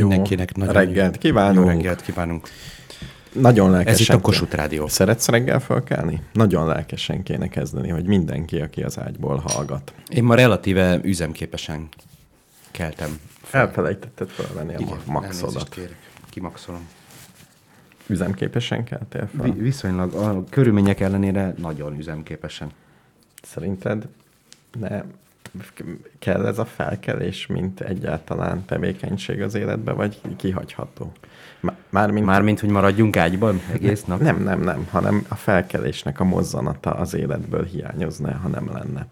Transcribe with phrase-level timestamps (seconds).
[0.00, 1.66] Jó, Mindenkinek nagyon reggelt kívánunk.
[1.66, 2.48] Jó reggelt kívánunk.
[3.32, 3.92] Nagyon lelkesen.
[3.94, 4.86] Ez itt a Kossuth Rádió.
[4.86, 6.22] Szeretsz reggel felkelni?
[6.32, 9.92] Nagyon lelkesen kéne kezdeni, hogy mindenki, aki az ágyból hallgat.
[10.08, 11.88] Én ma relatíve üzemképesen
[12.70, 13.18] keltem.
[13.50, 15.68] Elfelejtetted felvenni a ma- elnézést maxodat.
[15.68, 15.96] kérek.
[16.30, 16.88] Kimaxolom.
[18.06, 19.44] Üzemképesen keltél fel?
[19.44, 22.70] Vi- viszonylag a körülmények ellenére nagyon üzemképesen.
[23.42, 24.08] Szerinted
[24.78, 25.02] ne
[26.18, 31.12] kell ez a felkelés, mint egyáltalán tevékenység az életbe, vagy kihagyható?
[31.90, 34.20] Mármint, Mármint, hogy maradjunk ágyban egész nap?
[34.20, 39.06] Nem, nem, nem, hanem a felkelésnek a mozzanata az életből hiányozna, ha nem lenne.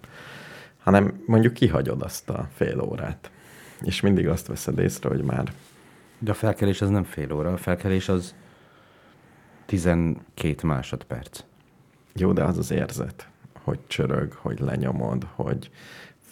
[0.82, 3.31] Hanem mondjuk kihagyod azt a fél órát,
[3.82, 5.53] és mindig azt veszed észre, hogy már
[6.19, 8.34] De a felkelés az nem fél óra, a felkelés az
[9.66, 11.44] 12 másodperc.
[12.15, 13.28] jó, de az az érzet,
[13.62, 15.71] hogy csörög, hogy lenyomod, hogy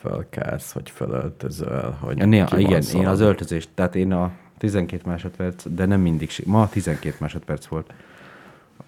[0.01, 3.03] fölkelsz, hogy fölöltözöl, hogy Ja, néha, igen, kimasszolod.
[3.03, 7.93] én az öltözést, tehát én a 12 másodperc, de nem mindig, ma 12 másodperc volt.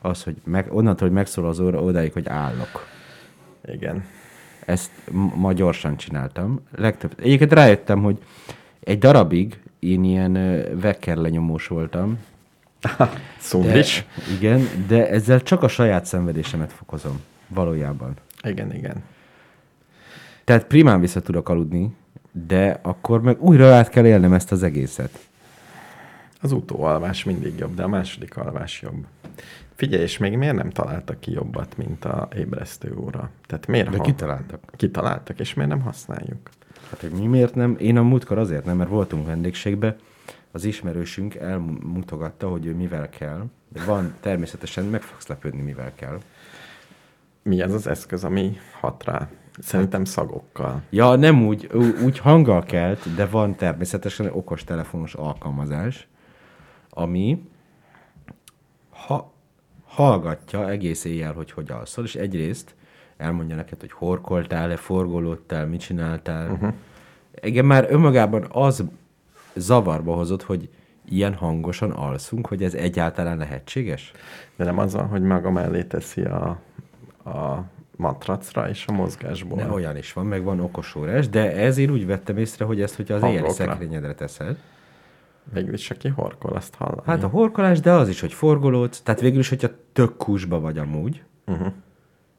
[0.01, 2.87] Az, hogy meg, onnantól, hogy megszól az óra, odáig, hogy állok.
[3.67, 4.05] Igen.
[4.67, 4.91] Ezt
[5.35, 6.61] ma gyorsan csináltam.
[6.77, 7.15] Legtöbb.
[7.21, 8.19] Egyébként rájöttem, hogy
[8.81, 10.33] egy darabig én ilyen
[10.81, 12.19] vekker lenyomós voltam.
[13.39, 14.05] Szóval De, is.
[14.39, 17.21] igen, de ezzel csak a saját szenvedésemet fokozom.
[17.49, 18.15] Valójában.
[18.43, 19.03] Igen, igen.
[20.49, 21.97] Tehát primán vissza tudok aludni,
[22.47, 25.29] de akkor meg újra át kell élnem ezt az egészet.
[26.41, 29.07] Az utóalvás mindig jobb, de a második alvás jobb.
[29.75, 33.31] Figyelj, és még miért nem találtak ki jobbat, mint a ébresztő óra?
[33.47, 33.91] Tehát miért?
[33.91, 34.61] De kitaláltak.
[34.77, 36.49] Kitaláltak, és miért nem használjuk?
[36.91, 37.77] Hát, hogy mi miért nem?
[37.79, 39.97] Én a múltkor azért nem, mert voltunk vendégségbe,
[40.53, 46.21] az ismerősünk elmutogatta, hogy ő mivel kell, de van természetesen, meg fogsz lepődni, mivel kell.
[47.43, 49.29] Mi ez az eszköz, ami hat rá?
[49.61, 50.83] Szerintem szagokkal.
[50.91, 51.71] Ja, nem úgy,
[52.05, 56.09] úgy hanggal kelt, de van természetesen egy okos telefonos alkalmazás,
[56.91, 57.49] ami
[58.91, 59.33] ha,
[59.87, 62.75] hallgatja egész éjjel, hogy hogy alszol, és egyrészt
[63.17, 66.51] elmondja neked, hogy horkoltál-e, forgolódtál, mit csináltál.
[66.51, 66.73] Uh-huh.
[67.41, 68.85] Igen, már önmagában az
[69.55, 70.69] zavarba hozott, hogy
[71.09, 74.13] ilyen hangosan alszunk, hogy ez egyáltalán lehetséges?
[74.57, 76.61] De nem az van, hogy maga mellé teszi a,
[77.25, 77.65] a
[77.99, 79.59] matracra és a mozgásból.
[79.59, 82.81] De olyan is van, meg van okos órás, de ez én úgy vettem észre, hogy
[82.81, 83.51] ezt, hogyha az Hangokra.
[83.51, 84.57] szekrényedre teszed,
[85.53, 87.03] Végül is, aki horkol, azt hallani.
[87.05, 90.79] Hát a horkolás, de az is, hogy forgolódsz, tehát végül is, hogyha tök kusba vagy
[90.79, 91.23] amúgy.
[91.47, 91.73] Uh-huh.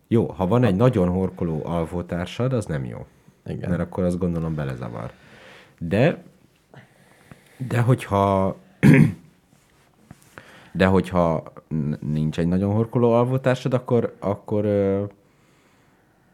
[0.07, 3.05] Jó, ha van egy nagyon horkoló alvótársad, az nem jó.
[3.45, 3.69] Igen.
[3.69, 5.12] Mert akkor azt gondolom belezavar.
[5.79, 6.23] De,
[7.57, 8.55] de hogyha,
[10.71, 11.44] de hogyha
[12.00, 14.65] nincs egy nagyon horkoló alvótársad, akkor, akkor,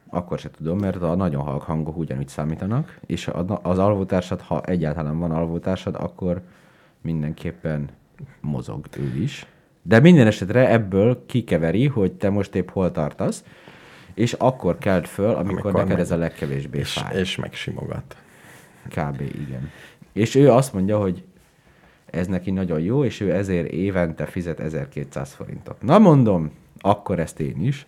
[0.09, 3.29] akkor se tudom, mert a nagyon halk hangok ugyanúgy számítanak, és
[3.61, 6.41] az alvótársad, ha egyáltalán van alvótársad, akkor
[7.01, 7.89] mindenképpen
[8.41, 9.45] mozog ő is.
[9.81, 13.43] De minden esetre ebből kikeveri, hogy te most épp hol tartasz,
[14.13, 17.19] és akkor kelt föl, amikor, Amikor amikor neked meg- ez a legkevésbé és, fáj.
[17.19, 18.15] és megsimogat.
[18.89, 19.21] Kb.
[19.21, 19.69] igen.
[20.13, 21.23] És ő azt mondja, hogy
[22.05, 25.81] ez neki nagyon jó, és ő ezért évente fizet 1200 forintot.
[25.81, 27.85] Na mondom, akkor ezt én is.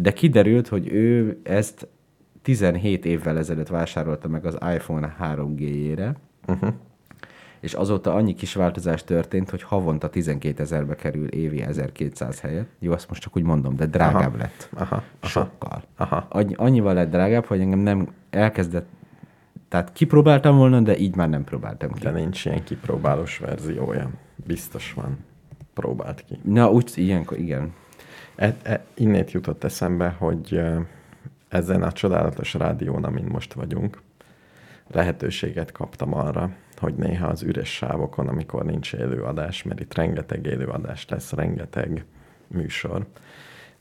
[0.00, 1.88] De kiderült, hogy ő ezt
[2.42, 6.14] 17 évvel ezelőtt vásárolta meg az iPhone 3G-jére,
[6.46, 6.72] uh-huh.
[7.60, 12.66] és azóta annyi kis változás történt, hogy havonta 12 ezerbe kerül évi 1200 helyet.
[12.78, 14.36] Jó, azt most csak úgy mondom, de drágább Aha.
[14.36, 14.68] lett.
[14.72, 15.02] Aha, aha.
[15.22, 15.82] Sokkal.
[15.96, 16.26] Aha.
[16.28, 18.86] Annyi, annyival lett drágább, hogy engem nem elkezdett,
[19.68, 22.02] tehát kipróbáltam volna, de így már nem próbáltam ki.
[22.02, 24.10] De nincs ilyen kipróbálós verziója.
[24.46, 25.18] Biztos van.
[25.74, 26.38] Próbált ki.
[26.42, 27.72] Na, úgy, ilyenkor, igen.
[28.38, 30.60] E, e, innét jutott eszembe, hogy
[31.48, 34.02] ezen a csodálatos rádión, amin most vagyunk,
[34.90, 41.08] lehetőséget kaptam arra, hogy néha az üres sávokon, amikor nincs élőadás, mert itt rengeteg élőadás
[41.08, 42.04] lesz, rengeteg
[42.46, 43.06] műsor,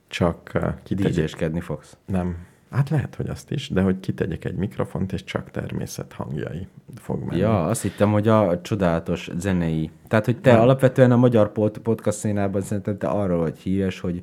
[0.08, 0.52] csak.
[0.90, 1.98] DJ-skedni fogsz.
[2.06, 2.38] Nem.
[2.72, 7.24] Hát lehet, hogy azt is, de hogy kitegyek egy mikrofont, és csak természet hangjai fog
[7.24, 7.40] menni.
[7.40, 9.92] Ja, azt hittem, hogy a csodálatos zenei.
[10.08, 10.62] Tehát, hogy te Nem.
[10.62, 14.22] alapvetően a magyar pod- podcast szénában szerintem te arról vagy híres, hogy,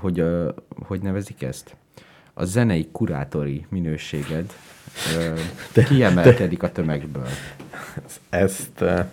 [0.00, 0.48] hogy, uh,
[0.86, 1.76] hogy nevezik ezt?
[2.34, 4.52] A zenei kurátori minőséged
[5.74, 7.28] uh, kiemelkedik a tömegből.
[8.28, 9.06] Ezt, eh,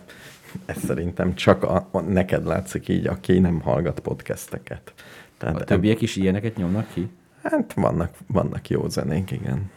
[0.66, 4.94] ezt szerintem csak a, a, neked látszik így, aki nem hallgat podcasteket.
[5.38, 7.10] Tehát A többiek is ilyeneket nyomnak ki?
[7.44, 9.69] Hát vannak, vannak jó zenék, igen.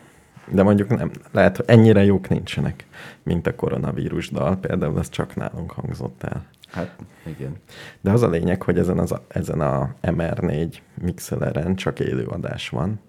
[0.48, 2.86] De mondjuk nem, lehet, hogy ennyire jók nincsenek,
[3.22, 6.44] mint a koronavírus dal, például az csak nálunk hangzott el.
[6.74, 7.56] Hát, igen.
[8.00, 13.00] De az a lényeg, hogy ezen, az a, ezen a MR4 mixeleren csak élőadás van,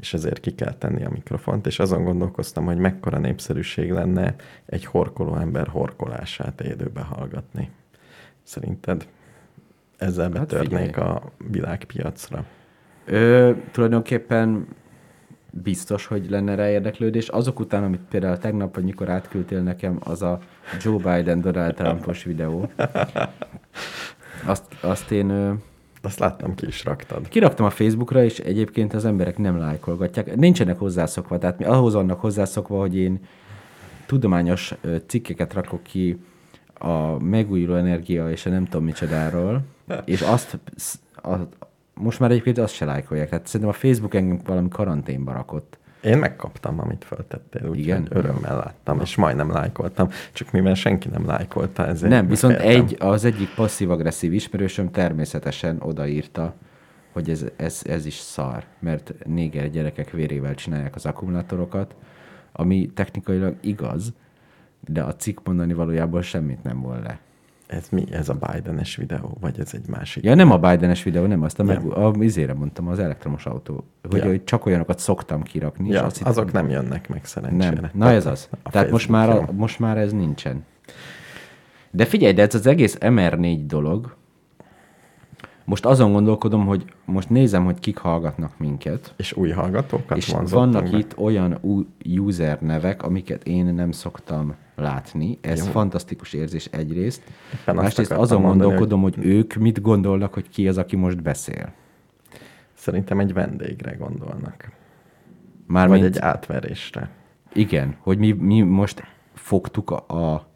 [0.00, 4.34] és ezért ki kell tenni a mikrofont, és azon gondolkoztam, hogy mekkora népszerűség lenne
[4.66, 7.70] egy horkoló ember horkolását élőbe hallgatni.
[8.42, 9.06] Szerinted
[9.96, 11.08] ezzel Hát betörnék figyelj.
[11.08, 12.44] a világpiacra?
[13.04, 14.66] Ö, tulajdonképpen
[15.52, 17.28] biztos, hogy lenne rá érdeklődés.
[17.28, 20.38] Azok után, amit például tegnap, vagy mikor átküldtél nekem, az a
[20.80, 22.70] Joe Biden Donald Trumpos videó.
[24.46, 25.60] Azt, azt én
[26.02, 27.28] Azt láttam, ki is raktad.
[27.28, 30.36] kiraktam a Facebookra, és egyébként az emberek nem lájkolgatják.
[30.36, 33.20] Nincsenek hozzászokva, tehát mi ahhoz vannak hozzászokva, hogy én
[34.06, 34.74] tudományos
[35.06, 36.18] cikkeket rakok ki
[36.74, 39.62] a megújuló energia és a nem tudom micsodáról,
[40.04, 40.58] és azt
[41.94, 43.28] most már egyébként azt se lájkolják.
[43.28, 45.78] Tehát szerintem a Facebook engem valami karanténba rakott.
[46.02, 48.06] Én megkaptam, amit föltettél, úgyhogy Igen?
[48.10, 50.08] örömmel láttam, és majdnem lájkoltam.
[50.32, 52.84] Csak mivel senki nem lájkolta, ezért Nem, viszont megféltem.
[52.84, 56.54] egy, az egyik passzív-agresszív ismerősöm természetesen odaírta,
[57.12, 61.94] hogy ez, ez, ez is szar, mert néger gyerekek vérével csinálják az akkumulátorokat,
[62.52, 64.12] ami technikailag igaz,
[64.88, 67.18] de a cikk mondani valójában semmit nem vol le.
[67.76, 68.04] Ez mi?
[68.10, 69.36] Ez a Biden-es videó?
[69.40, 70.24] Vagy ez egy másik?
[70.24, 72.08] Ja, nem a Bidenes videó, nem, azt meg, Ja.
[72.08, 74.26] a izére mondtam, az elektromos autó, hogy, Ja.
[74.26, 75.88] hogy csak olyanokat szoktam kirakni.
[75.88, 77.80] és Ja, azt hittem, azok nem jönnek meg szerencsére.
[77.80, 77.90] Nem.
[77.94, 78.48] Na ez az.
[78.62, 80.64] A Tehát most már, a, most már ez nincsen.
[81.90, 84.16] De figyelj, de ez az egész MR4 dolog,
[85.64, 90.90] most azon gondolkodom, hogy most nézem, hogy kik hallgatnak minket, És új hallgatókat és vannak
[90.90, 90.98] be?
[90.98, 95.38] itt olyan új user nevek, amiket én nem szoktam látni.
[95.40, 95.70] Ez Jó.
[95.70, 97.22] fantasztikus érzés egyrészt.
[97.54, 99.14] Éppen Másrészt azon mondani, gondolkodom, hogy...
[99.14, 101.72] hogy ők mit gondolnak, hogy ki az, aki most beszél.
[102.74, 104.56] Szerintem egy vendégre gondolnak.
[104.60, 104.70] Vagy
[105.66, 107.10] Mármint, egy átverésre.
[107.52, 109.02] igen, hogy mi, mi most
[109.34, 110.46] fogtuk a, a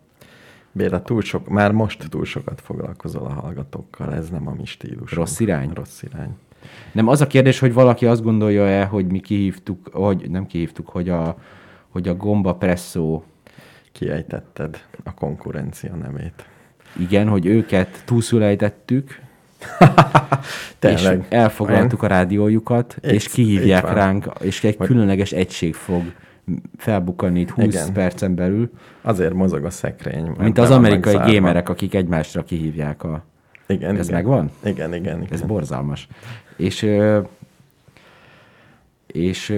[0.76, 5.10] Béla, túl sok, már most túl sokat foglalkozol a hallgatókkal, ez nem a mi stílusunk.
[5.12, 5.70] Rossz irány?
[5.74, 6.36] Rossz irány.
[6.92, 11.08] Nem, az a kérdés, hogy valaki azt gondolja-e, hogy mi kihívtuk, hogy nem kihívtuk, hogy
[11.08, 11.36] a,
[11.88, 13.24] hogy a gomba presszó,
[13.92, 16.46] Kiejtetted a konkurencia nevét.
[16.98, 19.20] igen, hogy őket túlszulejtettük,
[20.78, 21.18] Tényleg.
[21.18, 26.02] és elfoglaltuk a rádiójukat, Itt- és kihívják ránk, és egy különleges egység fog
[26.76, 27.92] felbukkanni itt 20 Igen.
[27.92, 28.70] percen belül,
[29.02, 30.30] Azért mozog a szekrény.
[30.38, 31.30] mint az amerikai zárva.
[31.30, 33.24] gémerek, akik egymásra kihívják a...
[33.66, 34.14] Igen, Ez igen.
[34.20, 34.50] megvan?
[34.64, 35.32] Igen, igen, igen.
[35.32, 36.08] Ez borzalmas.
[36.56, 36.86] És,
[39.06, 39.54] és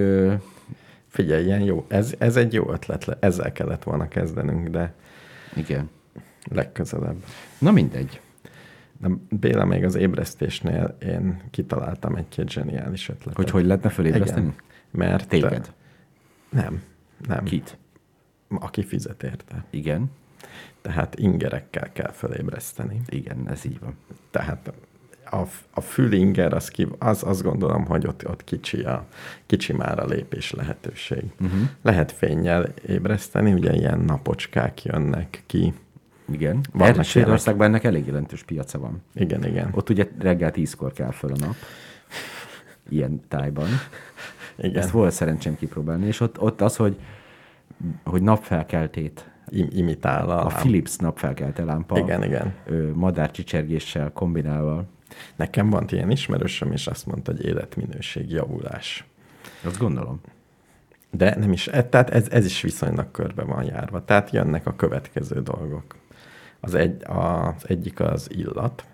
[1.09, 1.85] Figyelj, ilyen jó.
[1.89, 3.05] Ez, ez egy jó ötlet.
[3.05, 4.93] le- Ezzel kellett volna kezdenünk, de
[5.57, 5.91] igen.
[6.51, 7.17] legközelebb.
[7.59, 8.21] Na mindegy.
[9.01, 13.35] De Béla, még az ébresztésnél én kitaláltam egy-két zseniális ötletet.
[13.37, 14.41] Hogy hogy lehetne fölébreszteni?
[14.41, 14.55] Igen.
[14.91, 15.29] Mert...
[15.29, 15.73] Téged.
[16.49, 16.83] Nem,
[17.27, 17.45] nem.
[17.45, 17.79] Kit?
[18.49, 19.65] Aki fizet érte.
[19.71, 20.11] Igen.
[20.83, 23.01] Tehát ingerekkel kell fölébreszteni.
[23.07, 23.97] Igen, ez így van.
[24.31, 24.73] Tehát
[25.31, 29.07] a, a fülinger, az, ki, az azt gondolom, hogy ott, ott kicsi, a,
[29.47, 31.25] kicsi már a lépés lehetőség.
[31.41, 31.61] Uh-huh.
[31.83, 35.75] Lehet fényjel ébreszteni, ugye ilyen napocskák jönnek ki.
[36.31, 36.61] Igen.
[36.79, 39.03] Erre Svédországban ennek elég jelentős piaca van.
[39.15, 39.69] Igen, igen.
[39.73, 41.55] Ott ugye reggel tízkor kell föl a nap.
[42.89, 43.69] Ilyen tájban.
[44.59, 44.83] Igen.
[44.83, 46.99] Ezt volt szerencsém kipróbálni, és ott, ott az, hogy,
[48.05, 52.55] hogy napfelkeltét, Im- imitál a, a Philips napfelkelte lámpa Igen, igen.
[52.95, 54.85] madárcsicsergéssel kombinálva.
[55.37, 59.07] Nekem van ilyen ismerősöm, és azt mondta, hogy életminőség javulás.
[59.65, 60.21] Azt gondolom.
[61.11, 64.05] De nem is, e- tehát ez, ez is viszonylag körbe van járva.
[64.05, 65.97] Tehát jönnek a következő dolgok.
[66.61, 68.85] Az, egy, az egyik az illat.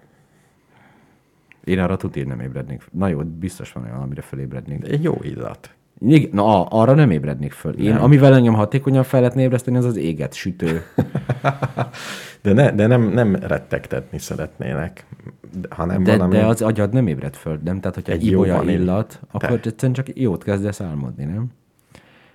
[1.64, 2.82] Én arra tuti nem ébrednék.
[2.92, 4.78] Na jó, biztos van olyan, amire fölébrednék.
[4.78, 5.70] De egy jó illat.
[6.00, 7.72] Igen, na, arra nem ébrednék föl.
[7.74, 8.02] Én, Nem.
[8.02, 10.82] amivel engem hatékonyan fel lehetne ébreszteni, az az éget sütő.
[12.42, 15.06] De, ne, de nem, nem rettegtetni szeretnének,
[15.60, 16.36] de- hanem De, valami...
[16.36, 17.80] de az agyad nem ébred föl, nem?
[17.80, 18.82] Tehát, hogyha Egy egy jó ibolya vaníli.
[18.82, 19.68] illat, akkor Te.
[19.68, 21.46] egyszerűen csak jót kezdesz álmodni, nem?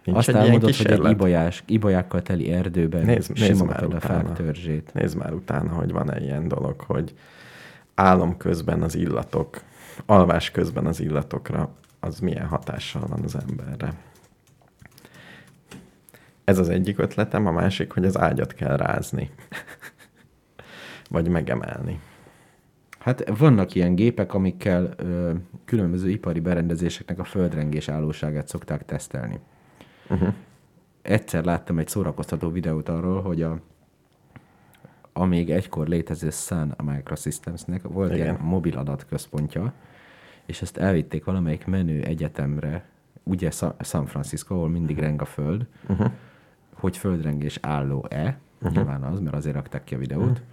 [0.03, 4.33] Nincs Azt álmodod, hogy egy ibolyás, ibolyákkal teli erdőben Nézd- nézd már a utána.
[4.33, 4.89] törzsét.
[4.93, 7.13] Nézd már utána, hogy van-e ilyen dolog, hogy
[7.99, 9.61] álom közben az illatok,
[10.05, 13.93] alvás közben az illatokra, az milyen hatással van az emberre.
[16.43, 19.31] Ez az egyik ötletem, a másik, hogy az ágyat kell rázni.
[21.09, 21.99] Vagy megemelni.
[22.99, 25.33] Hát vannak ilyen gépek, amikkel ö,
[25.65, 29.39] különböző ipari berendezéseknek a földrengés állóságát szokták tesztelni.
[30.09, 30.33] Uh-huh.
[31.01, 33.59] Egyszer láttam egy szórakoztató videót arról, hogy a,
[35.19, 38.23] a még egykor létező Sun Microsystemsnek volt Igen.
[38.23, 39.73] ilyen mobil adatközpontja,
[40.45, 42.83] és ezt elvitték valamelyik menő egyetemre
[43.23, 46.11] ugye Sa- San Francisco, ahol mindig reng a föld, uh-huh.
[46.73, 48.75] hogy földrengés álló-e, uh-huh.
[48.75, 50.45] nyilván az, mert azért rakták ki a videót, uh-huh.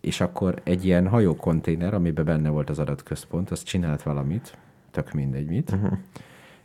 [0.00, 4.58] és akkor egy ilyen hajókonténer, amiben benne volt az adatközpont, az csinált valamit,
[4.90, 5.98] tök mindegy mit, uh-huh.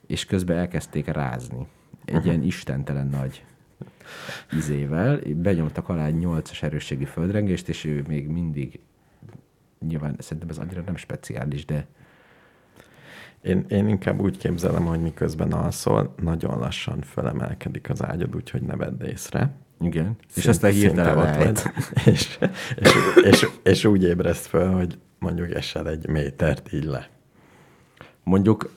[0.07, 1.67] és közben elkezdték rázni.
[2.05, 2.25] Egy uh-huh.
[2.25, 3.43] ilyen istentelen nagy
[4.51, 8.79] izével, benyomtak alá egy 8-as erősségi földrengést, és ő még mindig,
[9.87, 11.87] nyilván szerintem ez annyira nem speciális, de
[13.41, 18.75] Én, én inkább úgy képzelem, hogy miközben alszol, nagyon lassan felemelkedik az ágyad, úgyhogy ne
[18.75, 19.51] vedd észre.
[19.79, 20.15] igen.
[20.27, 21.61] és Szinte- aztán hirtelen ott vagy.
[22.13, 22.37] És,
[22.75, 22.91] és,
[23.23, 27.09] és, és, úgy ébreszt fel, hogy mondjuk esel egy métert így le.
[28.23, 28.73] Mondjuk,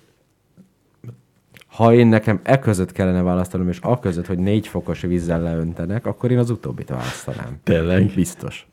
[1.75, 6.07] ha én nekem e között kellene választanom, és a között, hogy négy fokos vízzel leöntenek,
[6.07, 7.59] akkor én az utóbbit választanám.
[7.63, 8.13] Tényleg?
[8.15, 8.67] Biztos.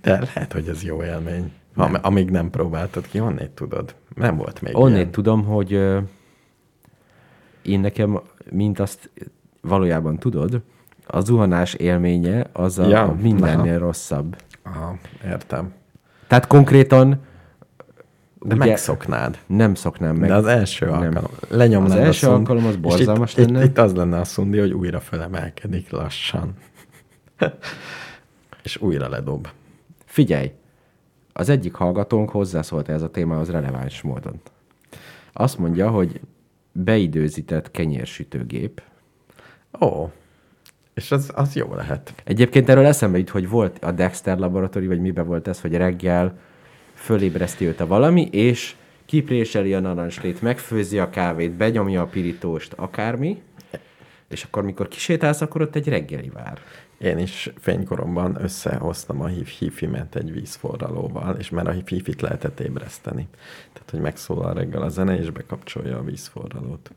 [0.00, 1.52] De lehet, hogy ez jó élmény.
[1.74, 3.94] Am, amíg nem próbáltad ki, honnét tudod?
[4.14, 5.10] Nem volt még Onnét ilyen.
[5.10, 5.98] tudom, hogy ö,
[7.62, 8.20] én nekem,
[8.50, 9.10] mint azt
[9.60, 10.60] valójában tudod,
[11.06, 13.84] a zuhanás élménye az a, Ja, ja, mindennél aha.
[13.84, 14.36] rosszabb.
[14.62, 15.72] Aha, értem.
[16.26, 17.20] Tehát konkrétan
[18.46, 19.38] De Ugye- megszoknád.
[19.46, 20.28] nem szoknám meg.
[20.28, 20.94] De az első nem.
[21.00, 21.30] alkalom.
[21.48, 23.62] Lenyomnád Az a első szund- alkalom az borzalmas itt, lenne.
[23.62, 26.54] Itt, itt az lenne a szundi, hogy újra felemelkedik lassan.
[28.62, 29.48] és újra ledob.
[30.04, 30.52] Figyelj,
[31.32, 34.40] az egyik hallgatónk hozzászólt ez a témához releváns módon.
[35.32, 36.20] Azt mondja, hogy
[36.72, 38.82] beidőzített kenyérsütőgép.
[39.80, 40.10] Ó,
[40.94, 42.14] és az, az jó lehet.
[42.24, 46.38] Egyébként erről eszembe jut, hogy volt a Dexter laboratórium, vagy miben volt ez, hogy reggel
[47.04, 48.74] fölébreszti őt a valami, és
[49.06, 53.42] kipréseli a narancslét, megfőzi a kávét, benyomja a pirítóst, akármi,
[54.28, 56.58] és akkor, mikor kisétálsz, akkor ott egy reggeli vár.
[56.98, 63.28] Én is fénykoromban összehoztam a hív hifimet egy vízforralóval, és már a hifit lehetett ébreszteni.
[63.72, 66.90] Tehát, hogy megszólal reggel a zene, és bekapcsolja a vízforralót.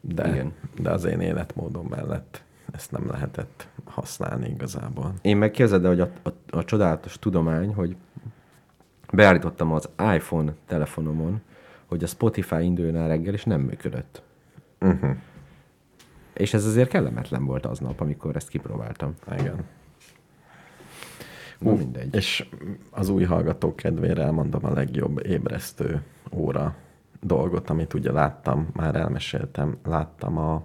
[0.00, 0.52] De, Igen.
[0.80, 2.42] de az én életmódom mellett
[2.72, 5.14] ezt nem lehetett használni igazából.
[5.22, 7.96] Én meg képzeld hogy a, a, a csodálatos tudomány, hogy
[9.12, 11.40] beállítottam az iPhone telefonomon,
[11.86, 14.22] hogy a Spotify induljon el reggel, és nem működött.
[14.80, 15.16] Uh-huh.
[16.32, 19.14] És ez azért kellemetlen volt aznap, amikor ezt kipróbáltam.
[19.38, 19.64] Igen.
[21.58, 22.14] Na mindegy.
[22.14, 22.48] És
[22.90, 26.74] az új hallgatók kedvére elmondom a legjobb ébresztő óra
[27.20, 30.64] dolgot, amit ugye láttam, már elmeséltem, láttam a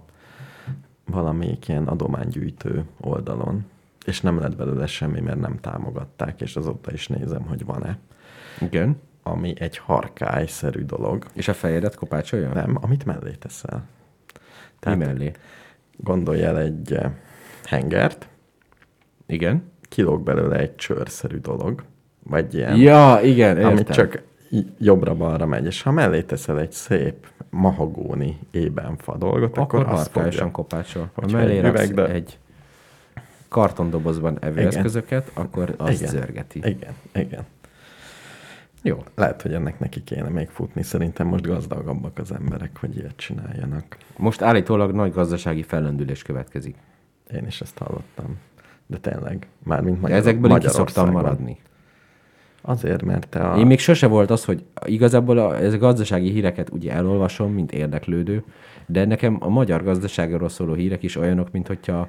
[1.04, 3.64] valamelyik ilyen adománygyűjtő oldalon,
[4.04, 7.98] és nem lett belőle semmi, mert nem támogatták, és azóta is nézem, hogy van-e.
[8.60, 9.00] Igen.
[9.22, 12.52] Ami egy harkályszerű dolog, És a fejedet kopácsolja?
[12.52, 13.84] nem, amit mellé teszel.
[14.86, 15.32] Mi mellé?
[15.96, 17.10] Gondolj el egy eh,
[17.64, 18.28] hengert,
[19.26, 19.62] Igen.
[19.88, 21.82] kilóg belőle egy csőrszerű dolog,
[22.22, 23.70] vagy ilyen Ja, igen, értem.
[23.70, 24.22] amit csak
[24.78, 30.50] jobbra-balra megy, és ha mellé teszel egy szép mahagóni ébenfa dolgot, akkor, akkor azt fogja.
[30.50, 31.10] kopácsol.
[31.14, 32.38] Ha mellé egy raksz üvegbe- egy
[33.48, 36.10] kartondobozban evőeszközöket, akkor az Igen.
[36.10, 36.58] zörgeti.
[36.58, 37.46] Igen, igen.
[38.88, 39.04] Jó.
[39.14, 40.82] Lehet, hogy ennek neki kéne még futni.
[40.82, 43.96] Szerintem most gazdagabbak az emberek, hogy ilyet csináljanak.
[44.16, 46.76] Most állítólag nagy gazdasági fellendülés következik.
[47.34, 48.38] Én is ezt hallottam.
[48.86, 51.58] De tényleg, mármint De Magyar, ezekből így szoktam maradni.
[52.60, 53.58] Azért, mert te a...
[53.58, 57.72] Én még sose volt az, hogy igazából a, ez a gazdasági híreket ugye elolvasom, mint
[57.72, 58.44] érdeklődő,
[58.86, 62.08] de nekem a magyar gazdaságról szóló hírek is olyanok, mint hogyha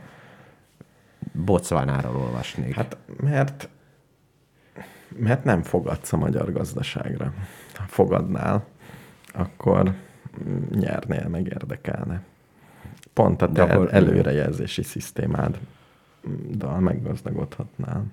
[1.45, 2.75] Botswanáról olvasnék.
[2.75, 3.69] Hát mert,
[5.17, 7.33] mert nem fogadsz a magyar gazdaságra.
[7.75, 8.65] Ha fogadnál,
[9.33, 9.93] akkor
[10.71, 12.21] nyernél, meg érdekelne.
[13.13, 15.59] Pont a De te akkor- előrejelzési szisztémád
[16.51, 18.03] dal meggazdagodhatnál.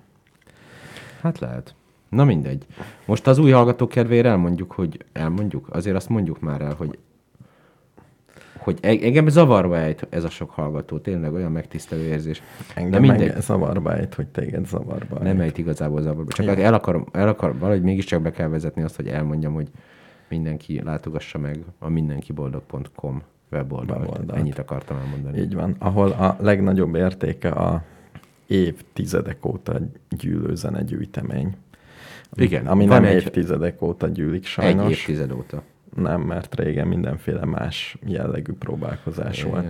[1.20, 1.74] hát lehet.
[2.08, 2.66] Na mindegy.
[3.04, 6.98] Most az új hallgatók kedvére elmondjuk, hogy elmondjuk, azért azt mondjuk már el, hogy
[8.66, 12.42] hogy e- engem zavarba ejt ez a sok hallgató, tényleg olyan megtisztelő érzés.
[12.74, 13.40] Engem De mindegy.
[13.40, 15.40] zavarba ejt, hogy téged zavarba Nem ejt.
[15.40, 16.32] ejt igazából zavarba.
[16.32, 16.58] Csak Igen.
[16.64, 19.68] el akarom, el akarom, valahogy mégiscsak be kell vezetni azt, hogy elmondjam, hogy
[20.28, 24.00] mindenki látogassa meg a mindenkiboldog.com weboldalt.
[24.00, 24.38] Weboldalt.
[24.40, 25.38] Ennyit akartam elmondani.
[25.40, 27.82] Így van, ahol a legnagyobb értéke a
[28.46, 29.78] évtizedek óta
[30.10, 31.54] gyűlő zenegyűjtemény.
[32.34, 34.90] Igen, Ami nem egy- évtizedek óta gyűlik Egy sajnos.
[34.90, 35.62] évtized óta.
[35.96, 39.50] Nem, mert régen mindenféle más jellegű próbálkozás Igen.
[39.50, 39.66] volt.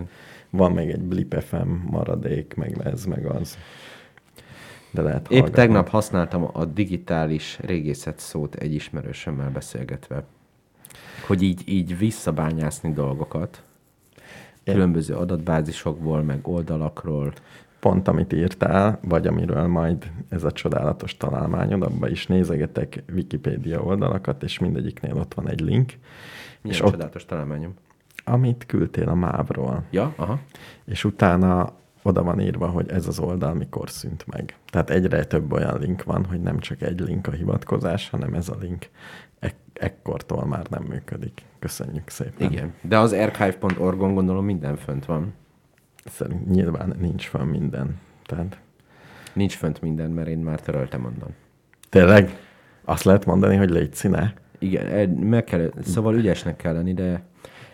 [0.51, 3.59] Van még egy Blip FM maradék, meg ez, meg az.
[4.91, 5.55] De lehet Épp hallgatni.
[5.55, 10.25] tegnap használtam a digitális régészet szót egy ismerősömmel beszélgetve,
[11.27, 13.63] hogy így, így visszabányászni dolgokat,
[14.65, 17.33] Én- különböző adatbázisokból, meg oldalakról.
[17.87, 24.43] Pont amit írtál, vagy amiről majd ez a csodálatos találmányod, abban is nézegetek Wikipédia oldalakat,
[24.43, 25.93] és mindegyiknél ott van egy link.
[26.63, 27.75] Milyen és ott csodálatos találmányom.
[28.25, 29.85] amit küldtél a mávról.
[29.91, 30.39] Ja, aha.
[30.85, 34.57] És utána oda van írva, hogy ez az oldal mikor szűnt meg.
[34.71, 38.49] Tehát egyre több olyan link van, hogy nem csak egy link a hivatkozás, hanem ez
[38.49, 38.89] a link
[39.39, 41.43] ek- ekkortól már nem működik.
[41.59, 42.53] Köszönjük szépen.
[42.53, 42.75] Igen.
[42.81, 45.35] De az archive.org-on gondolom minden fönt van.
[46.09, 47.99] Szerint nyilván nincs fel minden.
[48.27, 48.59] Tehát
[49.33, 51.35] Nincs fönt minden, mert én már töröltem onnan.
[51.89, 52.39] tényleg
[52.85, 54.35] azt lehet mondani, hogy légy színe.
[54.59, 57.23] Igen, meg kell, szóval ügyesnek kell lenni, de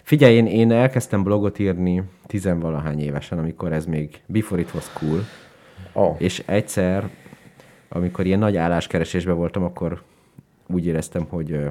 [0.03, 5.21] figyelj, én, én elkezdtem blogot írni tizenvalahány évesen, amikor ez még before it was cool,
[5.93, 6.17] Oh.
[6.19, 7.09] és egyszer,
[7.89, 10.03] amikor ilyen nagy álláskeresésben voltam, akkor
[10.67, 11.67] úgy éreztem, hogy ö,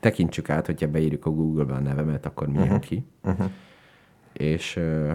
[0.00, 3.04] tekintsük át, hogyha beírjuk a Google-be a nevemet, akkor mi jön ki.
[3.22, 3.46] Uh-huh.
[4.32, 5.12] És ö,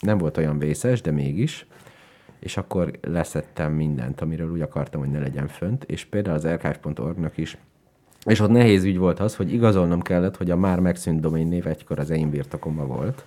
[0.00, 1.66] nem volt olyan vészes, de mégis.
[2.38, 7.36] És akkor leszettem mindent, amiről úgy akartam, hogy ne legyen fönt, és például az archive.org-nak
[7.36, 7.56] is
[8.24, 11.66] és ott nehéz ügy volt az, hogy igazolnom kellett, hogy a már megszűnt domain név
[11.66, 13.24] egykor az én birtokomban volt,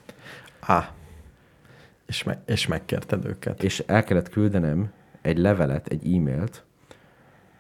[0.68, 0.84] Ah.
[2.06, 3.64] És, me- és megkérted őket.
[3.64, 6.64] és el kellett küldenem egy levelet, egy e-mailt,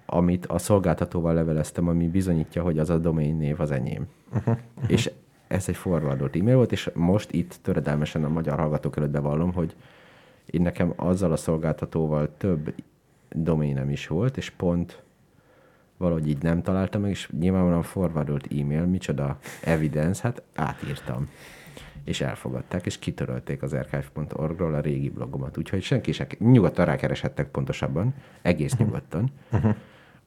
[0.05, 4.07] amit a szolgáltatóval leveleztem, ami bizonyítja, hogy az a domain név az enyém.
[4.33, 4.57] Uh-huh.
[4.87, 5.11] És
[5.53, 9.75] ez egy forwardolt e-mail volt, és most itt töredelmesen a magyar hallgatók előtt bevallom, hogy
[10.45, 12.73] én nekem azzal a szolgáltatóval több
[13.29, 15.01] doménem is volt, és pont
[15.97, 21.29] valahogy így nem találtam meg, és nyilvánvalóan forwardolt e-mail, micsoda evidence, hát átírtam.
[22.03, 25.57] És elfogadták, és kitörölték az archive.org-ról a régi blogomat.
[25.57, 29.31] Úgyhogy senki se, nyugodtan rákereshettek pontosabban, egész nyugodtan.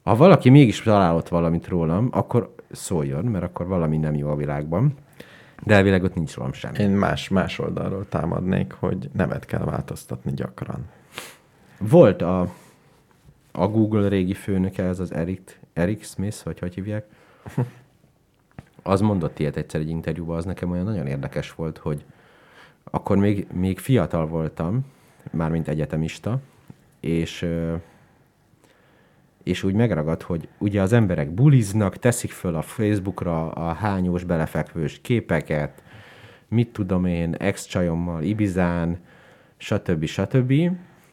[0.03, 4.95] Ha valaki mégis találott valamit rólam, akkor szóljon, mert akkor valami nem jó a világban.
[5.63, 6.79] De elvileg ott nincs rólam semmi.
[6.79, 10.89] Én más, más oldalról támadnék, hogy nevet kell változtatni gyakran.
[11.79, 12.53] Volt a,
[13.53, 17.07] a Google régi főnöke, ez az Eric, Eric Smith, vagy hogy hívják.
[18.83, 22.05] Az mondott ilyet egyszer egy interjúban, az nekem olyan nagyon érdekes volt, hogy
[22.85, 24.87] akkor még, még fiatal voltam,
[25.31, 26.39] mármint egyetemista,
[27.01, 27.49] és
[29.47, 35.01] és úgy megragad, hogy ugye az emberek buliznak, teszik föl a Facebookra a hányós belefekvős
[35.03, 35.83] képeket,
[36.49, 38.99] mit tudom én, ex-csajommal, Ibizán,
[39.57, 40.05] stb.
[40.05, 40.53] stb.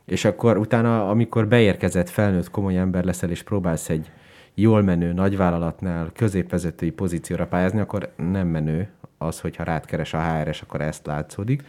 [0.05, 4.11] És akkor utána, amikor beérkezett felnőtt komoly ember leszel, és próbálsz egy
[4.53, 10.61] jól menő nagyvállalatnál középvezetői pozícióra pályázni, akkor nem menő az, hogyha rád keres a HRS,
[10.61, 11.63] akkor ezt látszódik.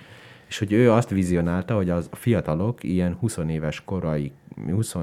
[0.49, 4.33] És hogy ő azt vizionálta, hogy az fiatalok ilyen 20 éves korai,
[4.71, 4.95] 20,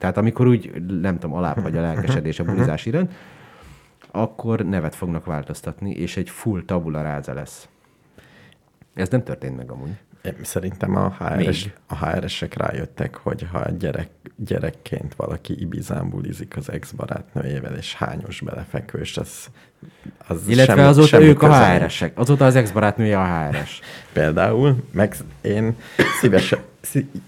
[0.00, 3.12] tehát amikor úgy, nem tudom, alább vagy a lelkesedés a bulizás iránt,
[4.10, 7.68] akkor nevet fognak változtatni, és egy full tabula ráza lesz.
[8.94, 9.90] Ez nem történt meg amúgy.
[10.22, 11.74] Én Szerintem a HRS, Még.
[11.86, 19.16] a HRS-ek rájöttek, hogy ha gyerek, gyerekként valaki Ibizán bulizik az ex-barátnőjével, és hányos belefekvős,
[19.16, 19.46] az,
[20.28, 21.82] az Illetve semmi- azóta semmi ők a köze nincs.
[21.82, 22.18] HRS-ek.
[22.18, 23.80] Azóta az ex-barátnője a HRS.
[24.12, 25.76] Például, meg én
[26.20, 26.68] szívesen, szí-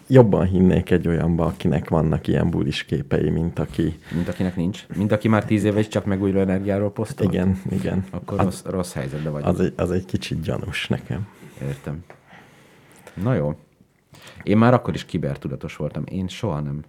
[0.07, 4.87] jobban hinnék egy olyanba, akinek vannak ilyen bulis képei, mint aki, Mint akinek nincs.
[4.97, 7.27] Mint aki már tíz éve is csak megújuló energiáról posztol.
[7.27, 9.43] igen, igen, Akkor az, rossz, rossz helyzetben vagy.
[9.45, 11.27] az, egy, az egy kicsit gyanús nekem.
[11.63, 12.05] Értem.
[13.23, 13.55] Na jó.
[14.43, 16.05] Én már akkor is kibertudatos voltam.
[16.07, 16.83] Én soha nem.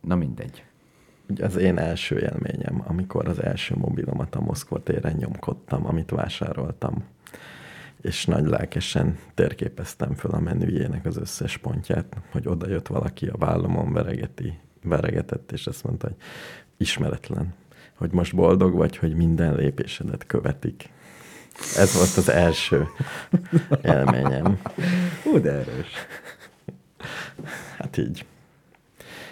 [0.00, 0.64] Na mindegy.
[1.28, 7.04] Ugye az én első élményem, amikor az első mobilomat a Moszkva téren nyomkodtam, amit vásároltam,
[8.02, 13.36] és nagy lelkesen térképeztem föl a menüjének az összes pontját, hogy oda jött valaki a
[13.36, 16.16] vállamon veregeti, veregetett, és azt mondta, hogy
[16.76, 17.54] ismeretlen,
[17.94, 20.88] hogy most boldog vagy, hogy minden lépésedet követik.
[21.76, 22.88] Ez volt az első
[23.82, 24.60] élményem.
[25.24, 25.92] Ú, de erős.
[27.78, 28.24] Hát így.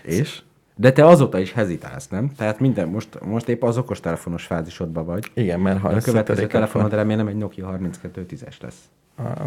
[0.02, 0.42] És?
[0.80, 2.32] De te azóta is hezitálsz, nem?
[2.36, 5.30] Tehát minden, most, most épp az okostelefonos fázisodban vagy.
[5.34, 8.88] Igen, mert ha A következő telefonod remélem egy Nokia 3210-es lesz.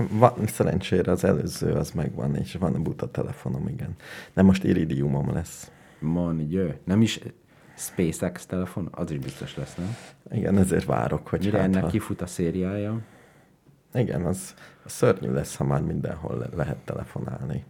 [0.10, 3.96] Van, szerencsére az előző az megvan, és van a buta telefonom, igen.
[4.34, 5.72] De most iridiumom lesz.
[6.00, 6.70] Man, jö.
[6.84, 7.20] Nem is
[7.76, 8.88] SpaceX telefon?
[8.92, 9.96] Az is biztos lesz, nem?
[10.32, 11.90] Igen, ezért várok, hogy Mire hát, ennek ha...
[11.90, 13.00] kifut a szériája?
[13.94, 17.64] Igen, az, az szörnyű lesz, ha már mindenhol le- lehet telefonálni.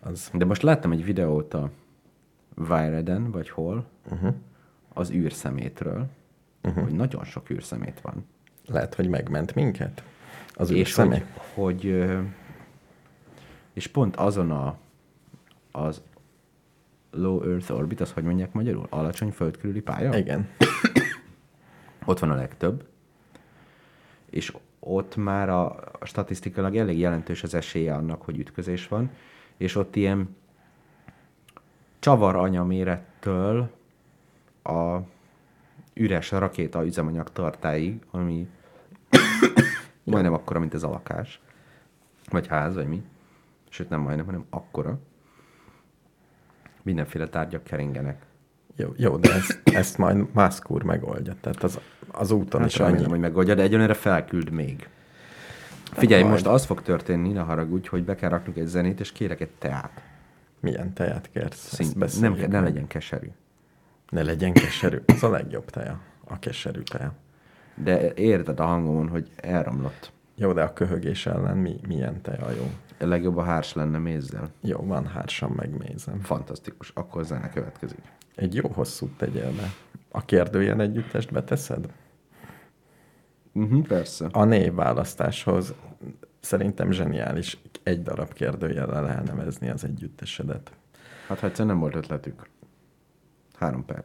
[0.00, 1.70] Az, De most láttam egy videót a
[2.58, 4.34] Wireden, vagy hol, uh-huh.
[4.92, 6.06] az űrszemétről,
[6.62, 6.82] uh-huh.
[6.82, 8.26] hogy nagyon sok űrszemét van.
[8.66, 10.02] lehet, hogy megment minket.
[10.54, 12.06] Az és hogy, hogy
[13.72, 14.78] és pont azon a
[15.70, 16.02] az
[17.10, 18.86] low Earth orbit, az hogy mondják magyarul?
[18.88, 20.16] Alacsony földkörüli pálya?
[20.16, 20.48] Igen.
[22.04, 22.84] Ott van a legtöbb.
[24.30, 25.66] És ott már a,
[25.98, 29.10] a statisztikailag elég jelentős az esélye annak, hogy ütközés van,
[29.56, 30.36] és ott ilyen
[31.98, 33.70] csavar anyamérettől
[34.62, 34.98] a
[35.94, 38.48] üres rakéta üzemanyag tartáig, ami
[40.04, 41.40] Majdnem akkora, mint ez a lakás.
[42.30, 43.02] Vagy ház, vagy mi.
[43.68, 44.98] Sőt, nem majdnem, hanem akkora.
[46.82, 48.22] Mindenféle tárgyak keringenek.
[48.76, 51.34] Jó, jó de ezt, ezt majd Musk úr megoldja.
[51.40, 52.88] Tehát az, az úton Hát is annyi.
[52.90, 54.88] remélem, hogy megoldja, de egyönre felküld még.
[55.92, 56.32] Figyelj, majd.
[56.34, 59.50] most az fog történni, ne haragudj, hogy be kell raknunk egy zenét, és kérek egy
[59.58, 60.02] teát.
[60.60, 61.74] Milyen teját kérsz?
[61.74, 62.62] Szint, nem, ne meg.
[62.62, 63.28] legyen keserű.
[64.08, 64.98] Ne legyen keserű.
[65.06, 66.00] Az a legjobb teja.
[66.24, 67.12] A keserű teja.
[67.74, 70.12] De érted a hangomon, hogy elromlott.
[70.34, 72.70] Jó, de a köhögés ellen mi, milyen teja jó?
[73.00, 74.50] A legjobb a hárs lenne mézzel.
[74.60, 76.20] Jó, van hársam megmézem.
[76.20, 76.90] Fantasztikus.
[76.94, 78.02] Akkor zene következik.
[78.34, 79.72] Egy jó hosszú tegyél be.
[80.08, 81.88] A kérdőjel együttest beteszed?
[83.52, 84.26] Uh-huh, persze.
[84.32, 85.74] A névválasztáshoz
[86.40, 90.70] szerintem zseniális egy darab kérdőjellel elnevezni az együttesedet.
[91.28, 92.48] Hát ha egyszer nem volt ötletük.
[93.58, 94.04] Három perc.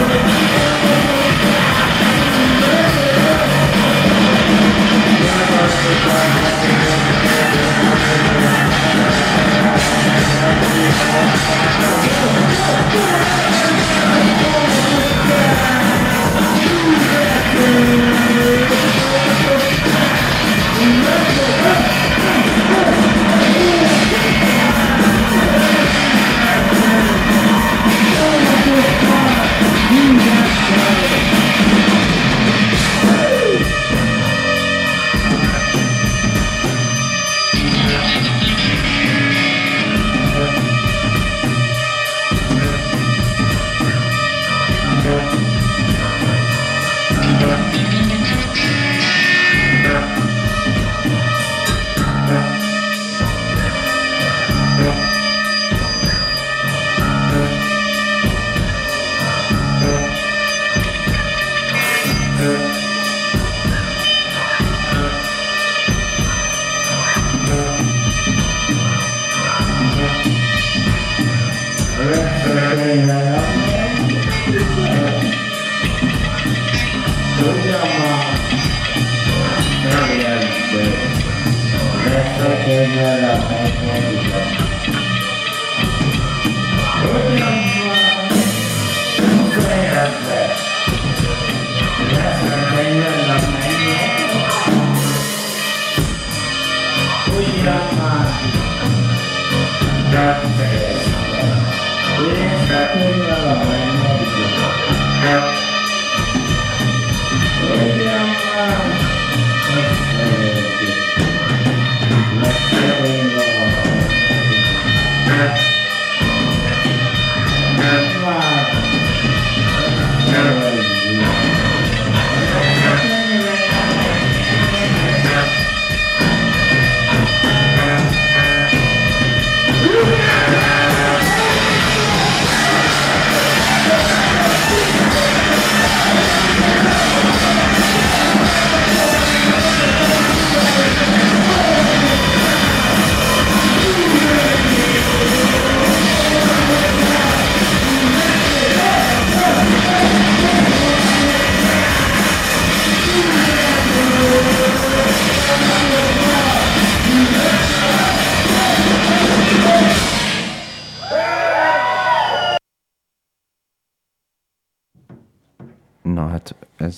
[11.11, 11.41] Na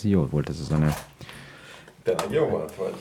[0.03, 0.93] ez jó volt ez a zene.
[2.03, 2.93] Tényleg jó volt, vagy?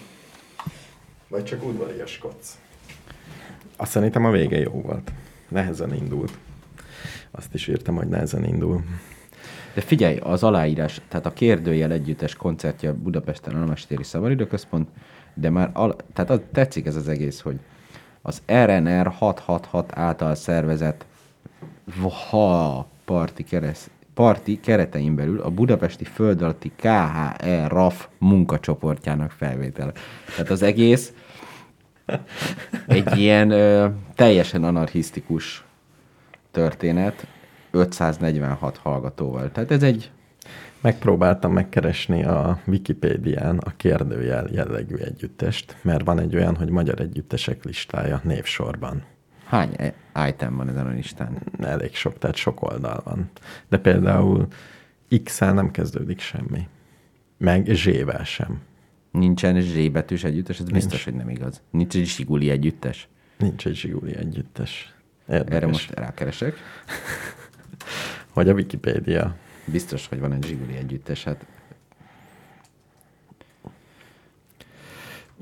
[1.29, 2.59] Vagy csak udvariaskodsz?
[3.77, 5.13] Azt szerintem a vége jó volt.
[5.49, 6.39] Nehezen indult.
[7.31, 8.85] Azt is írtam, hogy nehezen indul.
[9.75, 14.89] De figyelj, az aláírás, tehát a kérdőjel együttes koncertje Budapesten a Namestéri Szabadidőközpont,
[15.35, 17.59] de már, al, tehát az, tetszik ez az egész, hogy
[18.23, 21.05] az RNR 666 által szervezett
[22.31, 29.93] ha parti, keresz, parti keretein belül a budapesti föld alatti KHE RAF munkacsoportjának felvétele.
[30.37, 31.13] Tehát az egész
[32.87, 35.65] egy ilyen ö, teljesen anarchisztikus
[36.51, 37.27] történet,
[37.71, 39.51] 546 hallgatóval.
[39.51, 40.11] Tehát ez egy
[40.83, 47.65] Megpróbáltam megkeresni a Wikipédián a kérdőjel jellegű együttest, mert van egy olyan, hogy magyar együttesek
[47.65, 49.03] listája névsorban.
[49.53, 49.77] Hány
[50.29, 51.43] item van ezen a listán?
[51.61, 53.31] Elég sok, tehát sok oldal van.
[53.69, 54.47] De például
[55.25, 56.69] X-el nem kezdődik semmi.
[57.37, 58.61] Meg Z-vel sem.
[59.11, 61.63] Nincsen Z betűs együttes, ez biztos, hogy nem igaz.
[61.71, 63.09] Nincs egy Siguli együttes.
[63.39, 64.95] Nincs egy zsiguli együttes.
[65.29, 65.55] Érdekes.
[65.57, 66.55] Erre most rákeresek.
[68.35, 69.37] Hogy a Wikipédia.
[69.65, 71.25] Biztos, hogy van egy Zsiguli együttes.
[71.25, 71.47] Hát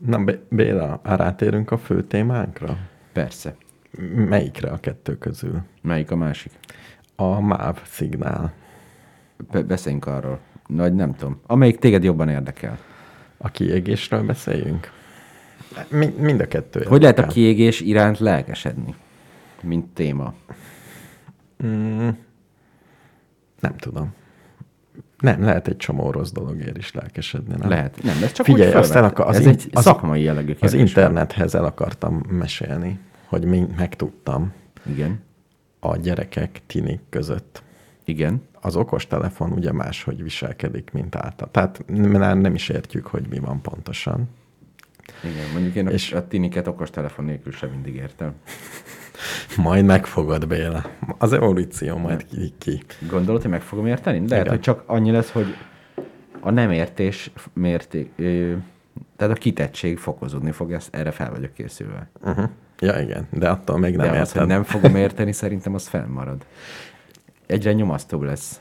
[0.07, 2.79] Na, Bé- Béla, rátérünk a fő témánkra?
[3.13, 3.57] persze.
[4.15, 5.61] Melyikre a kettő közül?
[5.83, 6.53] Melyik a másik?
[7.17, 8.53] A MÁV szignál.
[9.53, 10.39] Be- beszéljünk arról.
[10.67, 11.41] Nagy nem tudom.
[11.47, 12.79] Amelyik téged jobban érdekel.
[13.37, 14.91] A kiégésről beszéljünk?
[15.89, 16.79] Mi- mind a kettő.
[16.89, 17.33] Hogy lehet a érdekel.
[17.33, 18.95] kiégés iránt lelkesedni?
[19.63, 20.35] Mint téma.
[21.65, 22.09] Mm,
[23.61, 24.13] nem tudom.
[25.19, 27.55] Nem, lehet egy csomó rossz dologért is lelkesedni.
[27.59, 27.69] Nem?
[27.69, 28.03] Lehet.
[28.03, 30.23] Nem, ez csak Figyelj, úgy azt el felvet- akar, az, Ez in- egy az, szakmai
[30.23, 32.99] jellegű az internethez el akartam mesélni,
[33.31, 34.53] hogy mi megtudtam
[34.87, 35.21] Igen.
[35.81, 37.63] a gyerekek, tinik között.
[38.05, 38.43] Igen.
[38.61, 41.49] Az okostelefon ugye máshogy viselkedik, mint által.
[41.51, 44.29] Tehát nem, nem is értjük, hogy mi van pontosan.
[45.25, 48.35] Igen, mondjuk én És- a tiniket okos telefon nélkül sem mindig értem.
[49.57, 50.85] Majd megfogad, Béla.
[51.19, 52.53] Az evolúció majd ki.
[52.59, 52.83] ki.
[53.11, 54.19] Gondolod, hogy meg fogom érteni?
[54.19, 54.49] Lehet, Igen.
[54.49, 55.47] hogy csak annyi lesz, hogy
[56.41, 58.13] a nem értés mérték,
[59.17, 62.11] tehát a kitettség fokozódni fog, ezt, erre fel vagyok készülve.
[62.23, 62.51] Uh-huh.
[62.81, 64.39] Ja, igen, de attól még Nem De az, érted.
[64.39, 66.45] hogy nem fogom érteni, szerintem az fennmarad.
[67.47, 68.61] Egyre nyomasztóbb lesz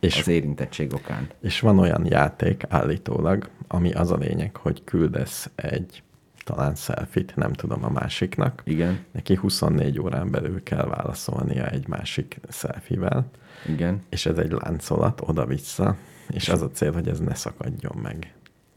[0.00, 1.28] És- az érintettség okán.
[1.40, 6.02] És van olyan játék állítólag, ami az a lényeg, hogy küldesz egy
[6.44, 8.62] talán selfit, nem tudom a másiknak.
[8.64, 13.30] Igen, Neki 24 órán belül kell válaszolnia egy másik selfivel,
[13.68, 14.02] igen.
[14.08, 15.96] és ez egy láncolat oda-vissza,
[16.30, 18.32] és az a cél, hogy ez ne szakadjon meg.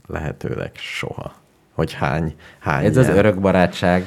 [0.08, 1.34] Lehetőleg soha.
[1.74, 4.04] Hogy hány, hány Ez az ilyen- örök barátság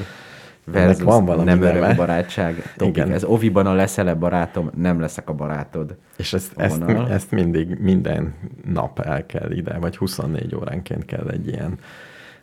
[0.64, 2.55] versus van valami nem örök barátság.
[2.77, 2.96] Topik.
[2.96, 3.12] Igen.
[3.12, 5.96] Ez oviban a leszel barátom, nem leszek a barátod.
[6.16, 8.35] És ezt, a ezt, ezt mindig minden
[8.72, 11.79] nap el kell ide, vagy 24 óránként kell egy ilyen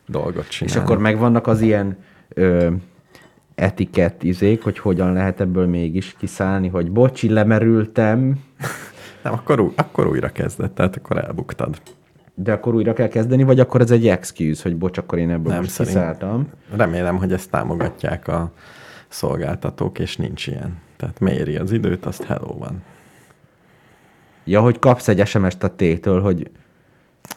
[0.07, 0.81] dolgot És csinálni.
[0.81, 1.97] akkor megvannak az ilyen
[2.29, 2.71] ö,
[3.55, 8.39] etikett izék, hogy hogyan lehet ebből mégis kiszállni, hogy bocsi, lemerültem,
[9.23, 11.81] Nem, akkor, új, akkor újra kezdett, tehát akkor elbuktad.
[12.43, 15.51] De akkor újra kell kezdeni, vagy akkor ez egy excuse, hogy bocs, akkor én ebből
[15.51, 16.49] Nem, most szerint- kiszálltam.
[16.75, 18.51] Remélem, hogy ezt támogatják a
[19.07, 20.77] szolgáltatók, és nincs ilyen.
[20.97, 22.83] Tehát méri az időt, azt hello van.
[24.43, 26.49] Ja, hogy kapsz egy SMS-t a T-től, hogy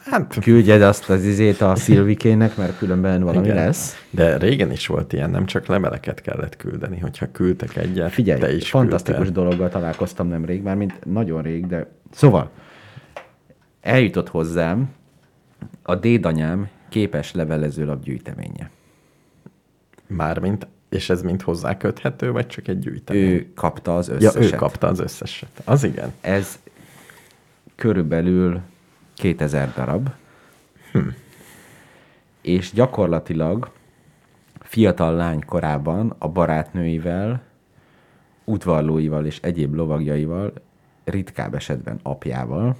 [0.05, 3.55] Hát, küldjed azt az izét a Szilvikének, mert különben valami igen.
[3.65, 4.05] lesz.
[4.09, 8.55] De régen is volt ilyen, nem csak leveleket kellett küldeni, hogyha küldtek egyet, Figyelj, te
[8.55, 9.43] is fantasztikus küldtél.
[9.43, 11.87] dologgal találkoztam nemrég, már mint nagyon rég, de...
[12.11, 12.49] Szóval,
[13.83, 14.93] eljutott hozzám
[15.81, 18.69] a dédanyám képes levelezőlap gyűjteménye.
[20.07, 23.23] Mármint, és ez mind hozzá köthető, vagy csak egy gyűjtemény?
[23.23, 24.53] Ő kapta az ja, összeset.
[24.53, 25.61] ő kapta az összeset.
[25.65, 26.13] Az igen.
[26.21, 26.59] Ez
[27.75, 28.61] körülbelül
[29.13, 30.09] 2000 darab.
[30.91, 30.99] Hm.
[32.41, 33.71] És gyakorlatilag
[34.59, 37.41] fiatal lány korában a barátnőivel,
[38.43, 40.53] udvarlóival és egyéb lovagjaival,
[41.03, 42.77] ritkább esetben apjával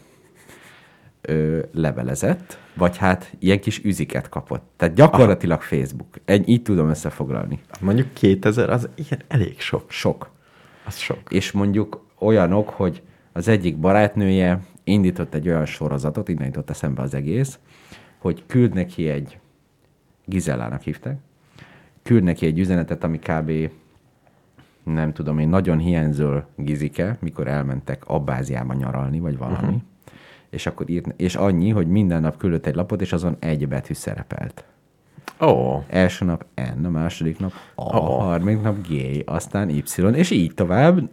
[1.27, 4.71] ö, levelezett, vagy hát ilyen kis üziket kapott.
[4.77, 5.75] Tehát gyakorlatilag Aha.
[5.75, 6.07] Facebook.
[6.25, 7.59] Egy, így tudom összefoglalni.
[7.79, 9.91] Mondjuk 2000, az ilyen elég sok.
[9.91, 10.31] Sok.
[10.85, 11.19] Az sok.
[11.29, 17.13] és mondjuk olyanok, hogy az egyik barátnője indított egy olyan sorozatot, innen jutott eszembe az
[17.13, 17.59] egész,
[18.17, 19.39] hogy küld neki egy,
[20.25, 21.17] Gizellának hívták,
[22.03, 23.51] küld neki egy üzenetet, ami kb.
[24.83, 29.81] nem tudom én, nagyon hiányzol Gizike, mikor elmentek Abbáziába nyaralni, vagy valami, uh-huh.
[30.53, 33.93] És akkor írt, és annyi, hogy minden nap küldött egy lapot, és azon egy betű
[33.93, 34.63] szerepelt.
[35.41, 38.17] Ó, oh, Első nap N, a második nap A, A.
[38.17, 41.09] a harmadik nap G, aztán Y, és így tovább.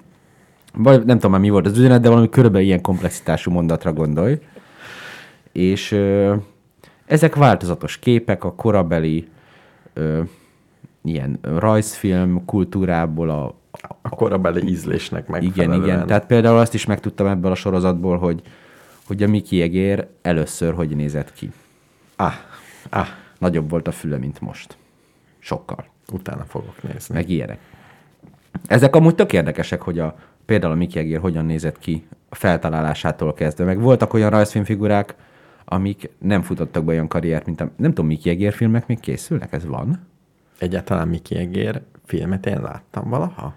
[0.74, 4.38] Vagy nem tudom már mi volt az üzenet, de valami körülbelül ilyen komplexitású mondatra gondolj.
[5.52, 6.34] És ö,
[7.06, 9.28] ezek változatos képek a korabeli
[9.92, 10.22] ö,
[11.04, 13.54] ilyen rajzfilm kultúrából, a,
[14.02, 15.84] a korabeli ízlésnek igen, megfelelően.
[15.84, 16.06] igen.
[16.06, 18.42] Tehát például azt is megtudtam ebből a sorozatból, hogy,
[19.10, 21.50] hogy a Miki Egér először hogy nézett ki.
[22.16, 22.32] Ah,
[22.90, 23.06] ah,
[23.38, 24.76] Nagyobb volt a füle, mint most.
[25.38, 25.84] Sokkal.
[26.12, 27.14] utána fogok nézni.
[27.14, 27.58] meg ilyenek.
[28.66, 33.34] Ezek amúgy tök érdekesek, hogy a, például a Mickey Egér hogyan nézett ki a feltalálásától
[33.34, 33.64] kezdve.
[33.64, 35.14] Meg voltak olyan rajzfilmfigurák,
[35.64, 37.70] amik nem futottak be olyan karriert, mint a...
[37.76, 39.52] Nem tudom, Mickey Egér filmek még készülnek?
[39.52, 40.06] Ez van?
[40.58, 43.54] Egyáltalán Miki Egér filmet én láttam valaha?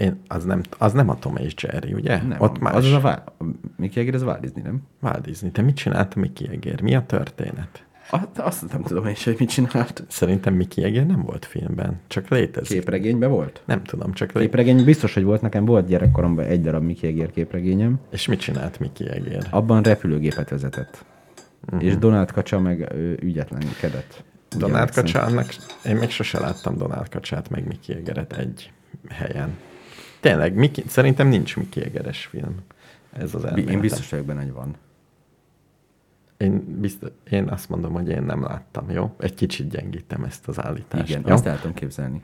[0.00, 2.22] Én, az, nem, az nem a Tom és Jerry, ugye?
[2.22, 2.74] Nem, Ott más.
[2.74, 3.24] az, az a, vá...
[3.38, 3.44] a
[3.76, 4.82] Mickey Egér, az Walt Disney, nem?
[5.02, 5.50] Walt Disney.
[5.50, 6.80] Te mit csinált a Mickey Egér?
[6.80, 7.84] Mi a történet?
[8.10, 10.04] Azt, azt nem tudom én hogy mit csinált.
[10.08, 12.78] Szerintem Mickey Egér nem volt filmben, csak létezik.
[12.78, 13.62] Képregényben volt?
[13.64, 14.50] Nem tudom, csak létezik.
[14.50, 15.40] Képregény biztos, hogy volt.
[15.40, 18.00] Nekem volt gyerekkoromban egy darab Mickey Egér képregényem.
[18.10, 19.46] És mit csinált Mickey Egér?
[19.50, 21.04] Abban repülőgépet vezetett.
[21.66, 21.84] Uh-huh.
[21.84, 24.24] És Donald Kacsa meg ő, ügyetlenkedett.
[24.56, 25.04] Donald Emlékszem.
[25.04, 28.72] Kacsának, én még sose láttam Donald Kacsát, meg Mickey Egeret egy
[29.08, 29.56] helyen.
[30.20, 32.56] Tényleg, Mickey, szerintem nincs Mickey Egeres film.
[33.12, 33.74] Ez az elméletem.
[33.74, 34.74] Én biztos vagyok benne, hogy van.
[36.36, 39.14] Én, biztos, én azt mondom, hogy én nem láttam, jó?
[39.18, 41.08] Egy kicsit gyengítem ezt az állítást.
[41.08, 41.32] Igen, jó?
[41.32, 42.22] azt el tudom képzelni.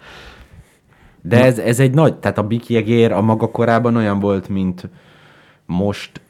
[1.21, 4.89] De ez, ez egy nagy, tehát a Biki Egér a maga korában olyan volt, mint
[5.67, 6.21] most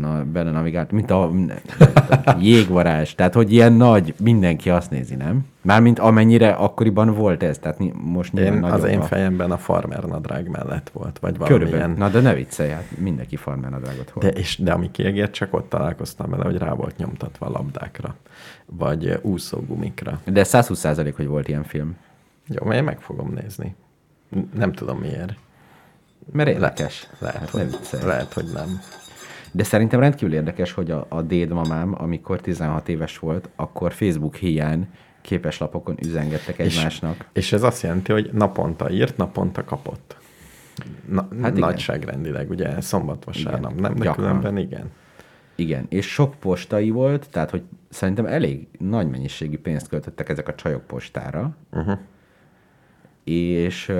[0.00, 1.30] na, bele navigált, mint a,
[2.24, 3.14] a jégvarázs.
[3.14, 5.46] Tehát, hogy ilyen nagy, mindenki azt nézi, nem?
[5.62, 10.04] Mármint amennyire akkoriban volt ez, tehát most Én, az nagyobb én a- fejemben a farmer
[10.04, 11.68] nadrág mellett volt, vagy valamilyen.
[11.68, 11.96] Körülbelül.
[11.96, 14.26] Na, de ne viccelj, hát mindenki farmer nadrágot hord.
[14.26, 18.14] De, és, de ami kiegért, csak ott találkoztam vele, hogy rá volt nyomtatva a labdákra,
[18.66, 20.20] vagy úszógumikra.
[20.24, 20.84] De 120
[21.16, 21.96] hogy volt ilyen film.
[22.46, 23.74] Jó, én meg fogom nézni.
[24.54, 25.34] Nem tudom miért.
[26.32, 27.06] Mert érdekes.
[27.18, 28.80] Lehet, ne hogy, lehet, hogy nem.
[29.52, 34.88] De szerintem rendkívül érdekes, hogy a, a dédmamám, amikor 16 éves volt, akkor Facebook hiány
[35.20, 37.28] képeslapokon üzengettek egymásnak.
[37.32, 40.16] És ez azt jelenti, hogy naponta írt, naponta kapott.
[41.08, 41.68] Na, Hát igen.
[41.68, 43.82] nagyságrendileg, ugye szombat, vasárnap, Igen.
[43.82, 43.94] nem?
[43.94, 44.26] De Gyakran.
[44.26, 44.90] különben igen.
[45.54, 50.54] Igen, és sok postai volt, tehát hogy szerintem elég nagy mennyiségű pénzt költöttek ezek a
[50.54, 51.98] csajok postára, Uh-huh.
[53.24, 53.92] és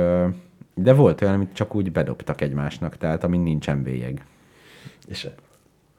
[0.75, 4.25] de volt olyan, amit csak úgy bedobtak egymásnak, tehát amin nincsen bélyeg.
[5.09, 5.29] És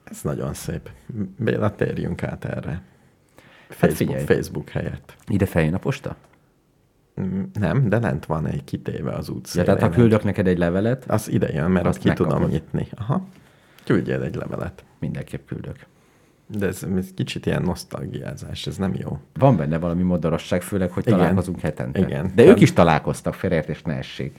[0.04, 0.90] ez nagyon szép.
[1.38, 2.72] Béla, térjünk át erre.
[2.72, 2.82] Hát
[3.78, 4.26] Facebook, figyelj.
[4.26, 5.16] Facebook helyett.
[5.28, 6.16] Ide feljön a posta?
[7.22, 9.66] Mm, Nem, de lent van egy kitéve az Ja, utcán.
[9.66, 12.52] tehát ha küldök neked egy levelet, Az ide jön, mert Azt ki tudom megkapod.
[12.52, 12.88] nyitni.
[12.96, 13.28] Aha.
[13.86, 14.84] Küldjél egy levelet.
[15.00, 15.76] mindenképp küldök.
[16.48, 19.20] De ez, ez kicsit ilyen nosztalgiázás, ez nem jó.
[19.34, 21.20] Van benne valami modorosság, főleg, hogy Igen.
[21.20, 22.00] találkozunk hetente.
[22.00, 22.32] Igen.
[22.36, 24.38] De ők is találkoztak, félreértés ne essék.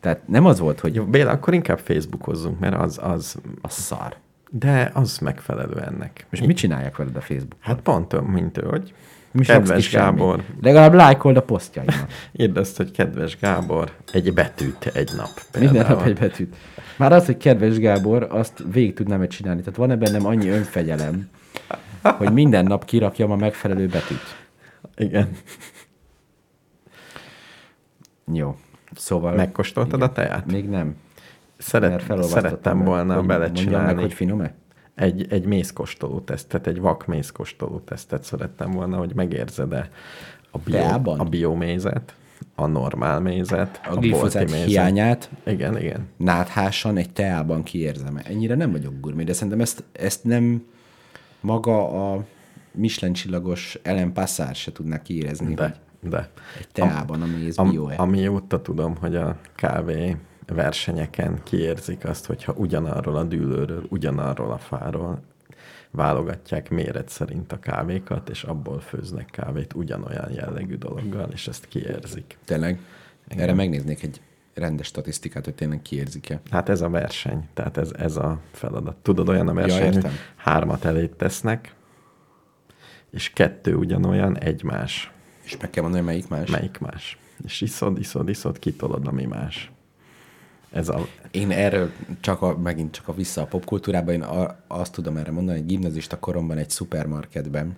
[0.00, 4.16] Tehát nem az volt, hogy Jó, Béla, akkor inkább Facebookozzunk, mert az, az, a szar.
[4.50, 6.26] de az megfelelő ennek.
[6.30, 7.56] És mit csinálják veled a Facebook?
[7.60, 8.94] Hát pont mint ő, hogy
[9.30, 10.04] Mi kedves ki semmi.
[10.04, 12.06] Gábor, Legalább lájkold a posztjaimat.
[12.40, 15.30] írd azt, hogy kedves Gábor, egy betűt egy nap.
[15.58, 16.08] Minden nap például.
[16.08, 16.56] egy betűt.
[16.96, 19.60] Már az, hogy kedves Gábor, azt végig tudnám egy csinálni.
[19.60, 21.28] Tehát van-e bennem annyi önfegyelem,
[22.02, 24.36] hogy minden nap kirakjam a megfelelő betűt.
[24.96, 25.30] Igen.
[28.32, 28.56] Jó.
[28.94, 29.34] Szóval...
[29.34, 30.46] Megkóstoltad a teját?
[30.46, 30.96] Még nem.
[31.58, 34.54] Szeret, szerettem volna hogy Mondjam meg, belecsinálni hogy finom-e?
[34.98, 39.90] egy, egy mézkóstoló tesztet, egy vak mézkóstoló tesztet szerettem volna, hogy megérzed-e
[40.50, 41.20] a, bio, Teában?
[41.20, 42.14] a biomézet,
[42.54, 44.68] a normál mézet, A glifozát bolti mézet.
[44.68, 46.08] hiányát Igen, igen.
[46.16, 48.20] náthásan egy teában kiérzem.
[48.22, 50.66] Ennyire nem vagyok gurmé, de szerintem ezt, ezt nem
[51.40, 52.24] maga a
[52.72, 56.30] Michelin csillagos Ellen Passard se tudná kiérezni, De, hogy de.
[56.58, 57.94] egy teában a méz Am, bio-e.
[57.96, 65.20] amióta tudom, hogy a kávé versenyeken kiérzik azt, hogyha ugyanarról a dűlőről, ugyanarról a fáról
[65.90, 72.38] válogatják méret szerint a kávékat, és abból főznek kávét ugyanolyan jellegű dologgal, és ezt kiérzik.
[72.44, 72.78] Tényleg?
[73.28, 74.20] Erre megnéznék egy
[74.54, 76.40] rendes statisztikát, hogy tényleg kiérzik-e.
[76.50, 78.96] Hát ez a verseny, tehát ez, ez a feladat.
[78.96, 80.10] Tudod, olyan a verseny, értem.
[80.10, 81.74] hogy hármat elég tesznek,
[83.10, 85.12] és kettő ugyanolyan, egy más.
[85.48, 86.50] És meg kell mondani, melyik más.
[86.50, 87.18] Melyik más?
[87.44, 89.70] És iszod, iszod, iszod, kitolod, ami más.
[90.70, 91.06] Ez a...
[91.30, 95.30] Én erről csak a, megint csak a vissza a popkultúrába, én a, azt tudom erre
[95.30, 97.76] mondani, hogy gimnazista koromban egy szupermarketben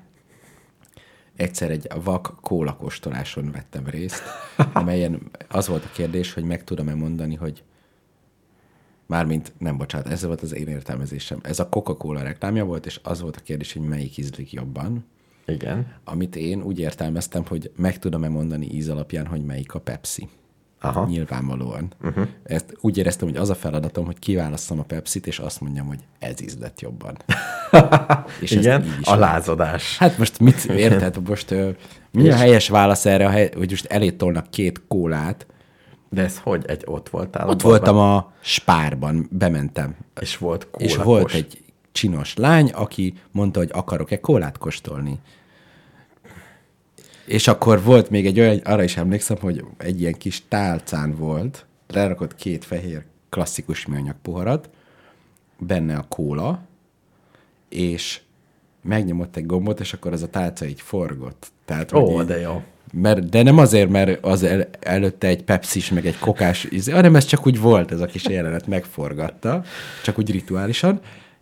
[1.37, 4.23] egyszer egy vak kóla kóstoláson vettem részt,
[4.73, 7.62] amelyen az volt a kérdés, hogy meg tudom-e mondani, hogy
[9.07, 11.39] mármint, nem bocsánat, ez volt az én értelmezésem.
[11.43, 15.05] Ez a Coca-Cola reklámja volt, és az volt a kérdés, hogy melyik ízlik jobban.
[15.47, 15.95] Igen.
[16.05, 20.28] Amit én úgy értelmeztem, hogy meg tudom-e mondani íz alapján, hogy melyik a Pepsi.
[20.80, 21.07] Aha.
[21.07, 21.93] Nyilvánvalóan.
[22.03, 22.26] Uh-huh.
[22.43, 25.99] Ezt úgy éreztem, hogy az a feladatom, hogy kiválasszam a Pepsit, és azt mondjam, hogy
[26.18, 27.16] ez ízlett jobban.
[28.41, 29.99] és Igen, így is a lázadás.
[29.99, 31.28] Hát most mit érted?
[31.28, 31.55] Most
[32.11, 35.47] mi a helyes válasz erre, a hely, hogy most elé tolnak két kólát.
[36.09, 36.64] De ez hogy?
[36.66, 37.49] Egy ott voltál?
[37.49, 39.97] Ott voltam a spárban, bementem.
[40.20, 41.60] És volt kóla és volt egy
[41.93, 45.18] csinos lány, aki mondta, hogy akarok-e kólát kóstolni.
[47.24, 51.66] És akkor volt még egy olyan, arra is emlékszem, hogy egy ilyen kis tálcán volt,
[51.88, 54.70] lerakott két fehér klasszikus műanyag poharat,
[55.59, 56.62] benne a kóla,
[57.68, 58.20] és
[58.82, 61.53] megnyomott egy gombot, és akkor az a tálca így forgott.
[61.64, 62.62] Tehát, Ó, így de jó.
[62.93, 67.24] Mert, de nem azért, mert az el, előtte egy pepsis, meg egy kokás, hanem ez
[67.24, 69.64] csak úgy volt, ez a kis jelenet megforgatta,
[70.03, 71.01] csak úgy rituálisan,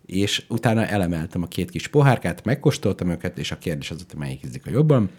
[0.09, 4.43] és utána elemeltem a két kis pohárkát, megkóstoltam őket, és a kérdés az, hogy melyik
[4.43, 5.09] ízik a jobban,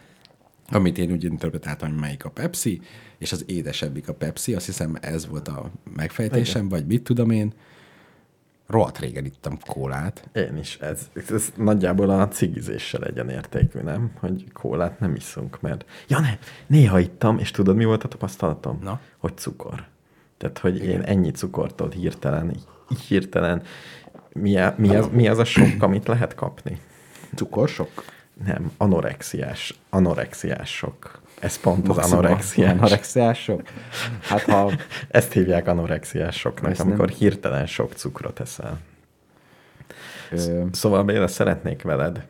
[0.70, 2.80] amit én úgy interpretáltam, hogy melyik a Pepsi,
[3.18, 7.52] és az édesebbik a Pepsi, azt hiszem ez volt a megfejtésem, vagy mit tudom én.
[8.66, 10.28] Rohadt régen ittam kólát.
[10.32, 10.78] Én is.
[10.78, 14.10] Ez, ez nagyjából a cigizéssel egyenértékű, nem?
[14.20, 15.84] Hogy kólát nem iszunk, mert...
[16.08, 18.78] Ja, ne, néha ittam, és tudod, mi volt a tapasztalatom?
[18.82, 19.00] Na?
[19.18, 19.86] Hogy cukor.
[20.38, 20.88] Tehát, hogy Igen.
[20.88, 22.56] én ennyi cukort ott hirtelen,
[23.08, 23.62] hirtelen...
[24.32, 26.80] Mi, a, mi, az, mi az a sok, amit lehet kapni?
[27.34, 28.04] Cukorsok?
[28.44, 31.20] Nem, anorexiás, anorexiás sok.
[31.40, 32.70] Ez pont az Maximum anorexiás.
[32.72, 33.62] Anorexiások?
[34.20, 34.70] Hát ha
[35.08, 38.78] Ezt hívják anorexiásoknak, Ezt amikor nem- hirtelen sok cukrot eszel.
[40.30, 42.26] ö, Szóval Béla, szeretnék veled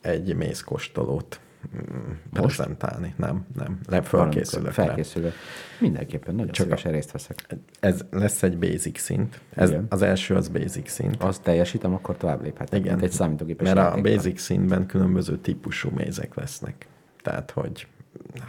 [0.00, 1.40] egy mézkóstolót
[1.76, 3.14] mm, prezentálni.
[3.16, 3.80] Nem, nem.
[3.88, 4.72] Le felkészülök.
[4.72, 5.32] Felkészülök.
[5.80, 7.46] Mindenképpen nagyon Csak szívesen részt veszek.
[7.80, 9.40] Ez lesz egy basic szint.
[9.54, 9.86] Ez, Igen.
[9.88, 11.22] az első az basic szint.
[11.22, 12.80] Azt teljesítem, akkor tovább léphetek.
[12.80, 13.02] Igen.
[13.02, 16.86] Egy számítógépes Mert a basic szintben különböző típusú mézek lesznek.
[17.22, 17.86] Tehát, hogy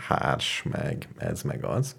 [0.07, 1.95] hárs, meg ez, meg az.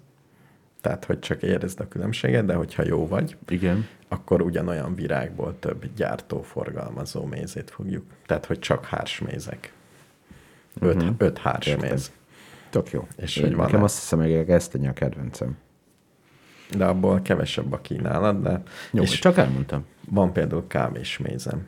[0.81, 3.87] Tehát, hogy csak érezd a különbséget, de hogyha jó vagy, Igen.
[4.07, 8.05] akkor ugyanolyan virágból több gyártóforgalmazó mézét fogjuk.
[8.25, 9.73] Tehát, hogy csak hársmézek.
[10.79, 11.13] Öt, Mhm.
[11.17, 12.11] öt hársméz.
[12.69, 13.07] Tök jó.
[13.17, 15.57] És Én, hogy van nekem azt hiszem, hogy gesztenye a kedvencem.
[16.77, 18.61] De abból kevesebb a kínálat, de
[18.91, 19.85] Jó, és csak elmondtam.
[20.09, 21.67] van például kávésmézem.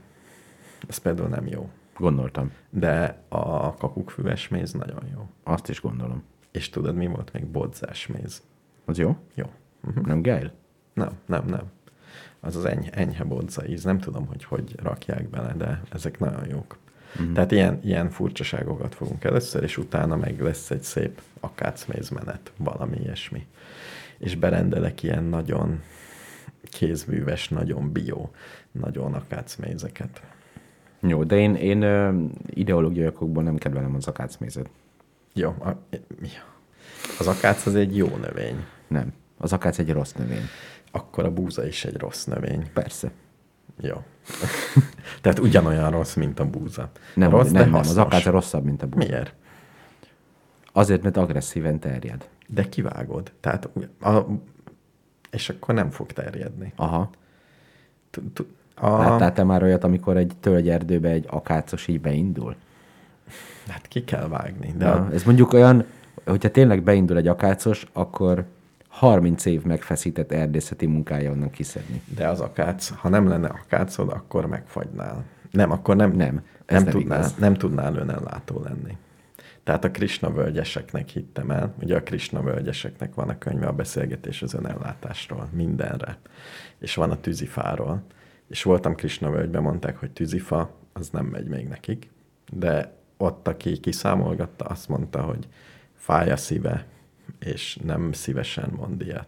[0.88, 1.70] Ez például nem jó.
[1.97, 2.51] Gondoltam.
[2.70, 5.30] De a kakukkfüves méz nagyon jó.
[5.43, 6.24] Azt is gondolom.
[6.51, 7.45] És tudod, mi volt még?
[7.45, 8.41] Bodzás méz.
[8.86, 9.18] Az jó?
[9.34, 9.45] Jó.
[9.88, 10.06] Uh-huh.
[10.06, 10.51] Nem geil?
[10.93, 11.64] Nem, nem, nem.
[12.39, 13.84] Az az enyhe, enyhe bodza íz.
[13.84, 16.78] Nem tudom, hogy hogy rakják bele, de ezek nagyon jók.
[17.20, 17.34] Uh-huh.
[17.34, 23.47] Tehát ilyen, ilyen furcsaságokat fogunk először, és utána meg lesz egy szép akácmézmenet, valami ilyesmi.
[24.18, 25.82] És berendelek ilyen nagyon
[26.64, 28.30] kézműves, nagyon bio,
[28.72, 30.22] nagyon akácmézeket.
[30.99, 31.84] Jó, de én, én
[32.49, 34.70] ideológiai okokból nem kedvelem az akácmézet.
[35.34, 35.70] Jó, a,
[36.20, 36.30] mi?
[37.20, 38.66] Az akác az egy jó növény.
[38.88, 39.14] Nem.
[39.38, 40.45] Az akác egy rossz növény.
[40.91, 42.70] Akkor a búza is egy rossz növény.
[42.74, 43.11] Persze.
[43.82, 44.03] Jó.
[45.21, 46.89] Tehát ugyanolyan rossz, mint a búza.
[47.15, 48.05] Nem, rossz, nem, nem, az hasznos.
[48.05, 49.07] akác rosszabb, mint a búza.
[49.07, 49.34] Miért?
[50.71, 52.28] Azért, mert agresszíven terjed.
[52.47, 53.32] De kivágod.
[53.39, 53.69] Tehát,
[54.01, 54.26] a,
[55.32, 56.74] és akkor nem fog terjedni.
[56.76, 57.09] Aha.
[58.76, 62.55] A, Láttál te már olyat, amikor egy tölgyerdőbe egy akácos így beindul?
[63.67, 64.74] hát ki kell vágni.
[64.78, 65.86] De Ja, a, ez mondjuk olyan,
[66.26, 68.45] hogyha tényleg beindul egy akácos, akkor
[68.93, 72.01] 30 év megfeszített erdészeti munkája onnan kiszedni.
[72.15, 75.25] de az akác, ha nem lenne akácod, akkor megfagynál.
[75.51, 77.35] Nem, akkor nem, Nem, nem, nem tudnál, igaz.
[77.35, 78.97] nem tudnál önellátó lenni.
[79.63, 84.41] Tehát a Krishna völgyeseknek hittem el, ugye a Krishna völgyeseknek van a könyve a beszélgetés
[84.41, 86.17] az önellátásról, mindenre.
[86.79, 88.03] És van a tűzifáról.
[88.47, 92.09] És voltam Krishna völgyben, mondták, hogy tűzifa, az nem megy még nekik.
[92.51, 95.47] De ott, aki kiszámolgatta, azt mondta, hogy
[95.95, 96.85] fáj a szíve,
[97.39, 99.28] és nem szívesen mond ilyet.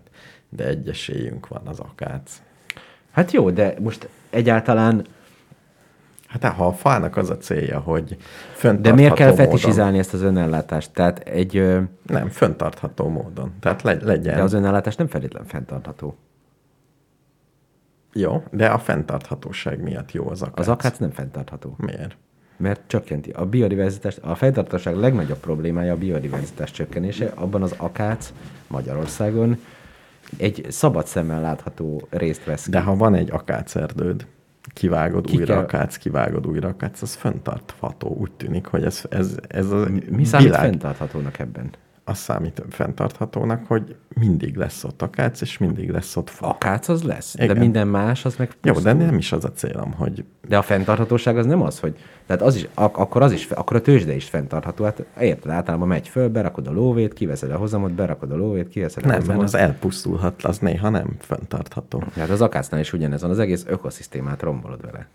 [0.49, 2.41] De egy esélyünk van az akác.
[3.11, 5.05] Hát jó, de most egyáltalán,
[6.41, 8.17] Hát ha a fának az a célja, hogy
[8.79, 10.91] de miért kell módon, fetisizálni ezt az önellátást?
[10.91, 13.53] Tehát egy, ö, Nem, föntartható módon.
[13.59, 14.35] Tehát le, legyen.
[14.35, 16.17] de az önellátás nem feltétlen fenntartható.
[18.13, 20.59] Jó, de a fenntarthatóság miatt jó az akác.
[20.59, 21.75] Az akác nem fenntartható.
[21.77, 22.17] Miért?
[22.57, 23.29] Mert csökkenti.
[23.29, 27.31] A biodiverzitás, a fenntarthatóság legnagyobb problémája a biodiverzitás csökkenése.
[27.35, 28.33] Abban az akác
[28.67, 29.57] Magyarországon
[30.37, 32.69] egy szabad szemmel látható részt vesz ki.
[32.69, 34.25] De ha van egy akácerdőd,
[34.73, 38.15] kivágod Ki újra kell- akác, kivágod újra akác, az fenntartható.
[38.19, 41.69] Úgy tűnik, hogy ez, ez, ez a Mi számít világ, fenntarthatónak ebben?
[42.07, 46.47] Az számít fenntarthatónak, hogy mindig lesz ott akác, és mindig lesz ott fa.
[46.47, 47.47] Akác az lesz, Igen.
[47.47, 48.93] de minden más az meg Jó, pusztul.
[48.93, 51.97] de nem is az a célom, hogy De a fenntarthatóság az nem az, hogy...
[52.25, 54.83] Tehát az is, ak- akkor, az is, akkor a tőzsde is fenntartható.
[54.83, 59.03] Hát érted, általában megy föl, berakod a lóvét, kiveszed a hozamot, berakod a lóvét, kiveszed
[59.03, 59.45] a nem, mert hozamot.
[59.45, 62.03] az elpusztulhat, az néha nem fenntartható.
[62.15, 65.07] Hát az akácnál is ugyanez van, az egész ökoszisztémát rombolod vele.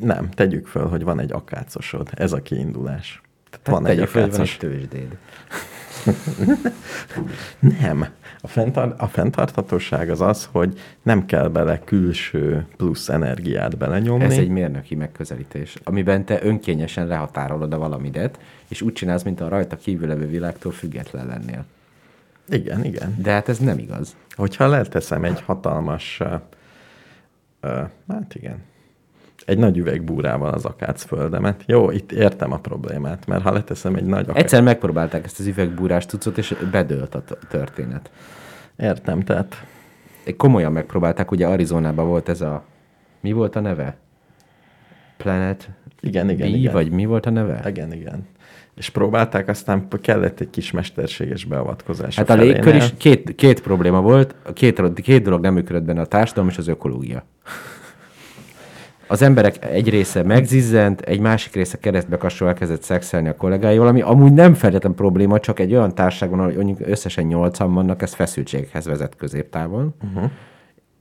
[0.00, 2.08] Nem, tegyük föl, hogy van egy akácosod.
[2.14, 3.22] Ez a kiindulás.
[3.50, 4.52] Tehát Tehát van egy fel, hogy van akácos.
[4.52, 5.16] egy tőzsdéd.
[7.80, 8.06] Nem.
[8.40, 14.24] A, fenntar- a fenntarthatóság az az, hogy nem kell bele külső plusz energiát belenyomni.
[14.24, 18.38] Ez egy mérnöki megközelítés, amiben te önkényesen lehatárolod a valamidet,
[18.68, 21.64] és úgy csinálsz, mint a rajta kívül levő világtól független lennél.
[22.48, 23.14] Igen, igen.
[23.22, 24.16] De hát ez nem igaz.
[24.30, 26.40] Hogyha leteszem egy hatalmas, uh,
[27.62, 28.62] uh, hát igen,
[29.48, 31.62] egy nagy üveg búrával az akácföldemet.
[31.66, 34.42] Jó, itt értem a problémát, mert ha leteszem egy nagy akác...
[34.42, 38.10] Egyszer megpróbálták ezt az üvegbúrás tucot, és bedőlt a történet.
[38.76, 39.66] Értem, tehát
[40.36, 42.64] Komolyan megpróbálták, ugye Arizonában volt ez a...
[43.20, 43.96] Mi volt a neve?
[45.16, 45.68] Planet
[46.00, 46.72] igen, igen, B, igen.
[46.72, 47.62] vagy mi volt a neve?
[47.68, 48.26] Igen, igen.
[48.76, 52.16] És próbálták, aztán kellett egy kis mesterséges beavatkozás.
[52.16, 56.00] Hát a légkör is két, két probléma volt, a két, két dolog nem működött benne,
[56.00, 57.24] a társadalom és az ökológia.
[59.08, 64.00] Az emberek egy része megzizzent, egy másik része keresztbe kasról elkezdett szexelni a kollégáival, ami
[64.00, 68.86] amúgy nem feltétlenül probléma, csak egy olyan társaságban, ahol mondjuk összesen nyolcan vannak, ez feszültséghez
[68.86, 69.94] vezet középtávon.
[70.02, 70.30] Uh-huh.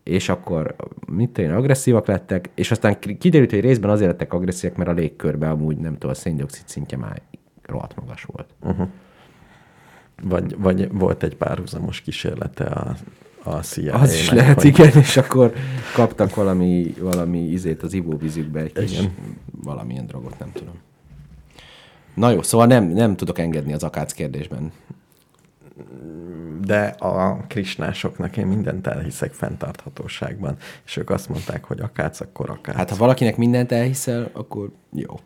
[0.03, 0.75] És akkor
[1.07, 4.93] mit én, agresszívak lettek, és aztán ki- kiderült, hogy részben azért lettek agresszívak, mert a
[4.93, 7.21] légkörben amúgy nem tudom, a széndiokszid szintje már
[7.63, 8.47] rohadt magas volt.
[10.23, 12.95] Vagy, vagy volt egy párhuzamos kísérlete a,
[13.47, 15.53] a cia Az is lehet, igen, és akkor
[15.93, 19.13] kaptak valami, valami izét az ivóvízükbe, egy kis Igen.
[19.63, 20.73] valamilyen drogot, nem tudom.
[22.13, 24.71] Na jó, szóval nem, nem tudok engedni az akác kérdésben.
[26.61, 32.75] De a krisnásoknak én mindent elhiszek fenntarthatóságban, és ők azt mondták, hogy akác, akkor akác.
[32.75, 35.19] Hát ha valakinek mindent elhiszel, akkor jó.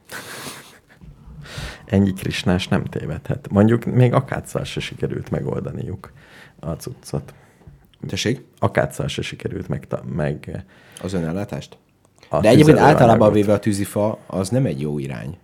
[1.86, 3.48] Ennyi krisnás nem tévedhet.
[3.52, 6.12] Mondjuk még akáccal se sikerült megoldaniuk
[6.60, 7.34] a cuccot.
[8.08, 8.44] Tessék?
[8.60, 10.64] Akáccal se sikerült meg, meg
[11.02, 11.78] Az önellátást?
[12.30, 15.38] a De egyébként általában véve a tűzifa az nem egy jó irány.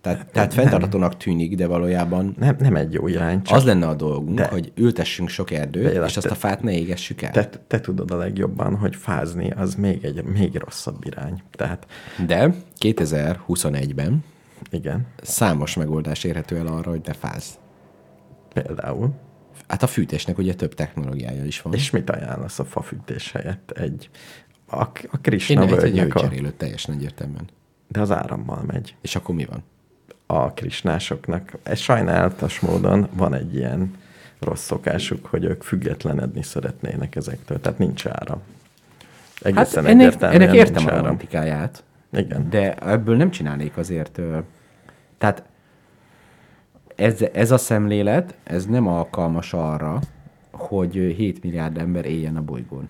[0.00, 3.94] Tehát, tehát fenntartatónak tűnik, de valójában Nem, nem egy jó irány, csak az lenne a
[3.94, 7.30] dolgunk, De- hogy ültessünk sok erdőt, és azt te- a fát ne égessük el.
[7.30, 11.42] te, te tudod a legjobban, hogy fázni az még egy még rosszabb irány.
[11.50, 11.86] Tehát
[12.26, 14.24] De 2021-ben
[14.70, 17.46] igen, számos megoldás érhető el arra, hogy ne fázz.
[18.52, 19.10] például.
[19.68, 21.74] Hát a fűtésnek ugye több technológiája is van.
[21.74, 23.70] És mit ajánlasz a fafűtés helyett?
[23.70, 24.10] Egy,
[24.66, 27.48] a, a Én Krishna nem egy hőcserélőt teljesen egyértelműen.
[27.88, 28.94] de az árammal megy.
[29.00, 29.62] És akkor mi van?
[30.26, 33.94] A krisnásoknak, ez sajnálatos módon van egy ilyen
[34.40, 38.42] rossz szokásuk, hogy ők függetlenedni szeretnének ezektől, tehát nincs áram.
[39.42, 42.50] Hát Egészen ennek, egyértelműen ennek értem a romantikáját, Igen.
[42.50, 44.20] de ebből nem csinálnék azért...
[45.18, 45.42] Tehát
[46.98, 50.00] ez, ez a szemlélet, ez nem alkalmas arra,
[50.50, 52.88] hogy 7 milliárd ember éljen a bolygón.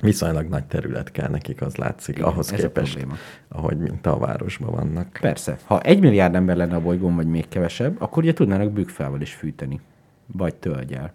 [0.00, 3.18] Viszonylag nagy terület kell nekik, az látszik, Igen, ahhoz ez a képest, probléma.
[3.48, 5.18] ahogy mint a városban vannak.
[5.20, 9.20] Persze, ha egy milliárd ember lenne a bolygón, vagy még kevesebb, akkor ugye tudnának bükkfával
[9.20, 9.80] is fűteni.
[10.26, 11.12] Vagy tölgyel.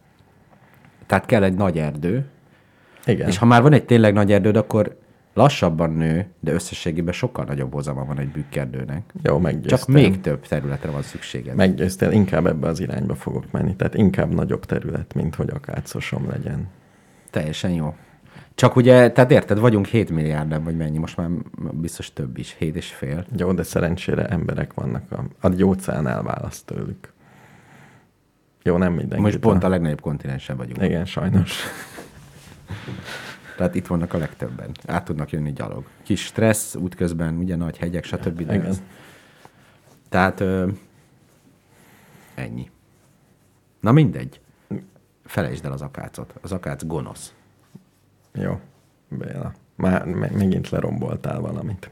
[1.05, 2.26] Tehát kell egy nagy erdő,
[3.05, 3.28] Igen.
[3.28, 4.97] és ha már van egy tényleg nagy erdőd, akkor
[5.34, 9.13] lassabban nő, de összességében sokkal nagyobb hozama van egy bükkerdőnek.
[9.23, 9.77] Jó, meggyőztem.
[9.77, 11.55] Csak még több területre van szükséged.
[11.55, 13.75] Meggyőztél, inkább ebbe az irányba fogok menni.
[13.75, 16.67] Tehát inkább nagyobb terület, mint hogy akácosom legyen.
[17.29, 17.95] Teljesen jó.
[18.55, 21.29] Csak ugye, tehát érted, vagyunk 7 milliárdan, vagy mennyi, most már
[21.71, 23.25] biztos több is, 7 és fél.
[23.38, 25.11] Jó, de szerencsére emberek vannak.
[25.11, 27.13] A, a gyógyszán elválaszt tőlük.
[28.63, 29.23] Jó, nem mindenki.
[29.23, 30.84] Most pont a legnagyobb kontinensen vagyunk.
[30.84, 31.59] Igen, sajnos.
[33.58, 34.72] Tehát itt vannak a legtöbben.
[34.86, 35.86] Át tudnak jönni gyalog.
[36.04, 38.41] Kis stressz útközben, ugye nagy hegyek, stb.
[38.45, 38.66] De Igen.
[38.66, 38.82] ez-
[40.10, 40.68] Tehát ö,
[42.36, 42.70] ennyi.
[43.80, 44.39] Na mindegy.
[45.26, 46.34] Felejtsd el az akácot.
[46.41, 47.34] Az akác gonosz.
[48.34, 48.60] Jó,
[49.10, 49.54] Béla.
[49.76, 51.89] Már me- megint leromboltál valamit.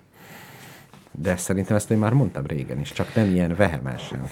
[1.12, 4.28] De szerintem ezt én már mondtam régen is, csak nem ilyen vehemensen.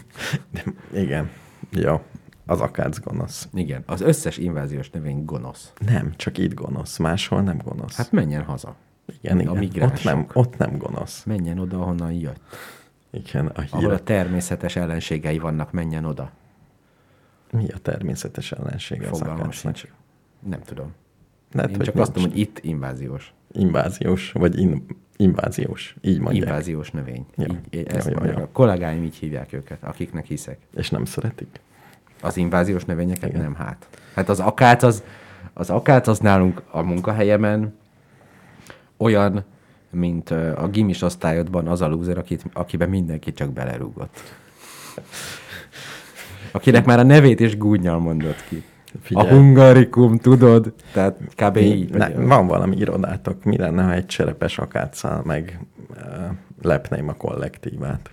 [0.92, 1.30] Igen.
[1.70, 2.02] Jó.
[2.50, 3.48] Az akác gonosz.
[3.54, 5.72] Igen, az összes inváziós növény gonosz.
[5.86, 6.96] Nem, csak itt gonosz.
[6.98, 7.96] Máshol nem gonosz.
[7.96, 8.76] Hát menjen haza.
[9.22, 9.88] igen, a igen.
[9.88, 11.24] Ott nem, ott nem gonosz.
[11.24, 12.40] Menjen oda, ahonnan jött.
[13.10, 13.90] Igen, a Ahol hír.
[13.90, 16.30] a természetes ellenségei vannak, menjen oda.
[17.52, 19.84] Mi a természetes ellensége az Fogalmam sincs.
[20.48, 20.92] Nem tudom.
[21.52, 22.06] Lehet, Én hogy csak nincs.
[22.06, 23.34] azt tudom, hogy itt inváziós.
[23.52, 24.84] Inváziós, vagy in,
[25.16, 25.96] inváziós.
[26.00, 26.46] Így mondják.
[26.46, 27.26] Inváziós növény.
[27.36, 27.44] Ja.
[27.70, 28.36] Így, Ja, ezt ja, mondják.
[28.38, 28.42] ja.
[28.42, 30.58] A kollégáim így hívják őket, akiknek hiszek.
[30.74, 31.60] És nem szeretik.
[32.22, 33.86] Az inváziós növényeket nem hát.
[34.14, 35.02] Hát az akác az,
[35.52, 37.74] az akác az nálunk a munkahelyemen
[38.96, 39.44] olyan,
[39.90, 44.22] mint a gimis osztályodban az a lúzer, akit, akiben mindenki csak belerúgott.
[46.52, 48.64] Akinek már a nevét is gúnyal mondott ki.
[49.02, 49.28] Figyelj.
[49.28, 50.72] A hungarikum, tudod?
[50.92, 51.56] Tehát kb.
[51.56, 51.90] így.
[51.90, 55.60] Ne, van valami irodátok, mi lenne, ha egy cserepes akáccal meg
[55.90, 55.96] uh,
[56.62, 58.10] lepném a kollektívát?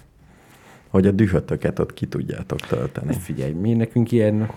[0.98, 3.14] Hogy a dühötöket ott ki tudjátok tölteni.
[3.14, 4.52] Figyelj, mi nekünk ilyen...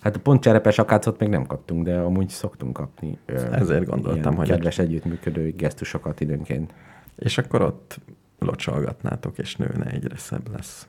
[0.00, 3.18] Hát pont cserepes akácot még nem kaptunk, de amúgy szoktunk kapni.
[3.50, 6.74] Ezért gondoltam, hogy Kedves együttműködő gesztusokat időnként.
[7.16, 8.00] És akkor ott
[8.38, 10.88] locsolgatnátok, és nőne egyre szebb lesz.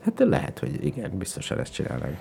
[0.00, 2.18] Hát lehet, hogy igen, biztosan ezt csinálnánk.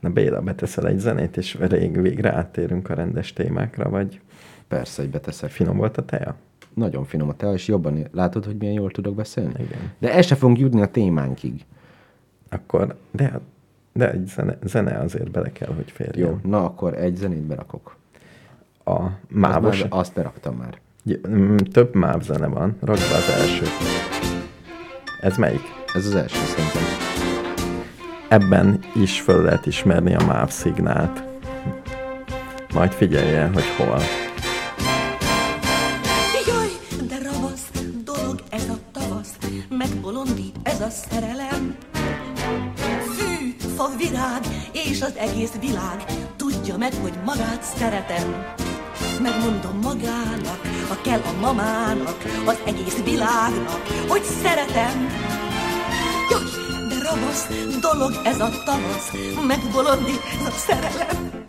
[0.00, 4.20] Na Béla, beteszel egy zenét, és rég végre áttérünk a rendes témákra, vagy
[4.68, 5.50] Persze, hogy beteszek.
[5.50, 6.36] finom volt a teja?
[6.76, 9.52] Nagyon finom a tea, és jobban látod, hogy milyen jól tudok beszélni?
[9.58, 9.92] Igen.
[9.98, 11.64] De el se fogunk jutni a témánkig.
[12.48, 13.40] Akkor, de,
[13.92, 16.28] de egy zene, zene azért bele kell, hogy férjen.
[16.28, 17.96] Jó, na akkor egy zenét berakok.
[18.84, 20.78] A Azt, mávos, már, azt beraktam már.
[21.04, 22.76] J- mm, több máv zene van.
[22.80, 23.68] Rakd be az elsőt.
[25.20, 25.62] Ez melyik?
[25.94, 26.82] Ez az első szerintem.
[28.28, 31.22] Ebben is föl lehet ismerni a MÁV szignált.
[32.74, 33.98] Majd figyelj el, hogy hol.
[41.10, 41.76] Szerelem.
[43.16, 44.40] Fű, fa, virág
[44.72, 46.04] és az egész világ
[46.36, 48.44] tudja meg, hogy magát szeretem.
[49.22, 55.08] Megmondom magának, ha kell a mamának, az egész világnak, hogy szeretem.
[56.30, 56.42] Jaj,
[56.88, 57.46] de ravasz
[57.80, 59.10] dolog ez a tavasz,
[59.46, 60.50] megbolondít a.
[60.50, 61.45] Szerelem.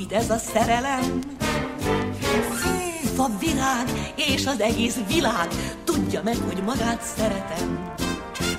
[0.00, 1.18] Megbolondít ez a szerelem.
[3.14, 5.48] Fa, virág és az egész világ
[5.84, 7.94] tudja meg, hogy magát szeretem.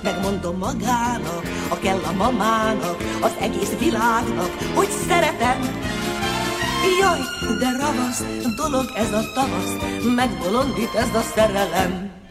[0.02, 5.60] Megmondom magának, ha kell a mamának, az egész világnak, hogy szeretem.
[7.00, 7.20] Jaj,
[7.58, 8.24] de ravasz
[8.56, 9.76] dolog ez a tavasz,
[10.14, 12.21] megbolondít ez a szerelem.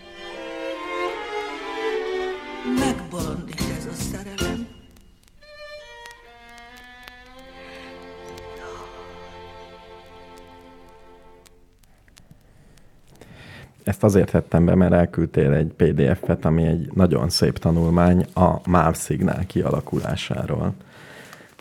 [14.02, 18.96] Ezt azért tettem be, mert elküldtél egy PDF-et, ami egy nagyon szép tanulmány a MÁV
[18.96, 20.74] szignál kialakulásáról.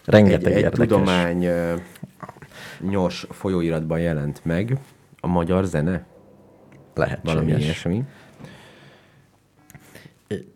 [0.05, 0.87] Rengeteg egy, egy érdekes.
[0.87, 1.49] tudomány
[2.81, 4.79] nyos folyóiratban jelent meg
[5.21, 6.07] a magyar zene,
[6.95, 7.33] lehetséges.
[7.33, 8.05] valami ilyesmi.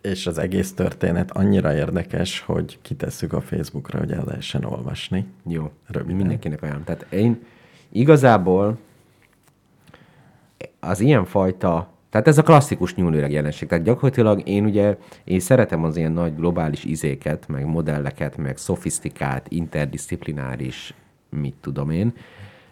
[0.02, 5.26] És az egész történet annyira érdekes, hogy kitesszük a Facebookra, hogy el lehessen olvasni.
[5.46, 6.16] Jó, Röviden.
[6.16, 6.84] mindenkinek olyan.
[6.84, 7.44] Tehát én
[7.92, 8.78] igazából
[10.88, 13.68] az ilyen fajta, tehát ez a klasszikus nyúlőreg jelenség.
[13.68, 19.46] Tehát gyakorlatilag én ugye, én szeretem az ilyen nagy globális izéket, meg modelleket, meg szofisztikált,
[19.48, 20.94] interdisziplináris,
[21.30, 22.12] mit tudom én,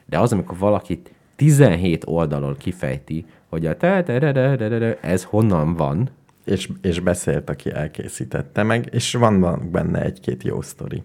[0.06, 1.02] de az, amikor valaki
[1.36, 3.76] 17 oldalon kifejti, hogy a
[5.00, 6.10] ez honnan van,
[6.44, 11.02] És, és beszélt, aki elkészítette meg, és van, van benne egy-két jó sztori.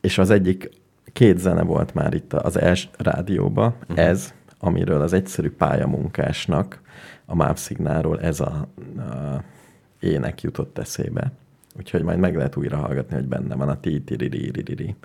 [0.00, 0.70] És az egyik,
[1.12, 3.98] két zene volt már itt az els rádióban, uh-huh.
[3.98, 4.34] ez,
[4.64, 6.80] amiről az egyszerű pályamunkásnak
[7.24, 9.42] a MÁV szignálról ez a, a
[10.00, 11.32] ének jutott eszébe.
[11.78, 14.96] Úgyhogy majd meg lehet újra hallgatni, hogy benne van a ti ti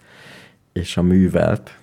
[0.71, 1.77] És a művelt,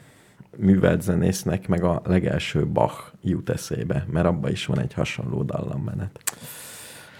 [0.56, 6.20] művelt zenésznek meg a legelső Bach jut eszébe, mert abban is van egy hasonló dallammenet.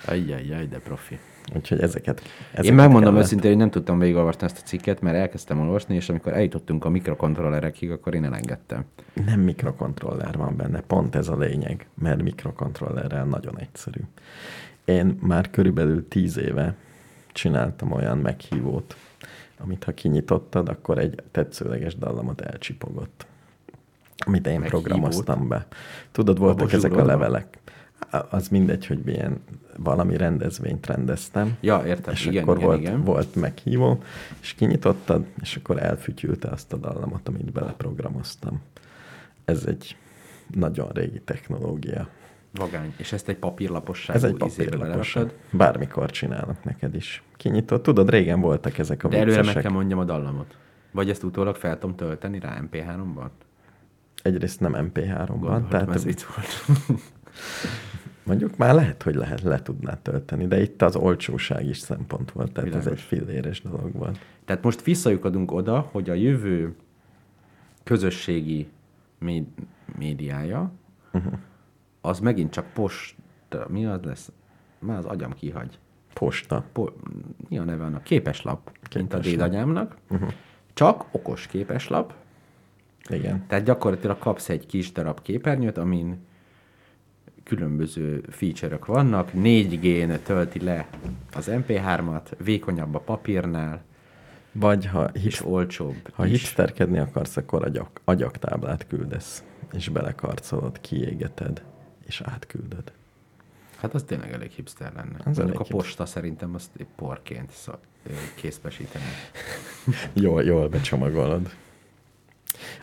[0.07, 1.18] Ajjajjaj, de profi.
[1.55, 3.24] Úgyhogy ezeket, ezeket Én megmondom kellett.
[3.24, 6.88] őszintén, hogy nem tudtam végigolvasni ezt a cikket, mert elkezdtem olvasni, és amikor eljutottunk a
[6.88, 8.84] mikrokontrollerekig, akkor én elengedtem.
[9.26, 14.01] Nem mikrokontroller van benne, pont ez a lényeg, mert mikrokontrollerrel nagyon egyszerű.
[14.84, 16.74] Én már körülbelül tíz éve
[17.32, 18.97] csináltam olyan meghívót,
[19.59, 23.26] amit ha kinyitottad, akkor egy tetszőleges dallamot elcsipogott.
[24.26, 24.82] Amit én Meghívót?
[24.82, 25.66] programoztam be.
[26.12, 27.59] Tudod, voltak ezek a levelek.
[28.30, 29.40] Az mindegy, hogy milyen
[29.76, 31.57] valami rendezvényt rendeztem.
[31.61, 32.12] Ja, értem.
[32.12, 33.05] És igen, akkor igen, volt, igen.
[33.05, 34.02] volt meghívó,
[34.40, 38.62] és kinyitottad, és akkor elfütyülte azt a dallamot, amit beleprogramoztam.
[39.44, 39.96] Ez egy
[40.55, 42.09] nagyon régi technológia.
[42.52, 42.94] Vagány.
[42.96, 45.18] És ezt egy papírlaposságú Ez egy papírlapos.
[45.50, 47.22] Bármikor csinálok neked is.
[47.36, 47.82] Kinyitott.
[47.82, 50.57] Tudod, régen voltak ezek a De előre meg kell mondjam a dallamot.
[50.90, 53.28] Vagy ezt utólag fel tudom tölteni rá MP3-ban?
[54.22, 56.64] Egyrészt nem MP3-ban, Gondoltam, tehát ez vicc volt.
[58.25, 62.53] mondjuk már lehet, hogy lehet, le tudnád tölteni, de itt az olcsóság is szempont volt,
[62.53, 63.01] tehát ez Világos.
[63.01, 64.18] egy filléres dolog volt.
[64.45, 66.75] Tehát most visszajukadunk oda, hogy a jövő
[67.83, 68.68] közösségi
[69.18, 69.49] méd-
[69.99, 70.72] médiája,
[71.12, 71.33] uh-huh.
[72.01, 73.14] az megint csak post...
[73.68, 74.33] Mi az lesz?
[74.79, 75.79] Már az agyam kihagy.
[76.12, 76.64] Posta.
[76.72, 76.87] Po,
[77.49, 78.03] mi a neve annak?
[78.03, 78.95] Képeslap, Képeslap.
[78.95, 79.97] mint a dédanyámnak.
[80.11, 80.29] Uh-huh.
[80.72, 82.14] Csak okos képeslap,
[83.09, 83.45] Igen.
[83.47, 86.18] Tehát gyakorlatilag kapsz egy kis darab képernyőt, amin
[87.45, 89.30] különböző feature-ök vannak.
[89.34, 90.88] 4G-n tölti le
[91.34, 93.82] az MP3-at, vékonyabb a papírnál,
[94.53, 96.30] Vagy ha, és hip, olcsóbb ha is.
[96.30, 101.62] hipsterkedni akarsz, akkor agyak, agyaktáblát küldesz, és belekarcolod, kiégeted,
[102.07, 102.92] és átküldöd.
[103.76, 105.16] Hát az tényleg elég hipster lenne.
[105.24, 105.76] Az elég a hipster.
[105.76, 107.72] posta szerintem azt porként szó,
[108.07, 109.05] ö, készpesíteni.
[110.12, 111.55] Jól, jól becsomagolod.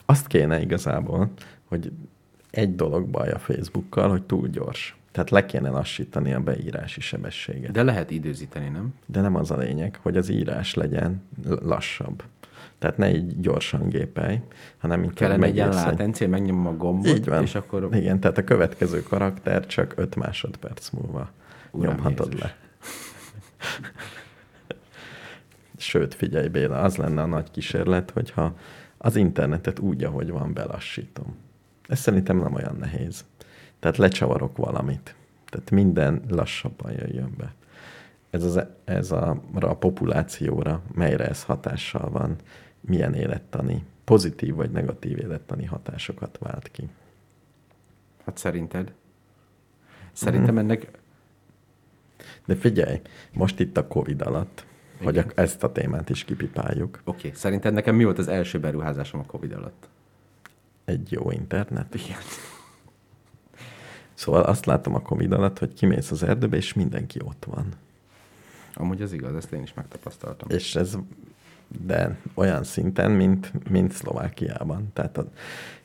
[0.06, 1.32] Azt kéne igazából,
[1.66, 1.92] hogy
[2.52, 4.96] egy dolog baj a Facebookkal, hogy túl gyors.
[5.12, 7.72] Tehát le kéne lassítani a beírási sebességet.
[7.72, 8.94] De, lehet időzíteni, nem?
[9.06, 11.22] De nem az a lényeg, hogy az írás legyen
[11.62, 12.24] lassabb.
[12.80, 14.40] Tehát ne így gyorsan gépelj,
[14.78, 17.42] hanem inkább Kellene egy ilyen látencia, megnyomom a gombot, Így van.
[17.42, 21.30] és akkor Igen, tehát a következő karakter csak 5 másodperc múlva
[21.72, 22.42] Uram nyomhatod Jézus.
[22.42, 22.56] le.
[25.78, 28.56] Sőt, figyelj Béla, az lenne a nagy kísérlet, hogyha
[28.98, 31.36] az internetet úgy, ahogy van, belassítom.
[31.92, 33.26] Ez szerintem nem olyan nehéz.
[33.80, 35.16] Tehát lecsavarok valamit.
[35.46, 37.54] Tehát minden lassabban jöjjön be.
[38.30, 42.36] Ez, az, ez a, a populációra, melyre ez hatással van,
[42.82, 46.90] milyen élettani, pozitív vagy negatív élettani hatásokat vált ki.
[48.26, 48.94] hát szerinted?
[50.12, 50.64] Szerintem Mhm.
[50.64, 51.00] ennek
[52.46, 53.02] De figyelj,
[53.34, 54.66] most itt a Covid alatt,
[55.04, 55.32] hogy Igen.
[55.36, 57.02] a, ezt a témát is kipipáljuk.
[57.04, 57.40] Oké, okay.
[57.40, 59.90] szerinted nekem mi volt az első beruházásom a Covid alatt?
[60.86, 61.96] Egy jó internet.
[61.96, 62.18] Igen.
[64.14, 67.66] Szóval azt látom a Covid alatt, hogy kimész az erdőbe, és mindenki ott van.
[68.74, 70.50] Amúgy az igaz, ezt én is megtapasztaltam.
[70.50, 70.98] És ez,
[71.86, 74.90] de olyan szinten, mint, mint Szlovákiában.
[74.94, 75.26] Tehát a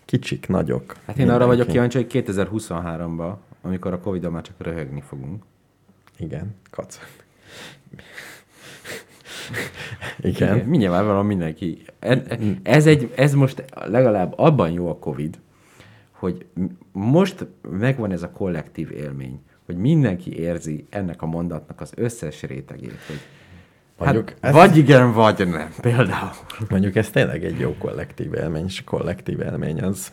[0.05, 0.97] kicsik, nagyok.
[1.07, 1.94] Hát én arra vagyok mindenki.
[1.97, 5.44] kíváncsi, hogy 2023-ban, amikor a covid már csak röhögni fogunk.
[6.18, 6.99] Igen, kac.
[10.20, 10.55] Igen.
[10.55, 10.68] Igen.
[10.68, 11.82] Mindjárt van mindenki.
[12.62, 15.38] Ez, egy, ez most legalább abban jó a Covid,
[16.11, 16.47] hogy
[16.92, 22.99] most megvan ez a kollektív élmény, hogy mindenki érzi ennek a mondatnak az összes rétegét,
[23.07, 23.20] hogy
[23.99, 26.30] Mondjuk hát, ez- vagy igen, vagy nem, például.
[26.68, 30.12] Mondjuk ez tényleg egy jó kollektív élmény, és kollektív élmény az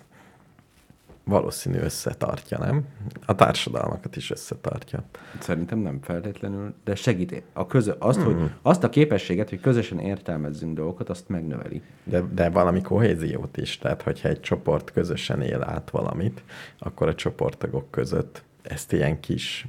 [1.24, 2.86] valószínű összetartja, nem?
[3.26, 5.04] A társadalmakat is összetartja.
[5.40, 7.44] Szerintem nem feltétlenül, de segít.
[7.54, 8.24] A közö, azt, mm.
[8.24, 11.82] hogy, azt a képességet, hogy közösen értelmezzünk dolgokat, azt megnöveli.
[12.04, 16.44] De, de valami kohéziót is, tehát hogyha egy csoport közösen él át valamit,
[16.78, 19.68] akkor a csoporttagok között ezt ilyen kis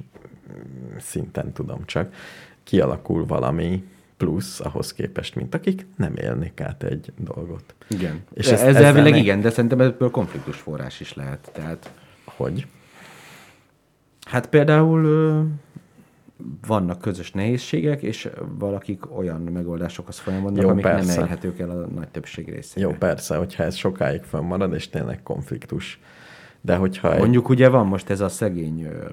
[0.51, 2.13] mm, szinten tudom csak,
[2.63, 3.83] kialakul valami
[4.17, 7.75] plusz ahhoz képest, mint akik nem élnek át egy dolgot.
[7.89, 8.23] Igen.
[8.33, 11.49] És ez, ez elvileg ne- igen, de szerintem ebből konfliktus forrás is lehet.
[11.53, 11.91] Tehát,
[12.25, 12.67] Hogy?
[14.25, 15.03] hát például
[16.67, 21.05] vannak közös nehézségek, és valakik olyan megoldásokhoz folyamodnak, Jó, amik persze.
[21.05, 22.87] nem elérhetők el a nagy többség részére.
[22.87, 25.99] Jó, persze, hogyha ez sokáig fönnmarad, és tényleg konfliktus.
[26.65, 29.09] De hogyha egy, Mondjuk ugye van most ez a szegény ö,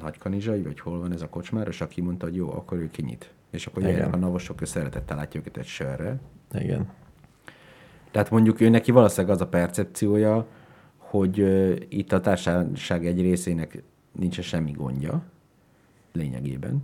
[0.00, 3.32] nagykanizsai, vagy hol van ez a kocsmáros, aki mondta, hogy jó, akkor ő kinyit.
[3.50, 6.20] És akkor jöjjenek a navosok, ő szeretettel látja őket egy sörre.
[6.54, 6.88] igen,
[8.10, 10.46] Tehát mondjuk ő neki valószínűleg az a percepciója,
[10.96, 13.82] hogy ö, itt a társaság egy részének
[14.12, 15.22] nincsen semmi gondja,
[16.12, 16.80] lényegében.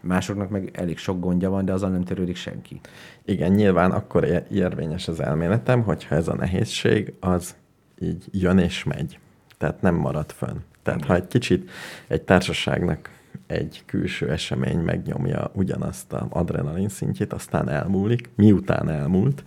[0.00, 2.80] Másoknak meg elég sok gondja van, de azzal nem törődik senki.
[3.24, 7.56] Igen, nyilván akkor érvényes az elméletem, hogyha ez a nehézség, az
[8.00, 9.18] így jön és megy.
[9.58, 10.56] Tehát nem marad fönn.
[10.82, 11.70] Tehát ha egy kicsit
[12.06, 13.10] egy társaságnak
[13.46, 19.44] egy külső esemény megnyomja ugyanazt a adrenalin szintjét, aztán elmúlik, miután elmúlt,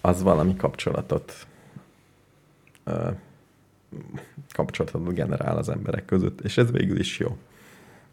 [0.00, 1.46] az valami kapcsolatot
[2.84, 3.08] ö,
[4.54, 7.36] kapcsolatot generál az emberek között, és ez végül is jó.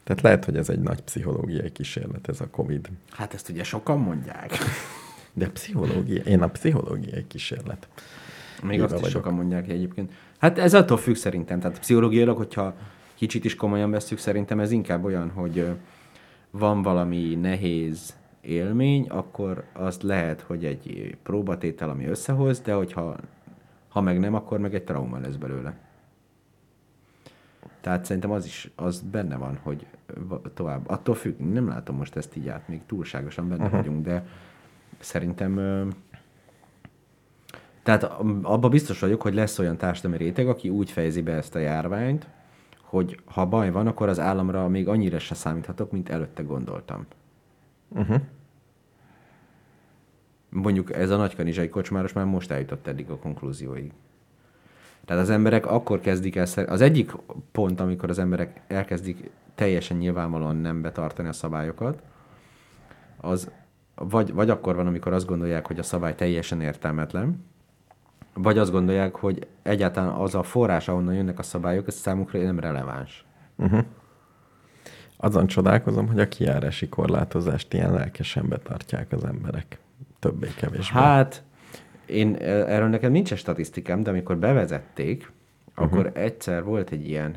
[0.03, 2.89] Tehát lehet, hogy ez egy nagy pszichológiai kísérlet, ez a Covid.
[3.09, 4.57] Hát ezt ugye sokan mondják.
[5.34, 7.88] De pszichológia, én a pszichológiai kísérlet.
[8.61, 9.15] Még Híve azt is vagyok.
[9.15, 10.11] sokan mondják egyébként.
[10.45, 11.59] Hát ez attól függ szerintem.
[11.59, 12.73] Tehát pszichológiailag, hogyha
[13.13, 15.75] kicsit is komolyan veszük, szerintem ez inkább olyan, hogy
[16.51, 23.15] van valami nehéz élmény, akkor az lehet, hogy egy próbatétel, ami összehoz, de hogyha
[23.89, 25.77] ha meg nem, akkor meg egy trauma lesz belőle.
[27.81, 29.85] Tehát szerintem az is, az benne van, hogy
[30.53, 30.89] tovább.
[30.89, 33.79] Attól függ, nem látom most ezt így át, még túlságosan benne uh-huh.
[33.79, 34.27] vagyunk, de
[34.99, 35.59] szerintem
[37.86, 38.03] tehát
[38.41, 42.27] abban biztos vagyok, hogy lesz olyan társadalmi réteg, aki úgy fejezi be ezt a járványt,
[42.81, 47.05] hogy ha baj van, akkor az államra még annyira se számíthatok, mint előtte gondoltam.
[47.89, 48.21] Uh-huh.
[50.49, 53.91] Mondjuk ez a nagykanizsai kocsmáros már most eljutott eddig a konklúzióig.
[55.05, 57.11] Tehát az emberek akkor kezdik el, az egyik
[57.51, 62.01] pont, amikor az emberek elkezdik teljesen nyilvánvalóan nem betartani a szabályokat,
[63.17, 63.51] az
[63.95, 67.53] vagy, vagy akkor van, amikor azt gondolják, hogy a szabály teljesen értelmetlen,
[68.38, 72.59] Vagy azt gondolják, hogy egyáltalán az a forrás, ahonnan jönnek a szabályok, ez számukra nem
[72.59, 73.25] releváns.
[75.17, 79.79] Azon csodálkozom, hogy a kijárási korlátozást ilyen lelkesen betartják az emberek.
[80.19, 80.99] Többé-kevésbé.
[80.99, 81.43] Hát,
[82.05, 85.31] én e, erről nekem nincs statisztikám, de amikor bevezették,
[85.75, 87.36] akkor egyszer volt egy ilyen,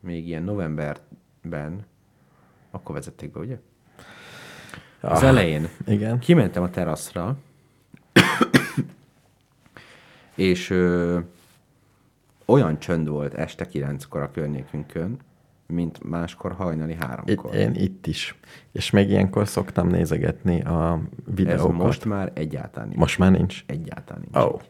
[0.00, 1.86] még ilyen novemberben,
[2.70, 3.58] akkor vezették be, ugye?
[5.00, 5.68] Az Ah, elején.
[5.86, 6.18] Igen.
[6.18, 7.36] Kimentem a teraszra,
[10.34, 11.18] és ö,
[12.44, 15.16] olyan csönd volt este kilenckor a környékünkön,
[15.66, 17.54] mint máskor hajnali Itt, háromkor.
[17.54, 18.34] én itt is.
[18.72, 21.76] És még ilyenkor szoktam nézegetni a Ez videókat.
[21.76, 23.00] most már egyáltalán nincs.
[23.00, 23.64] most már nincs.
[23.66, 24.44] Egyáltalán nincs.
[24.46, 24.60] Oh.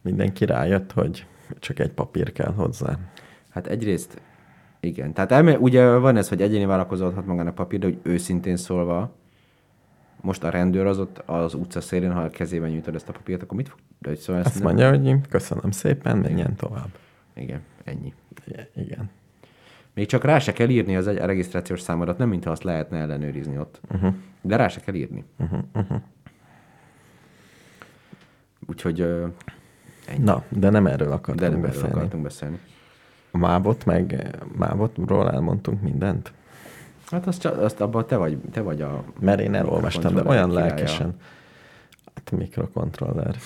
[0.00, 1.26] Mindenki rájött, hogy
[1.58, 2.98] csak egy papír kell hozzá.
[3.50, 4.20] Hát egyrészt
[4.80, 5.12] igen.
[5.12, 9.10] Tehát elme, ugye van ez, hogy egyéni vállalkozó adhat magának papír, de hogy őszintén szólva,
[10.20, 13.42] most a rendőr az ott az utca szélén, ha a kezében nyújtod ezt a papírt,
[13.42, 13.78] akkor mit fog?
[13.98, 16.88] De hogy szóval ezt Azt nem- mondja, hogy köszönöm szépen, menjen tovább.
[17.34, 18.12] Igen, ennyi.
[18.74, 19.10] Igen.
[19.94, 23.58] Még csak rá se kell írni az egy regisztrációs számodat, nem mintha azt lehetne ellenőrizni
[23.58, 23.80] ott.
[23.94, 24.14] Uh-huh.
[24.40, 25.24] De rá se kell írni.
[25.38, 25.58] Uh-huh.
[25.74, 26.00] Uh-huh.
[28.66, 29.26] Úgyhogy ö,
[30.06, 30.24] ennyi.
[30.24, 31.94] Na, de nem erről de akartunk nem erről beszélni.
[31.94, 32.58] akartunk beszélni.
[33.30, 36.32] A Mávot meg Mávotról elmondtunk mindent.
[37.10, 39.04] Hát azt, azt abban te vagy, te vagy a...
[39.20, 40.66] Mert én elolvastam, de olyan királya.
[40.66, 41.14] lelkesen.
[42.14, 43.36] Hát mikrokontroller.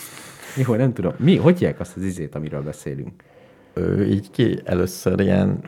[0.67, 1.13] Jó, nem tudom.
[1.19, 3.23] Mi, hogy hívják azt az izét, amiről beszélünk?
[3.75, 5.61] Ő így ki először ilyen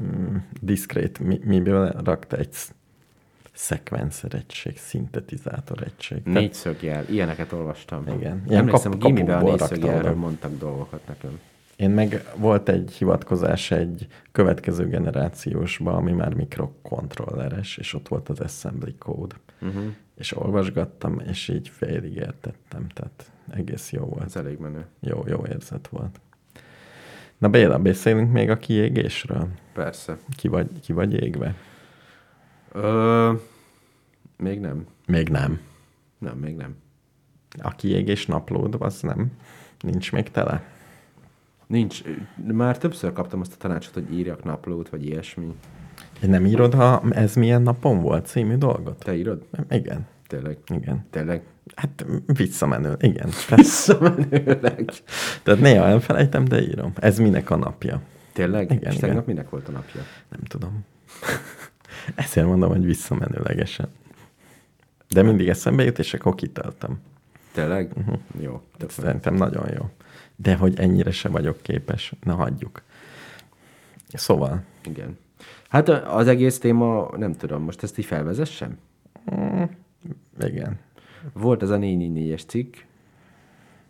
[0.00, 2.74] mm, diszkrét, mi, miből rakta egy sz-
[3.52, 6.20] szekvencer egység, szintetizátor egység.
[6.24, 8.02] Négyszögjel, ilyeneket olvastam.
[8.06, 8.42] Igen.
[8.48, 11.38] Ilyen Emlékszem, kap- a gimiben a négyszögjelről mondtak dolgokat nekem.
[11.78, 18.40] Én meg volt egy hivatkozás egy következő generációsba, ami már mikrokontrolleres, és ott volt az
[18.40, 19.36] assembly code.
[19.60, 19.84] Uh-huh.
[20.16, 24.24] És olvasgattam, és így félig értettem, tehát egész jó volt.
[24.24, 24.86] Ez elég menő.
[25.00, 26.20] Jó, jó érzet volt.
[27.38, 29.48] Na Béla, beszélünk még a kiégésről?
[29.72, 30.18] Persze.
[30.36, 31.54] Ki vagy, ki vagy égve?
[32.72, 33.32] Ö,
[34.36, 34.86] még nem.
[35.06, 35.60] Még nem.
[36.18, 36.76] Nem, még nem.
[37.62, 39.32] A kiégés naplód, az nem?
[39.80, 40.76] Nincs még tele?
[41.68, 42.02] Nincs.
[42.52, 45.54] Már többször kaptam azt a tanácsot, hogy írjak naplót, vagy ilyesmi.
[46.20, 49.04] Nem írod, ha ez milyen napon volt című dolgot?
[49.04, 49.46] Te írod?
[49.70, 50.58] Igen, Tényleg?
[50.68, 51.06] igen.
[51.10, 51.42] Tényleg?
[51.74, 53.28] Hát visszamenő, igen.
[53.56, 54.90] Visszamenőleg.
[55.42, 56.92] tehát néha elfelejtem, de írom.
[56.94, 58.00] Ez minek a napja?
[58.32, 58.70] Tényleg?
[58.70, 59.08] Igen, És igen.
[59.08, 60.00] tegnap minek volt a napja?
[60.28, 60.84] Nem tudom.
[62.14, 63.88] Ezért mondom, hogy visszamenőlegesen.
[65.08, 67.00] De mindig eszembe jut, és akkor kitöltöm.
[67.52, 67.92] Tényleg?
[67.96, 68.18] Uh-huh.
[68.40, 68.62] Jó.
[68.88, 69.90] Szerintem nagyon jó.
[70.42, 72.82] De hogy ennyire se vagyok képes, na hagyjuk.
[74.08, 75.18] Szóval, Igen.
[75.68, 78.78] Hát az egész téma, nem tudom, most ezt így felvezessem?
[80.40, 80.78] igen.
[81.32, 82.76] Volt ez a 444-es cikk,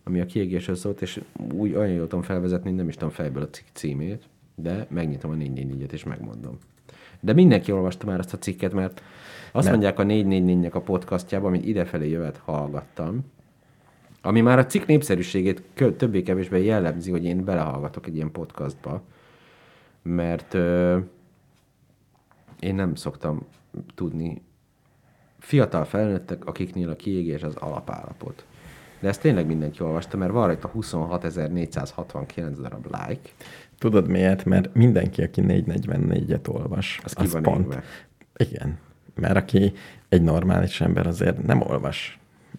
[0.04, 1.20] ami a kiégésről szólt, és
[1.52, 4.22] úgy olyan jól tudom felvezetni, nem is tudom fejből a cikk címét,
[4.54, 6.58] de megnyitom a 444-et és megmondom.
[7.20, 9.02] De mindenki olvasta már azt a cikket, mert
[9.52, 9.72] azt Nem.
[9.72, 13.24] mondják a 444-nek a podcastjában, amit idefelé jövet hallgattam,
[14.22, 15.62] ami már a cikk népszerűségét
[15.96, 19.02] többé-kevésbé jellemzi, hogy én belehallgatok egy ilyen podcastba,
[20.02, 20.98] mert ö,
[22.60, 23.46] én nem szoktam
[23.94, 24.42] tudni
[25.38, 28.46] fiatal felnőttek, akiknél a kiégés az alapállapot.
[29.00, 33.30] De ezt tényleg mindenki olvasta, mert van rajta 26.469 darab like.
[33.78, 34.44] Tudod miért?
[34.44, 37.82] Mert mindenki, aki 444-et olvas, Az ki van égve.
[38.36, 38.78] Igen.
[39.14, 39.72] Mert aki
[40.08, 42.17] egy normális ember azért nem olvas.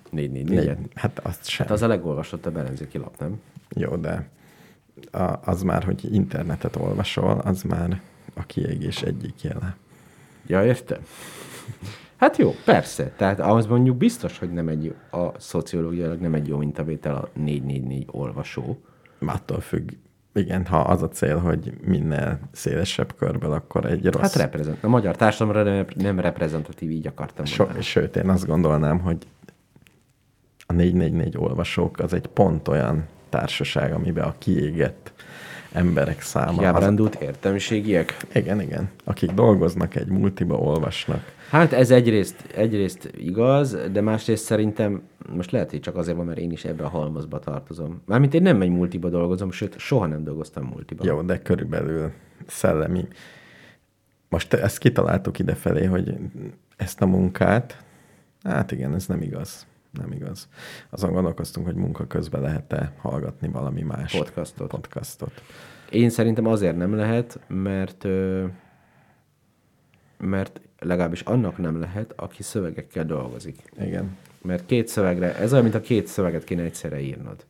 [0.09, 1.65] 444 Négy, hát azt sem.
[1.65, 3.41] Hát az a legolvasottabb ellenzéki lap, nem?
[3.75, 4.29] Jó, de
[5.11, 8.01] a, az már, hogy internetet olvasol, az már
[8.33, 9.75] a kiégés egyik jele.
[10.47, 10.99] Ja, értem.
[12.15, 13.11] Hát jó, persze.
[13.17, 18.07] Tehát az mondjuk biztos, hogy nem egy, a szociológiailag nem egy jó mintavétel a 444
[18.11, 18.81] olvasó.
[19.25, 19.89] Attól függ,
[20.33, 24.21] igen, ha az a cél, hogy minél szélesebb körből, akkor egy rossz...
[24.21, 24.83] Hát reprezent.
[24.83, 27.83] A magyar társadalomra nem, nem reprezentatív, így akartam So, mondani.
[27.83, 29.17] sőt, én azt gondolnám, hogy
[30.69, 35.13] a 444 olvasók az egy pont olyan társaság, amiben a kiégett
[35.71, 36.49] emberek száma...
[36.49, 38.17] Az, Kiábrándult értelmiségiek.
[38.33, 38.89] igen, igen.
[39.03, 41.33] Akik dolgoznak egy multiba, olvasnak.
[41.49, 45.01] Hát ez egyrészt, egyrészt igaz, de másrészt szerintem,
[45.35, 48.01] most lehet, hogy csak azért van, mert én is ebbe a halmazba tartozom.
[48.05, 51.03] Mármint én nem egy multiba dolgozom, sőt, soha nem dolgoztam multiba.
[51.05, 52.11] Jó, de körülbelül
[52.47, 53.07] szellemi.
[54.29, 56.13] Most ezt kitaláltuk idefelé, hogy
[56.77, 57.83] ezt a munkát,
[58.43, 59.67] hát igen, ez nem igaz.
[59.91, 60.47] Nem igaz.
[60.89, 64.69] Azon gondolkoztunk, hogy munka közben lehet-e hallgatni valami más Podcastot.
[64.69, 65.41] podcastot.
[65.89, 68.07] Én szerintem azért nem lehet, mert
[70.17, 73.71] mert legalábbis annak nem lehet, aki szövegekkel dolgozik.
[73.79, 74.17] Igen.
[74.41, 77.45] Mert két szövegre, ez olyan, mint a két szöveget kéne egyszerre írnod.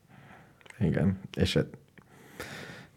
[0.79, 1.19] Igen.
[1.37, 1.69] És e-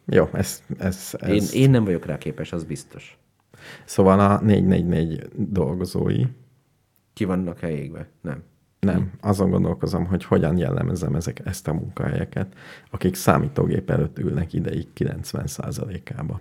[0.05, 1.55] jó, ez, ez, ez...
[1.55, 3.18] Én, én nem vagyok rá képes, az biztos.
[3.84, 6.24] Szóval a 444 dolgozói,
[7.12, 8.09] Ki vannak helyékbe?
[8.20, 8.43] Nem.
[8.87, 12.55] Nem, azon gondolkozom, hogy hogyan jellemezem ezek, ezt a munkahelyeket,
[12.91, 16.41] akik számítógép előtt ülnek ideig 90%-ába.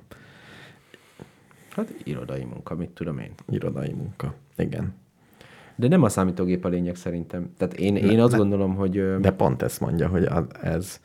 [1.70, 3.32] Hát irodai munka, mit tudom én.
[3.50, 4.34] Irodai munka.
[4.58, 4.94] Igen.
[5.76, 7.54] De nem a számítógép a lényeg szerintem.
[7.58, 9.18] Tehát én, én azt gondolom, hogy...
[9.20, 11.00] De pont ezt mondja, hogy az, ez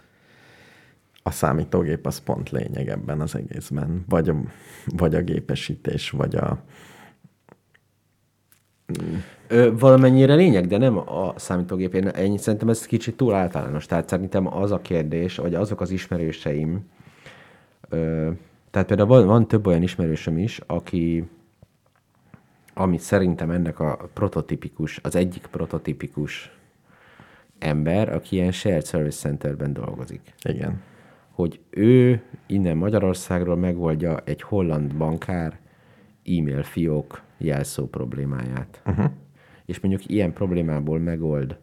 [1.22, 4.05] a számítógép az pont lényeg ebben az egészben.
[4.09, 4.34] Vagy a,
[4.87, 6.62] vagy a gépesítés, vagy a...
[9.49, 11.95] Ö, valamennyire lényeg, de nem a számítógép.
[11.95, 13.87] Én, én szerintem ez kicsit túl általános.
[13.87, 16.89] Tehát szerintem az a kérdés, vagy azok az ismerőseim,
[17.89, 18.30] ö,
[18.70, 21.28] tehát például van, van több olyan ismerősöm is, aki,
[22.74, 26.57] ami szerintem ennek a prototipikus, az egyik prototipikus
[27.59, 30.80] ember, aki ilyen shared service centerben dolgozik Igen.
[31.30, 35.59] hogy ő innen Magyarországról megoldja egy holland bankár
[36.26, 38.80] e-mail fiók jelszó problémáját.
[38.86, 39.10] Uh-huh.
[39.64, 41.58] És mondjuk ilyen problémából megold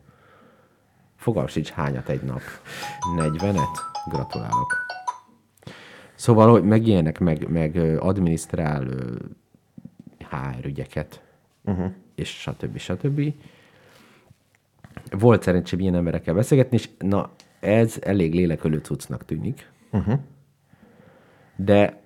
[1.15, 2.41] fogalm sincs hányat egy nap.
[3.17, 3.77] 40-et?
[4.09, 4.85] Gratulálok.
[6.15, 8.87] Szóval, hogy meg ilyenek, meg, meg adminisztrál
[10.29, 11.21] HR ügyeket,
[11.65, 11.91] uh-huh.
[12.15, 12.77] és stb.
[12.77, 13.33] stb.
[15.11, 19.69] Volt szerencsém ilyen emberekkel beszélgetni, és na, ez elég lélekölő cuccnak tűnik.
[19.91, 20.19] Uh-huh.
[21.55, 22.02] De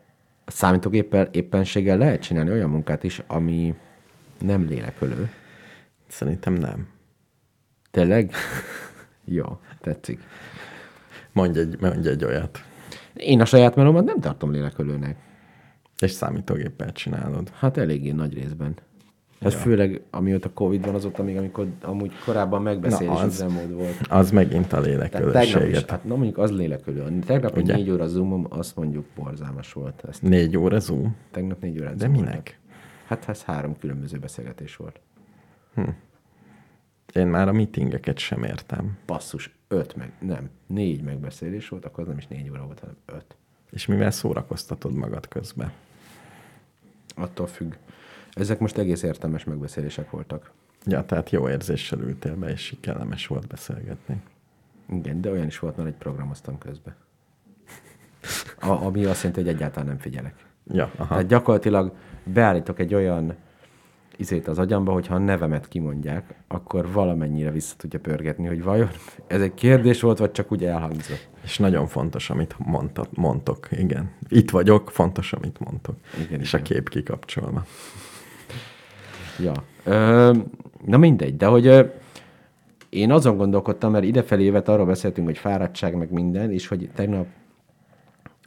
[0.48, 3.76] a számítógéppel éppenséggel lehet csinálni olyan munkát is, ami
[4.40, 5.30] nem lélekölő.
[6.08, 6.88] Szerintem nem.
[7.92, 8.32] Tényleg?
[9.26, 10.20] Jó, tetszik.
[11.32, 12.64] Mondj egy, mondj egy olyat.
[13.14, 15.18] Én a saját melómat nem tartom lélekölőnek.
[16.00, 17.50] És számítógéppel csinálod.
[17.50, 18.76] Hát eléggé nagy részben.
[19.40, 19.60] Ez ja.
[19.60, 23.98] főleg, amióta Covid van, azóta még, amikor amúgy korábban megbeszélés Na, az- üzemmód volt.
[24.10, 25.90] Az megint a lélekölőséget.
[25.90, 27.20] hát na mondjuk az lélekölő.
[27.26, 27.76] Tegnap egy Ugye?
[27.76, 30.04] négy óra zoomom, azt mondjuk borzalmas volt.
[30.10, 31.16] Ezt Négy óra zoom?
[31.32, 32.26] tegnap négy órát De zoomoltam.
[32.30, 32.60] minek?
[33.06, 35.00] Hát ez három különböző beszélgetés volt.
[37.14, 38.98] Én már a meetingeket sem értem.
[39.06, 42.96] Basszus, öt meg, nem, négy megbeszélés volt, akkor az nem is négy óra volt, hanem
[43.06, 43.36] öt.
[43.72, 45.72] És mivel szórakoztatod magad közben?
[47.16, 47.74] Attól függ.
[48.38, 50.52] Ezek most egész értelmes megbeszélések voltak.
[50.86, 54.22] Ja, tehát jó érzéssel ültél be, és kellemes volt beszélgetni.
[54.90, 56.96] Igen, de olyan is volt, mert egy programoztam közben.
[58.60, 60.46] A, ami azt jelenti, hogy egyáltalán nem figyelek.
[60.68, 61.08] Ja, aha.
[61.08, 63.36] Tehát gyakorlatilag beállítok egy olyan
[64.18, 68.90] izét az agyamba, hogyha a nevemet kimondják, akkor valamennyire vissza tudja pörgetni, hogy vajon
[69.28, 71.28] ez egy kérdés volt, vagy csak úgy elhangzott.
[71.44, 73.68] És nagyon fontos, amit mondta, mondtok.
[73.72, 74.12] Igen.
[74.28, 75.96] Itt vagyok, fontos, amit mondtok.
[76.26, 76.66] Igen, és igen.
[76.66, 77.66] a kép kikapcsolva.
[79.40, 79.54] Ja.
[79.84, 80.34] Ö,
[80.86, 81.86] na mindegy, de hogy ö,
[82.90, 87.26] én azon gondolkodtam, mert idefelé évet arról beszéltünk, hogy fáradtság, meg minden, és hogy tegnap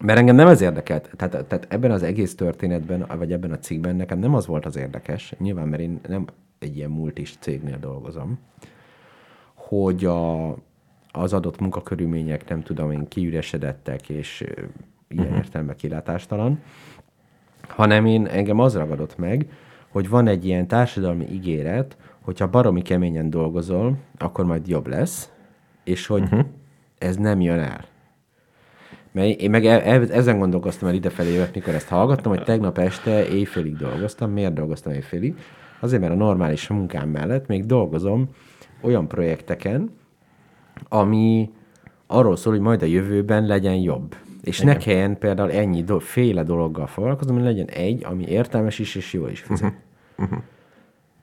[0.02, 1.10] mert engem nem ez érdekelt.
[1.16, 4.76] Tehát, tehát ebben az egész történetben, vagy ebben a cikkben nekem nem az volt az
[4.76, 6.24] érdekes, nyilván, mert én nem
[6.58, 8.38] egy ilyen multis cégnél dolgozom,
[9.54, 10.50] hogy a,
[11.10, 14.40] az adott munkakörülmények, nem tudom én, kiüresedettek, és
[15.08, 15.36] ilyen uh-huh.
[15.36, 16.62] értelemben kilátástalan,
[17.68, 19.46] hanem én engem az ragadott meg,
[19.90, 25.30] hogy van egy ilyen társadalmi ígéret, hogyha baromi keményen dolgozol, akkor majd jobb lesz,
[25.84, 26.40] és hogy uh-huh.
[26.98, 27.84] ez nem jön el.
[29.12, 32.78] Mert én meg e- e- ezen gondolkoztam el idefelé jövök, mikor ezt hallgattam, hogy tegnap
[32.78, 34.30] este éjfélig dolgoztam.
[34.30, 35.34] Miért dolgoztam éjfélig?
[35.80, 38.28] Azért, mert a normális munkám mellett még dolgozom
[38.80, 39.90] olyan projekteken,
[40.88, 41.50] ami
[42.06, 44.14] arról szól, hogy majd a jövőben legyen jobb.
[44.42, 48.94] És ne kelljen például ennyi do- féle dologgal foglalkoznom, hogy legyen egy, ami értelmes is,
[48.94, 49.74] és jól is fizet.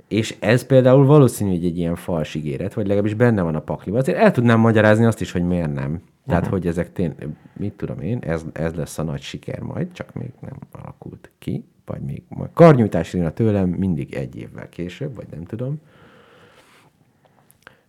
[0.07, 3.99] És ez például valószínű, hogy egy ilyen fals ígéret, vagy legalábbis benne van a pakliban.
[3.99, 6.01] Azért el tudnám magyarázni azt is, hogy miért nem.
[6.26, 6.57] Tehát, uh-huh.
[6.57, 10.30] hogy ezek tényleg, mit tudom én, ez, ez lesz a nagy siker majd, csak még
[10.41, 15.43] nem alakult ki, vagy még majd karnyújtás jön tőlem mindig egy évvel később, vagy nem
[15.45, 15.82] tudom.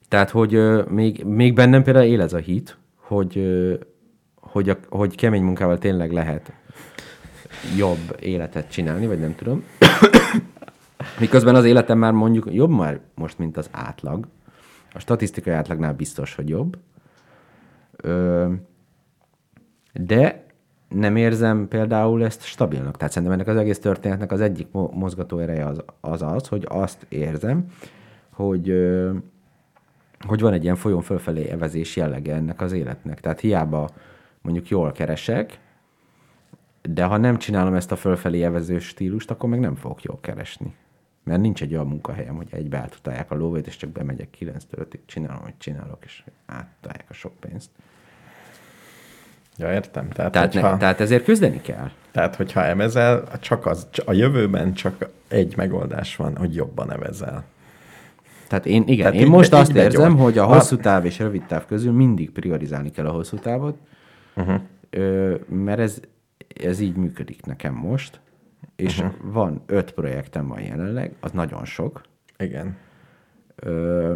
[0.09, 3.75] Tehát, hogy ö, még, még bennem például él ez a hit, hogy, ö,
[4.51, 6.53] hogy, a, hogy kemény munkával tényleg lehet
[7.77, 9.65] jobb életet csinálni, vagy nem tudom.
[11.21, 14.27] Miközben az életem már mondjuk jobb már most, mint az átlag.
[14.93, 16.79] A statisztikai átlagnál biztos, hogy jobb.
[17.97, 18.53] Ö,
[19.93, 20.47] de
[20.89, 22.97] nem érzem például ezt stabilnak.
[22.97, 26.65] Tehát szerintem ennek az egész történetnek az egyik mo- mozgató ereje az, az az, hogy
[26.69, 27.67] azt érzem,
[28.31, 28.73] hogy,
[30.27, 33.21] hogy van egy ilyen folyón fölfelé evezés jellege ennek az életnek.
[33.21, 33.89] Tehát hiába
[34.43, 35.59] mondjuk jól keresek,
[36.83, 40.75] de ha nem csinálom ezt a fölfelé evező stílust, akkor meg nem fogok jól keresni.
[41.25, 44.99] Mert nincs egy olyan munkahelyem, hogy egybe átutálják a lóvét, és csak bemegyek 9 5
[45.07, 47.71] csinálom, hogy csinálok, és átutálják a sok pénzt.
[49.57, 50.09] Ja, értem.
[50.09, 51.91] Tehát, Tehát, hogyha, ne, tehát ezért küzdeni kell.
[52.11, 57.45] tehát, hogyha evezel, csak az, a jövőben csak egy megoldás van, hogy jobban evezel.
[58.49, 61.05] Tehát én, igen, Tehát én így most be- azt így érzem, hogy a hosszú táv
[61.05, 63.77] és rövid táv közül mindig priorizálni kell a hosszú távot,
[64.39, 64.61] uh-huh.
[64.91, 66.01] ö, mert ez,
[66.63, 68.21] ez így működik nekem most,
[68.77, 69.15] és uh-huh.
[69.23, 72.03] van öt projektem van jelenleg, az nagyon sok.
[72.39, 72.77] Igen.
[73.57, 74.15] Ö,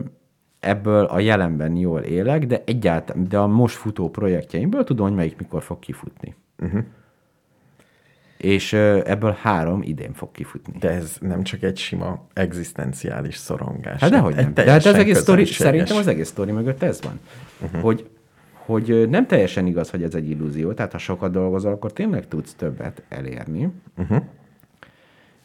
[0.60, 5.38] ebből a jelenben jól élek, de egyáltalán, de a most futó projektjeimből tudom, hogy melyik
[5.38, 6.34] mikor fog kifutni.
[6.58, 6.84] Uh-huh.
[8.36, 10.78] És ö, ebből három idén fog kifutni.
[10.78, 14.00] De ez nem csak egy sima egzisztenciális szorongás.
[14.00, 14.54] Hát dehogy nem.
[14.54, 17.20] De hát az egész sztori, szerintem az egész sztori mögött ez van.
[17.62, 17.80] Uh-huh.
[17.80, 18.10] Hogy,
[18.66, 22.54] hogy nem teljesen igaz, hogy ez egy illúzió, tehát ha sokat dolgozol, akkor tényleg tudsz
[22.54, 23.68] többet elérni.
[23.98, 24.22] Uh-huh.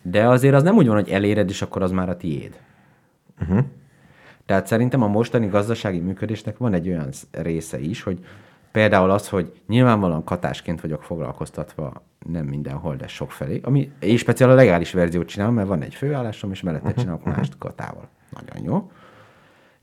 [0.02, 2.60] De azért az nem úgy van, hogy eléred, és akkor az már a tiéd.
[3.42, 3.60] Uh-huh.
[4.46, 8.26] Tehát szerintem a mostani gazdasági működésnek van egy olyan sz- része is, hogy
[8.72, 14.54] például az, hogy nyilvánvalóan katásként vagyok foglalkoztatva nem mindenhol, de sokfelé, ami, és speciál a
[14.54, 18.08] legális verziót csinálom, mert van egy főállásom, és mellette csinálok mást katával.
[18.30, 18.92] Nagyon jó.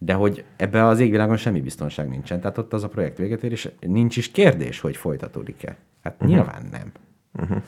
[0.05, 2.40] De hogy ebbe az égvilágon semmi biztonság nincsen.
[2.40, 5.76] Tehát ott az a projekt véget ér, és nincs is kérdés, hogy folytatódik-e.
[6.02, 6.28] Hát uh-huh.
[6.28, 6.92] nyilván nem.
[7.32, 7.62] Uh-huh.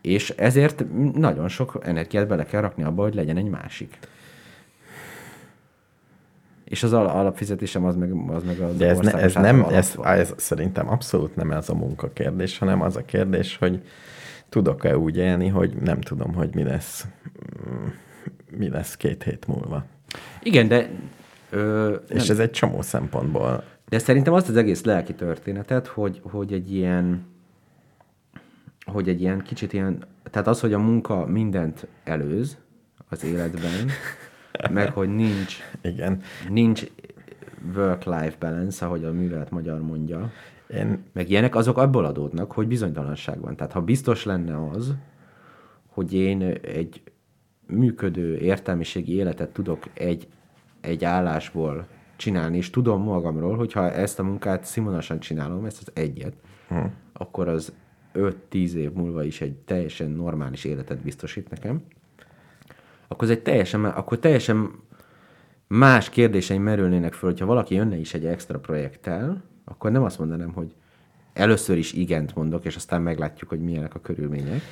[0.00, 3.98] És ezért nagyon sok energiát bele kell rakni abba, hogy legyen egy másik.
[6.64, 9.96] És az al- alapfizetésem az meg, az meg az De ez, ne, ez nem, ez,
[10.02, 13.82] ez szerintem abszolút nem ez a munkakérdés, hanem az a kérdés, hogy
[14.48, 17.06] tudok-e úgy élni, hogy nem tudom, hogy mi lesz,
[17.68, 17.86] mm,
[18.56, 19.84] mi lesz két hét múlva.
[20.42, 20.90] Igen, de...
[21.50, 26.52] Ö, És ez egy csomó szempontból De szerintem azt az egész lelki történetet, hogy, hogy
[26.52, 27.30] egy ilyen
[28.84, 32.56] hogy egy ilyen kicsit ilyen, tehát az, hogy a munka mindent előz
[33.08, 33.90] az életben,
[34.70, 36.20] meg hogy nincs, Igen.
[36.48, 36.84] nincs
[37.74, 40.32] work-life balance, ahogy a művelet magyar mondja,
[40.66, 43.56] Én, meg ilyenek, azok abból adódnak, hogy bizonytalanság van.
[43.56, 44.94] Tehát ha biztos lenne az,
[45.86, 47.02] hogy én egy
[47.66, 50.28] működő értelmiségi életet tudok egy,
[50.80, 51.86] egy állásból
[52.16, 56.34] csinálni, és tudom magamról, hogyha ezt a munkát színvonalasan csinálom, ezt az egyet,
[56.68, 56.94] hmm.
[57.12, 57.72] akkor az
[58.14, 61.82] 5-10 év múlva is egy teljesen normális életet biztosít nekem,
[63.08, 64.70] akkor ez egy teljesen, akkor teljesen
[65.66, 70.52] más kérdéseim merülnének föl, hogyha valaki jönne is egy extra projekttel, akkor nem azt mondanám,
[70.52, 70.74] hogy
[71.32, 74.62] először is igent mondok, és aztán meglátjuk, hogy milyenek a körülmények,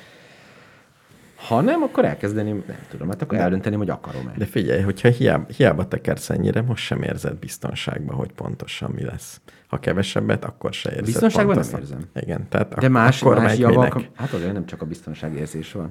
[1.47, 4.33] hanem akkor elkezdeném, nem tudom, hát akkor eldönteném, hogy akarom-e.
[4.37, 9.41] de figyelj, hogyha hiába, hiába tekersz ennyire, most sem érzed biztonságban, hogy pontosan mi lesz.
[9.67, 11.97] Ha kevesebbet, akkor se érzed Biztonságban nem pontosan.
[11.97, 12.23] érzem.
[12.23, 15.89] Igen, tehát De ak- más, akkor más javak, hát azért nem csak a biztonságérzés van.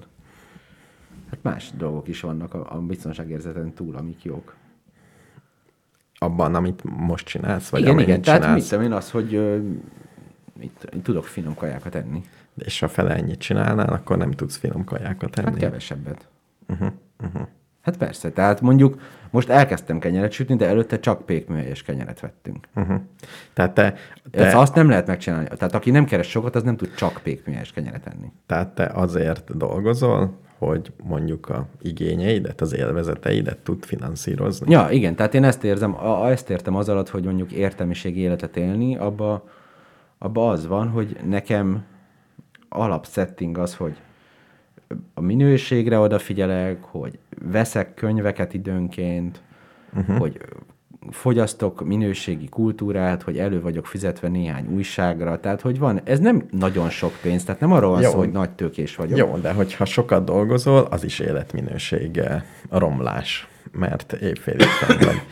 [1.30, 4.54] Hát más dolgok is vannak a, a biztonságérzeten túl, amik jók.
[6.18, 8.60] Abban, amit most csinálsz, vagy igen, amennyit igen, tehát csinálsz.
[8.60, 9.60] mit tudom én az, hogy
[10.58, 12.22] mit, tudok finom kajákat enni.
[12.64, 15.48] És ha fele ennyit csinálnál, akkor nem tudsz finom kajákat enni.
[15.50, 16.28] Hát kevesebbet.
[16.68, 16.88] Uh-huh,
[17.24, 17.42] uh-huh.
[17.80, 19.00] Hát persze, tehát mondjuk
[19.30, 22.68] most elkezdtem kenyeret sütni, de előtte csak pékműhelyes kenyeret vettünk.
[22.74, 23.00] Uh-huh.
[23.52, 23.94] Tehát te,
[24.30, 25.46] te, Azt nem lehet megcsinálni.
[25.46, 28.32] Tehát aki nem keres sokat, az nem tud csak pékműhelyes kenyeret enni.
[28.46, 34.70] tehát te azért dolgozol, hogy mondjuk a igényeidet, az élvezeteidet tud finanszírozni.
[34.70, 38.20] Ja, igen, tehát én ezt érzem, a, a- ezt értem az alatt, hogy mondjuk értelmiségi
[38.20, 39.48] életet élni, abba,
[40.18, 41.84] abba az van, hogy nekem
[42.70, 43.96] alapsetting az, hogy
[45.14, 47.18] a minőségre odafigyelek, hogy
[47.50, 49.42] veszek könyveket időnként,
[49.94, 50.18] uh-huh.
[50.18, 50.40] hogy
[51.10, 56.90] fogyasztok minőségi kultúrát, hogy elő vagyok fizetve néhány újságra, tehát hogy van, ez nem nagyon
[56.90, 59.18] sok pénz, tehát nem arról van szó, hogy nagy tőkés vagyok.
[59.18, 62.20] Jó, de hogyha sokat dolgozol, az is életminőség
[62.70, 64.66] romlás, mert évfélig
[64.98, 65.22] vagy.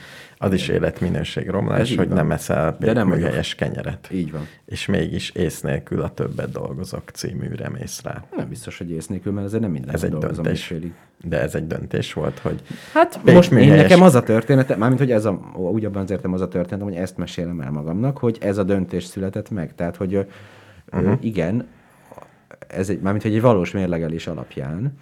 [0.40, 2.16] Az is életminőség Ez romlás, így hogy van.
[2.16, 4.08] nem eszel De nem pékműhelyes kenyeret.
[4.12, 4.46] Így van.
[4.64, 8.24] És mégis ész nélkül a többet dolgozok címűre mész rá.
[8.36, 10.70] Nem biztos, hogy ész nélkül, mert ezért nem minden Ez egy dolgozom döntés.
[10.70, 10.92] éjfélig.
[11.24, 12.62] De ez egy döntés volt, hogy
[12.92, 13.82] Hát most én műhelyes.
[13.82, 16.88] nekem az a története, mármint hogy ez a, úgy abban az értem az a történetem,
[16.88, 19.74] hogy ezt mesélem el magamnak, hogy ez a döntés született meg.
[19.74, 20.26] Tehát, hogy
[20.92, 21.12] uh-huh.
[21.20, 21.66] Igen,
[22.66, 24.98] ez egy, mármint hogy egy valós mérlegelés alapján,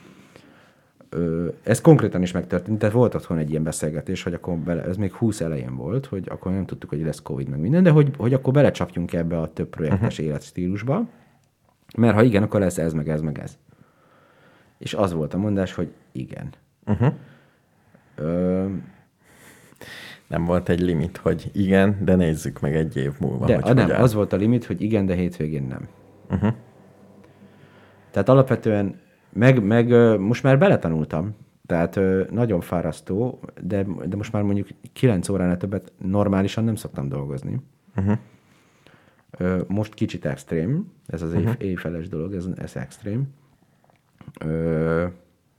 [1.63, 5.13] ez konkrétan is megtörtént, tehát volt otthon egy ilyen beszélgetés, hogy akkor bele, ez még
[5.13, 8.35] 20 elején volt, hogy akkor nem tudtuk, hogy lesz Covid meg minden, de hogy, hogy
[8.35, 10.27] akkor belecsapjunk ebbe a több projektes uh-huh.
[10.27, 11.09] életstílusba,
[11.97, 13.59] mert ha igen, akkor lesz ez, meg ez, meg ez.
[14.79, 16.49] És az volt a mondás, hogy igen.
[16.87, 17.13] uh-huh.
[18.17, 18.67] Ö,
[20.27, 23.85] nem volt egy limit, hogy igen, de nézzük meg egy év múlva, De hogy nem,
[23.85, 24.03] hogy áll.
[24.03, 25.89] az volt a limit, hogy igen, de hétvégén nem.
[26.31, 26.55] Uh-huh.
[28.11, 29.01] Tehát alapvetően
[29.37, 29.89] meg, meg
[30.19, 31.35] most már beletanultam,
[31.67, 32.01] tehát
[32.31, 37.61] nagyon fárasztó, de, de most már mondjuk 9 óránál többet normálisan nem szoktam dolgozni.
[37.97, 38.19] Uh-huh.
[39.69, 41.55] Most kicsit extrém, ez az uh-huh.
[41.59, 43.29] éjfeles dolog, ez, ez extrém.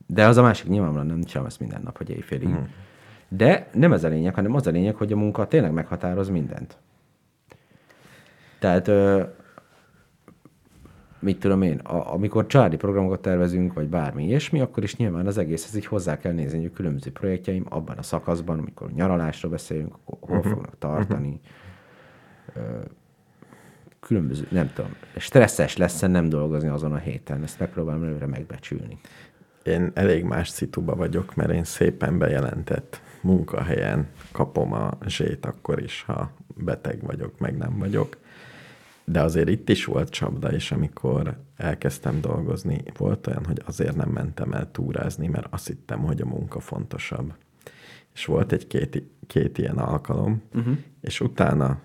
[0.08, 2.48] De az a másik nyilvánvalóan nem csinálom ezt minden nap, hogy éjfélig.
[2.48, 2.66] Uh-huh.
[3.28, 6.78] De nem ez a lényeg, hanem az a lényeg, hogy a munka tényleg meghatároz mindent.
[8.60, 8.92] Tehát
[11.20, 15.38] mit tudom én, a, amikor családi programokat tervezünk, vagy bármi ilyesmi, akkor is nyilván az
[15.38, 19.96] egészhez így hozzá kell nézni, hogy a különböző projektjeim abban a szakaszban, amikor nyaralásról beszélünk,
[20.06, 20.54] akkor hol uh-huh.
[20.54, 21.40] fognak tartani,
[22.56, 22.84] uh-huh.
[24.00, 29.00] különböző, nem tudom, stresszes lesz nem dolgozni azon a héten, ezt megpróbálom előre megbecsülni.
[29.64, 36.04] Én elég más szituba vagyok, mert én szépen bejelentett munkahelyen kapom a zsét akkor is,
[36.08, 38.18] ha beteg vagyok, meg nem vagyok
[39.12, 44.10] de azért itt is volt csapda, és amikor elkezdtem dolgozni, volt olyan, hogy azért nem
[44.10, 47.34] mentem el túrázni, mert azt hittem, hogy a munka fontosabb.
[48.14, 50.78] És volt egy két, két ilyen alkalom, uh-huh.
[51.02, 51.80] és utána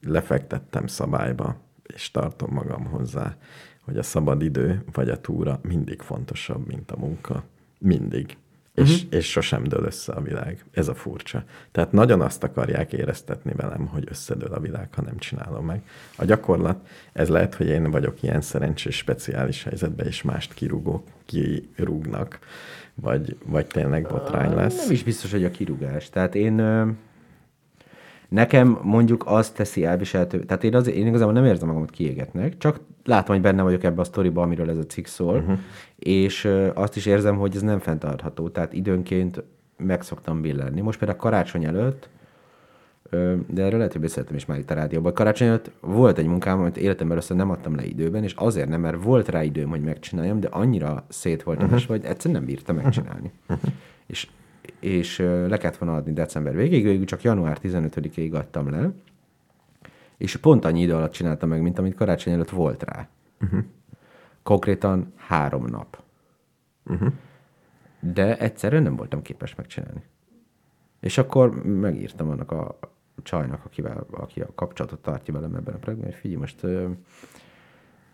[0.00, 3.36] lefektettem szabályba, és tartom magam hozzá,
[3.80, 7.44] hogy a szabad idő vagy a túra mindig fontosabb, mint a munka.
[7.78, 8.36] Mindig
[8.76, 8.96] uh-huh.
[9.10, 10.64] és sosem dől össze a világ.
[10.72, 11.44] Ez a furcsa.
[11.72, 15.82] Tehát nagyon azt akarják éreztetni velem, hogy összedől a világ, ha nem csinálom meg.
[16.16, 22.38] A gyakorlat, ez lehet, hogy én vagyok ilyen szerencsés, speciális helyzetben, és mást kirúgok, kirúgnak,
[22.94, 24.82] vagy, vagy tényleg botrány lesz.
[24.82, 26.10] Nem is biztos, hogy a kirúgás.
[26.10, 26.60] Tehát én
[28.28, 32.80] Nekem mondjuk azt teszi elviselhető, tehát én, azért, én igazából nem érzem magamat kiégetnek, csak
[33.04, 35.58] látom, hogy benne vagyok ebbe a sztoriba, amiről ez a cikk szól, uh-huh.
[35.96, 39.42] és azt is érzem, hogy ez nem fenntartható, tehát időnként
[39.76, 40.80] meg szoktam billenni.
[40.80, 42.08] Most például karácsony előtt,
[43.46, 45.14] de erről lehet, hogy beszéltem is már itt a rádióban.
[45.14, 48.80] Karácsony előtt volt egy munkám, amit életemben először nem adtam le időben, és azért nem,
[48.80, 51.82] mert volt rá időm, hogy megcsináljam, de annyira szét voltam uh-huh.
[51.82, 53.32] hogy egyszerűen nem bírtam megcsinálni.
[53.48, 53.70] Uh-huh.
[54.06, 54.28] És
[54.80, 58.90] és le kellett volna adni december végéig, végül csak január 15-ig adtam le,
[60.22, 63.08] és pont annyi idő alatt csináltam meg, mint amit karácsony előtt volt rá.
[63.40, 63.64] Uh-huh.
[64.42, 66.02] Konkrétan három nap.
[66.84, 67.12] Uh-huh.
[68.00, 70.02] De egyszerűen nem voltam képes megcsinálni.
[71.00, 72.78] És akkor megírtam annak a
[73.22, 76.66] csajnak, akivel, aki a kapcsolatot tartja velem ebben a projektben, hogy figyelj, most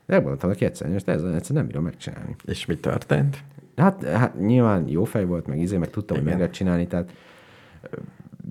[0.06, 2.36] megmondtam neki egyszerűen, hogy ezt egyszerűen nem bírom megcsinálni.
[2.44, 3.44] És mi történt?
[3.76, 6.22] Hát, hát nyilván jó fej volt, meg izé, meg tudtam, Igen.
[6.22, 7.12] hogy meg lehet csinálni, tehát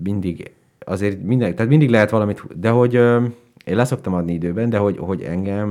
[0.02, 3.00] mindig, azért minden, tehát mindig lehet valamit, de hogy
[3.68, 5.68] én leszoktam adni időben, de hogy, hogy engem,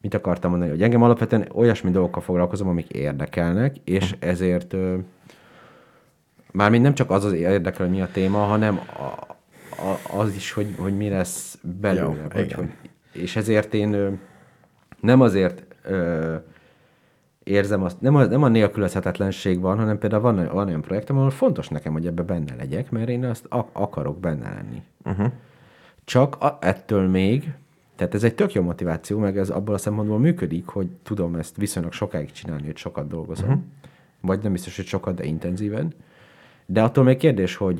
[0.00, 4.16] mit akartam mondani, hogy engem alapvetően olyasmi dolgokkal foglalkozom, amik érdekelnek, és hm.
[4.18, 4.74] ezért
[6.52, 9.02] mármint nem csak az az érdekel, hogy mi a téma, hanem a,
[9.82, 12.02] a, az is, hogy, hogy mi lesz belőle.
[12.02, 12.70] Jó, vagy, hogy,
[13.12, 14.18] és ezért én
[15.00, 16.34] nem azért ö,
[17.42, 21.30] érzem azt, nem a, nem a nélkülözhetetlenség van, hanem például van, van olyan projektem, ahol
[21.30, 24.82] fontos nekem, hogy ebbe benne legyek, mert én azt ak- akarok benne lenni.
[25.04, 25.32] Uh-huh.
[26.04, 27.52] Csak a, ettől még,
[27.96, 31.56] tehát ez egy tök jó motiváció, meg ez abból a szempontból működik, hogy tudom ezt
[31.56, 33.48] viszonylag sokáig csinálni, hogy sokat dolgozom.
[33.48, 33.62] Uh-huh.
[34.20, 35.94] Vagy nem biztos, hogy sokat, de intenzíven.
[36.66, 37.78] De attól még kérdés, hogy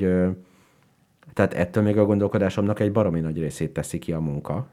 [1.33, 4.67] tehát ettől még a gondolkodásomnak egy baromi nagy részét teszi ki a munka,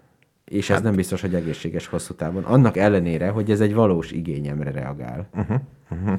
[0.44, 2.44] és hát, ez nem biztos, hogy egészséges hosszú távon.
[2.44, 5.28] Annak ellenére, hogy ez egy valós igényemre reagál.
[5.34, 5.60] Uh-huh,
[5.90, 6.18] uh-huh.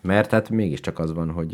[0.00, 1.52] Mert hát mégiscsak az van, hogy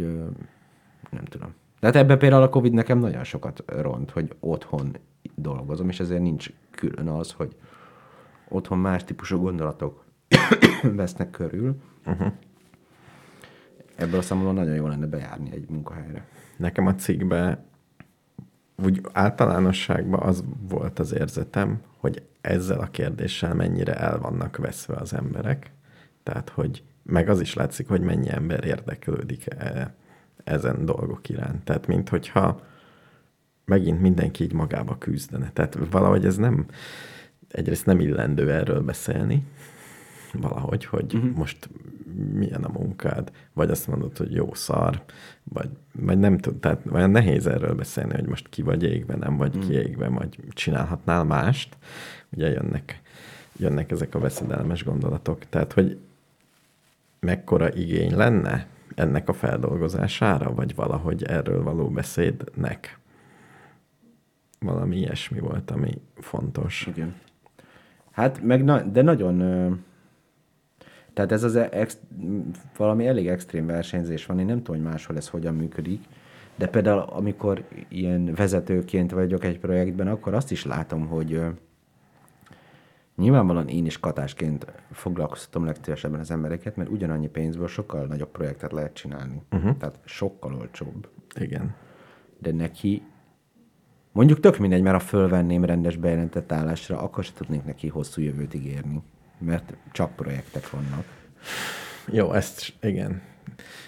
[1.10, 1.54] nem tudom.
[1.84, 4.96] De hát ebben például a Covid nekem nagyon sokat ront, hogy otthon
[5.34, 7.56] dolgozom, és ezért nincs külön az, hogy
[8.48, 10.04] otthon más típusú gondolatok
[10.82, 11.76] vesznek körül.
[12.06, 12.32] Uh-huh.
[13.96, 16.26] Ebből a számomra nagyon jó lenne bejárni egy munkahelyre.
[16.56, 17.64] Nekem a cikkben
[18.84, 25.12] úgy általánosságban az volt az érzetem, hogy ezzel a kérdéssel mennyire el vannak veszve az
[25.12, 25.72] emberek.
[26.22, 29.46] Tehát, hogy meg az is látszik, hogy mennyi ember érdeklődik
[30.44, 31.64] ezen dolgok iránt.
[31.64, 32.60] Tehát, mint hogyha
[33.64, 35.50] megint mindenki így magába küzdene.
[35.52, 36.66] Tehát valahogy ez nem,
[37.48, 39.46] egyrészt nem illendő erről beszélni,
[40.32, 41.36] valahogy, hogy uh-huh.
[41.36, 41.68] most
[42.32, 45.02] milyen a munkád, vagy azt mondod, hogy jó szar,
[45.44, 49.36] vagy, vagy nem tud, tehát olyan nehéz erről beszélni, hogy most ki vagy égve, nem
[49.36, 49.70] vagy uh-huh.
[49.70, 51.76] kiégve, vagy csinálhatnál mást.
[52.30, 53.00] Ugye jönnek,
[53.56, 55.48] jönnek ezek a veszedelmes gondolatok.
[55.48, 55.98] Tehát, hogy
[57.20, 62.98] mekkora igény lenne ennek a feldolgozására, vagy valahogy erről való beszédnek.
[64.60, 66.86] Valami ilyesmi volt, ami fontos.
[66.86, 67.14] Igen.
[68.10, 69.42] Hát meg, na, de nagyon
[71.14, 71.98] tehát ez az ex,
[72.76, 76.02] valami elég extrém versenyzés van, én nem tudom, hogy máshol ez hogyan működik,
[76.56, 81.40] de például amikor ilyen vezetőként vagyok egy projektben, akkor azt is látom, hogy
[83.16, 88.94] nyilvánvalóan én is katásként foglalkoztatom legszívesebben az embereket, mert ugyanannyi pénzből sokkal nagyobb projektet lehet
[88.94, 89.42] csinálni.
[89.50, 89.76] Uh-huh.
[89.76, 91.08] Tehát sokkal olcsóbb.
[91.34, 91.74] Igen.
[92.38, 93.02] De neki
[94.14, 98.54] Mondjuk tök mindegy, mert ha fölvenném rendes bejelentett állásra, akkor se tudnék neki hosszú jövőt
[98.54, 99.02] ígérni.
[99.38, 101.04] Mert csak projektek vannak.
[102.06, 103.22] Jó, ezt igen.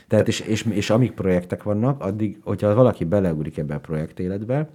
[0.09, 4.69] Tehát és, és, és amíg projektek vannak, addig, hogyha valaki beleugrik ebbe a projekt életbe,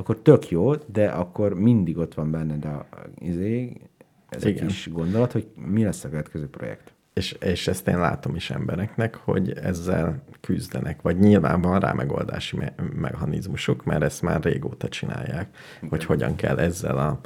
[0.00, 2.86] akkor tök jó, de akkor mindig ott van benned a,
[3.18, 3.80] izé,
[4.28, 4.66] ez Igen.
[4.66, 6.92] kis gondolat, hogy mi lesz a következő projekt.
[7.12, 12.56] És, és ezt én látom is embereknek, hogy ezzel küzdenek, vagy nyilván van rá megoldási
[12.56, 15.88] me- mechanizmusuk, mert ezt már régóta csinálják, okay.
[15.88, 17.20] hogy hogyan kell ezzel a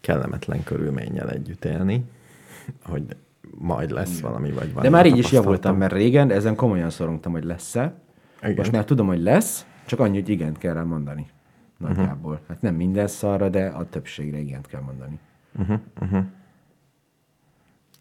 [0.00, 2.04] kellemetlen körülménnyel együtt élni,
[2.82, 3.02] hogy
[3.50, 4.82] majd lesz valami, vagy van.
[4.82, 7.94] De már így is javultam, mert régen ezen komolyan szorongtam, hogy lesz-e.
[8.42, 8.54] Igen.
[8.56, 11.26] Most már tudom, hogy lesz, csak annyi, hogy igent kell rá mondani.
[11.76, 12.32] Nagyjából.
[12.32, 12.48] Uh-huh.
[12.48, 15.18] Hát nem minden szarra, de a többségre igent kell mondani.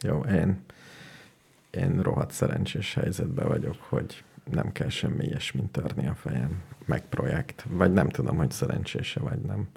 [0.02, 0.62] Jó, én,
[1.72, 7.66] én rohadt szerencsés helyzetben vagyok, hogy nem kell semmi ilyesmint törni a fejem, meg projekt.
[7.70, 9.68] Vagy nem tudom, hogy szerencsése vagy nem.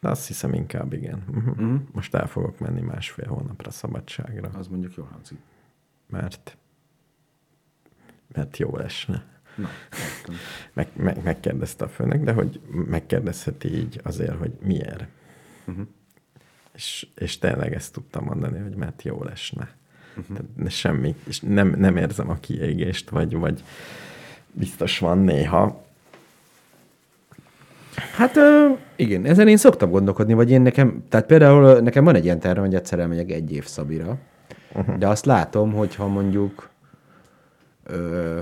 [0.00, 1.24] De azt hiszem inkább igen.
[1.28, 1.46] Uh-huh.
[1.48, 1.80] Uh-huh.
[1.92, 5.38] Most el fogok menni másfél hónapra szabadságra, Az mondjuk jól hangzik.
[6.06, 6.56] mert,
[8.32, 9.24] mert jó esne.
[9.54, 9.68] Na.
[10.72, 15.04] Meg, meg, megkérdezte a főnök, de hogy megkérdezheti így azért, hogy miért.
[15.64, 15.86] Uh-huh.
[16.74, 19.68] És, és tényleg ezt tudtam mondani, hogy mert jó esne.
[20.16, 20.36] Uh-huh.
[20.56, 23.62] Tehát semmi, és nem, nem érzem a kiégést, vagy, vagy
[24.52, 25.84] biztos van néha.
[28.16, 32.24] Hát ö, igen, ezen én szoktam gondolkodni, vagy én nekem, tehát például nekem van egy
[32.24, 34.18] ilyen terve, hogy egyszer elmegyek egy év Szabira,
[34.72, 34.96] uh-huh.
[34.96, 36.70] de azt látom, hogyha mondjuk
[37.84, 38.40] ö,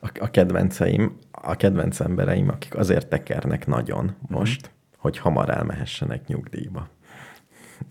[0.00, 6.88] A, a kedvenceim, a kedvenc embereim, akik azért tekernek nagyon most, hogy hamar elmehessenek nyugdíjba.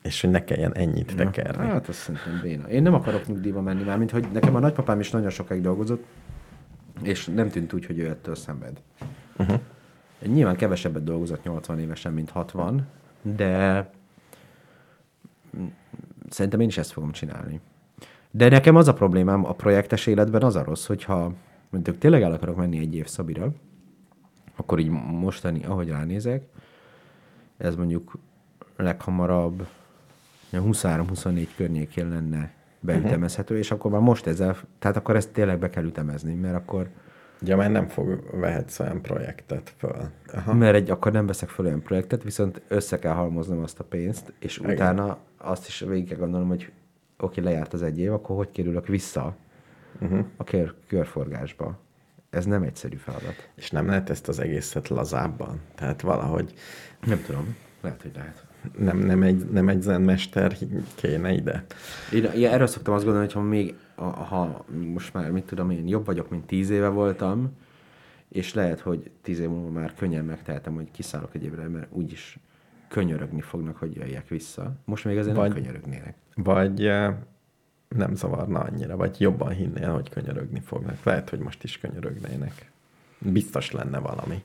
[0.04, 1.66] És hogy ne kelljen ennyit tekerni.
[1.66, 2.68] Hát azt szerintem béna.
[2.68, 6.04] Én nem akarok nyugdíjba menni már, mint hogy nekem a nagypapám is nagyon sokáig dolgozott,
[7.04, 8.82] és nem tűnt úgy, hogy ő ettől szenved.
[9.38, 9.60] Uh-huh.
[10.26, 12.88] Nyilván kevesebbet dolgozott 80 évesen, mint 60,
[13.22, 13.90] de
[15.58, 15.66] mm,
[16.30, 17.60] szerintem én is ezt fogom csinálni.
[18.32, 21.34] De nekem az a problémám a projektes életben az a rossz, hogyha
[21.70, 23.52] mondjuk tényleg el akarok menni egy év Szabira,
[24.56, 26.44] akkor így mostani, ahogy ránézek,
[27.58, 28.18] ez mondjuk
[28.78, 29.68] leghamarabb
[30.54, 35.84] 23-24 környékén lenne beütemezhető, és akkor már most ezzel, tehát akkor ezt tényleg be kell
[35.84, 36.90] ütemezni, mert akkor,
[37.44, 39.96] Ja, mert nem fog, vehetsz olyan projektet föl.
[40.34, 40.54] Aha.
[40.54, 44.34] mert egy, akkor nem veszek fel olyan projektet, viszont össze kell halmoznom azt a pénzt,
[44.40, 44.72] és Igen.
[44.72, 46.72] utána azt is végig kell gondolnom, hogy
[47.24, 49.36] oké, lejárt az egy év, akkor hogy kerülök vissza
[50.02, 50.26] uh-huh.
[50.38, 51.80] a kör, körforgásba.
[52.30, 53.50] Ez nem egyszerű feladat.
[53.56, 55.60] És nem lehet ezt az egészet lazábban?
[55.76, 56.54] Tehát valahogy
[57.06, 57.56] Nem tudom.
[57.82, 58.46] Lehet, hogy lehet.
[58.78, 60.58] nem, nem, egy, nem egy zenmester
[60.96, 61.66] kéne ide?
[62.14, 65.88] Én ja, erről szoktam azt gondolni, hogy ha még, ha, most már, mit tudom én,
[65.88, 67.58] jobb vagyok, mint tíz éve voltam,
[68.30, 72.40] és lehet, hogy tíz év múlva már könnyen megtehetem, hogy kiszállok egy évre, mert úgyis
[72.92, 74.74] könyörögni fognak, hogy jöjjek vissza.
[74.86, 76.16] Most még azért Vagy- nem könyörögnének.
[76.36, 77.16] Vagy eh,
[77.88, 81.04] nem zavarna annyira, vagy jobban hinnél, hogy könyörögni fognak.
[81.04, 82.72] Lehet, hogy most is könyörögnének.
[83.18, 84.44] Biztos lenne valami.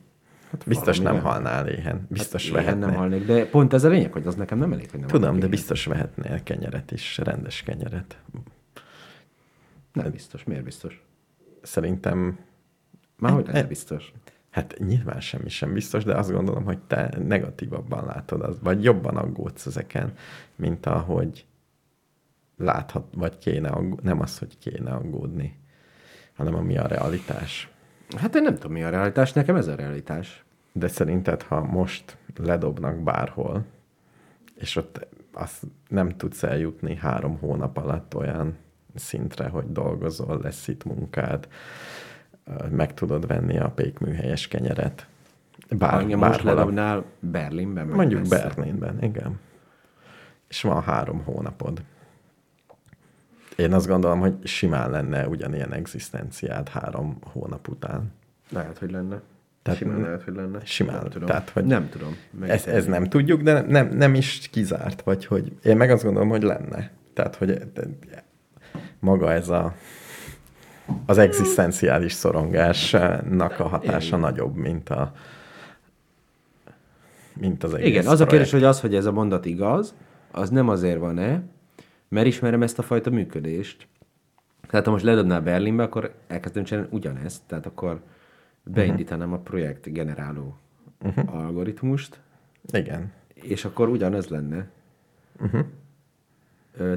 [0.50, 1.42] Hát biztos valami nem lehet.
[1.42, 2.06] halnál éhen.
[2.10, 2.86] Biztos hát, hát ilyen vehetnél.
[2.86, 5.32] nem halnék, de pont ez a lényeg, hogy az nekem nem elég, hogy nem Tudom,
[5.32, 5.50] de éhen.
[5.50, 8.18] biztos vehetnél kenyeret is, rendes kenyeret.
[9.92, 10.44] Nem biztos.
[10.44, 11.04] Miért biztos?
[11.62, 12.38] Szerintem,
[13.18, 14.12] Már hogy E- lenne biztos?
[14.56, 19.16] Hát nyilván semmi sem biztos, de azt gondolom, hogy te negatívabban látod, az, vagy jobban
[19.16, 20.12] aggódsz ezeken,
[20.54, 21.46] mint ahogy
[22.56, 24.08] láthat, vagy kéne aggódni.
[24.08, 25.58] Nem az, hogy kéne aggódni,
[26.36, 27.70] hanem ami a realitás.
[28.16, 30.44] Hát én nem tudom, mi a realitás, nekem ez a realitás.
[30.72, 33.64] De szerinted, ha most ledobnak bárhol,
[34.54, 38.56] és ott azt nem tudsz eljutni három hónap alatt olyan
[38.94, 41.48] szintre, hogy dolgozol, lesz itt munkád,
[42.70, 45.06] meg tudod venni a pékműhelyes kenyeret.
[45.70, 48.42] Bár, Engem most ledobnál Berlinben, Mondjuk messze.
[48.46, 49.40] Berlinben, igen.
[50.48, 51.82] És van három hónapod.
[53.56, 58.12] Én azt gondolom, hogy simán lenne ugyanilyen egzisztenciád három hónap után.
[58.50, 59.20] Lehet, hogy lenne.
[59.62, 60.58] Tehát simán lehet, hogy lenne.
[60.64, 60.94] simán.
[61.00, 61.28] Nem tudom.
[61.28, 62.16] Tehát, hogy- Nem tudom.
[62.40, 66.28] Ez, ez nem tudjuk, de nem, nem is kizárt, vagy hogy én meg azt gondolom,
[66.28, 66.90] hogy lenne.
[67.12, 67.62] Tehát, hogy
[68.98, 69.74] maga ez a
[71.06, 74.20] az egzisztenciális szorongásnak a hatása Igen.
[74.20, 75.12] nagyobb, mint a
[77.40, 78.50] mint az egész Igen, az a kérdés, projekt.
[78.50, 79.94] hogy az, hogy ez a mondat igaz,
[80.30, 81.42] az nem azért van-e,
[82.08, 83.88] mert ismerem ezt a fajta működést.
[84.68, 88.00] Tehát ha most ledobnál Berlinbe, akkor elkezdem csinálni ugyanezt, tehát akkor
[88.62, 90.56] beindítanám a projekt generáló
[91.02, 91.34] uh-huh.
[91.34, 92.20] algoritmust,
[92.70, 93.12] Igen.
[93.34, 94.68] és akkor ugyanez lenne.
[95.40, 95.66] Uh-huh.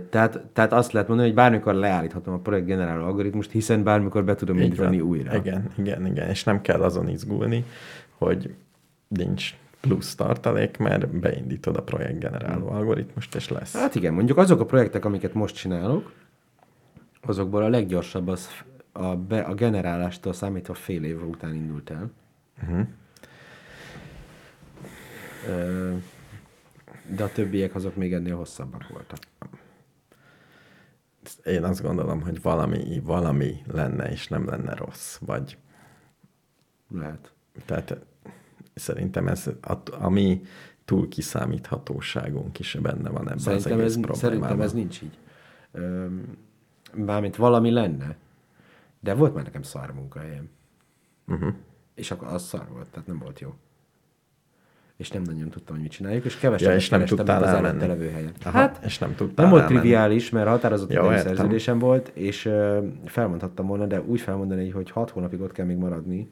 [0.09, 4.35] Tehát, tehát azt lehet mondani, hogy bármikor leállíthatom a projekt generáló algoritmust, hiszen bármikor be
[4.35, 5.35] tudom indítani újra.
[5.35, 6.29] Igen, igen, igen.
[6.29, 7.65] És nem kell azon izgulni,
[8.17, 8.55] hogy
[9.07, 13.73] nincs plusz tartalék, mert beindítod a projekt generáló algoritmust, és lesz.
[13.73, 16.11] Hát igen, mondjuk azok a projektek, amiket most csinálok,
[17.21, 18.49] azokból a leggyorsabb az
[18.91, 22.11] a, be, a generálástól számítva fél év után indult el.
[22.63, 22.87] Uh-huh.
[27.15, 29.19] De a többiek azok még ennél hosszabbak voltak.
[31.43, 35.17] Én azt gondolom, hogy valami, valami lenne, és nem lenne rossz.
[35.17, 35.57] Vagy
[36.91, 37.33] Lehet.
[37.65, 38.05] Tehát
[38.73, 40.41] szerintem ez a, a mi
[40.85, 44.19] túl kiszámíthatóságunk is benne van ebben Szerintem az egész ez, problémában.
[44.19, 45.17] szerintem ez nincs így.
[46.93, 48.17] Mármint valami lenne,
[48.99, 50.49] de volt már nekem szar munkahelyem.
[51.27, 51.53] Uh-huh.
[51.95, 53.55] És akkor az szar volt, tehát nem volt jó.
[54.99, 57.67] És nem nagyon tudtam, hogy mit csináljuk, és keveset Ja, és nem tudtál az elmenni.
[57.67, 58.31] előtte levő helyen.
[58.43, 59.79] Aha, Hát, és nem tudtál nem volt elmenni.
[59.79, 65.09] triviális, mert határozott Jó, szerződésem volt, és ö, felmondhattam volna, de úgy felmondani, hogy hat
[65.09, 66.31] hónapig ott kell még maradni,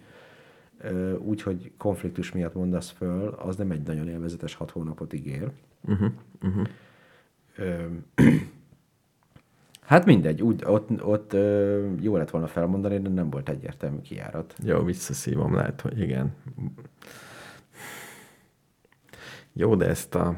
[1.17, 5.51] úgy, hogy konfliktus miatt mondasz föl, az nem egy nagyon élvezetes hat hónapot ígér.
[5.87, 6.11] Uh-huh.
[6.43, 6.65] Uh-huh.
[7.57, 7.73] Ö,
[9.81, 14.55] hát mindegy, úgy, ott, ott ö, jó lett volna felmondani, de nem volt egyértelmű kijárat.
[14.63, 16.33] Jó, visszaszívom, lehet, hogy igen.
[19.57, 20.37] Jó, de ezt a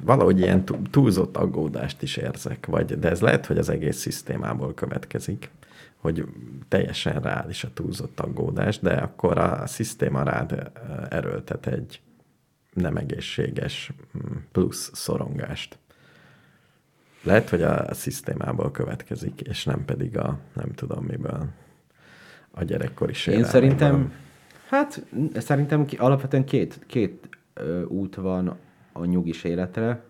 [0.00, 4.74] valahogy ilyen tú- túlzott aggódást is érzek, vagy, de ez lehet, hogy az egész szisztémából
[4.74, 5.50] következik,
[5.96, 6.24] hogy
[6.68, 10.60] teljesen reális a túlzott aggódás, de akkor a szisztéma rád ö,
[11.10, 12.00] erőltet egy
[12.72, 15.78] nem egészséges mm, plusz szorongást.
[17.22, 21.46] Lehet, hogy a szisztémából következik, és nem pedig a nem tudom miből
[22.50, 23.60] a gyerekkori Én sérelmekből.
[23.60, 24.12] szerintem,
[24.68, 27.37] hát szerintem alapvetően két, két
[27.88, 28.56] út van
[28.92, 30.02] a nyugis életre.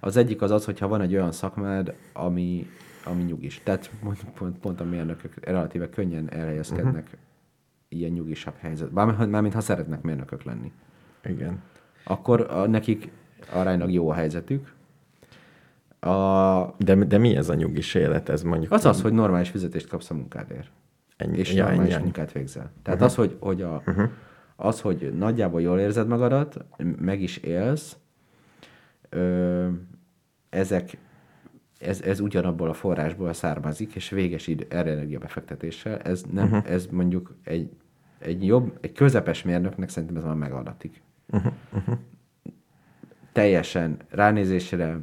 [0.00, 2.66] Az egyik az az, hogyha van egy olyan szakmád, ami,
[3.04, 3.60] ami nyugis.
[3.64, 7.20] Tehát pont, pont, pont a mérnökök relatíve könnyen elhelyezkednek uh-huh.
[7.88, 9.06] ilyen nyugisabb helyzetben.
[9.06, 10.72] Bármint, mármint ha szeretnek mérnökök lenni.
[11.24, 11.62] Igen.
[12.04, 13.10] Akkor a, nekik
[13.52, 14.72] aránylag jó a helyzetük.
[16.00, 18.28] A, De, de mi ez a nyugis élet?
[18.28, 18.72] Ez mondjuk...
[18.72, 20.70] az az, hogy normális fizetést kapsz a munkádért.
[21.16, 22.02] Ennyi, és ja, normális ennyi.
[22.02, 22.70] munkát végzel.
[22.82, 23.02] Tehát uh-huh.
[23.04, 24.10] az, hogy, hogy a, uh-huh.
[24.56, 26.64] Az, hogy nagyjából jól érzed magadat,
[26.98, 27.96] meg is élsz,
[29.08, 29.68] ö,
[30.48, 30.98] ezek,
[31.78, 36.70] ez, ez ugyanabból a forrásból származik, és véges idő, energiabefektetéssel, ez, nem, uh-huh.
[36.70, 37.70] ez mondjuk egy,
[38.18, 41.02] egy jobb, egy közepes mérnöknek szerintem ez már megadatik.
[41.26, 41.52] Uh-huh.
[41.72, 41.98] Uh-huh.
[43.32, 45.00] Teljesen ránézésre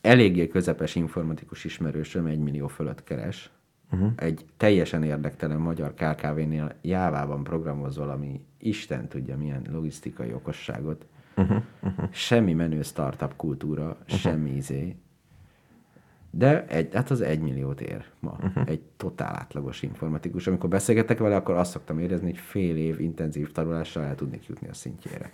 [0.00, 3.50] eléggé közepes informatikus ismerősöm egy millió fölött keres.
[3.92, 4.12] Uh-huh.
[4.16, 11.06] Egy teljesen érdektelen magyar KKV-nél jávában programoz valami, Isten tudja milyen logisztikai okosságot.
[11.36, 11.62] Uh-huh.
[11.82, 12.08] Uh-huh.
[12.10, 14.18] Semmi menő startup kultúra, uh-huh.
[14.18, 14.96] semmi izé.
[16.30, 18.38] De egy, hát az egy milliót ér ma.
[18.42, 18.68] Uh-huh.
[18.68, 20.46] Egy totál átlagos informatikus.
[20.46, 24.68] Amikor beszélgetek vele, akkor azt szoktam érezni, hogy fél év intenzív tanulással el tudnék jutni
[24.68, 25.30] a szintjére.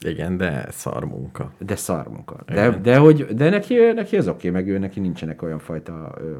[0.00, 1.52] Igen, de szar munka.
[1.58, 2.36] De szar munka.
[2.46, 6.36] De, de, hogy, de neki, neki az oké, meg ő neki nincsenek olyan fajta ö,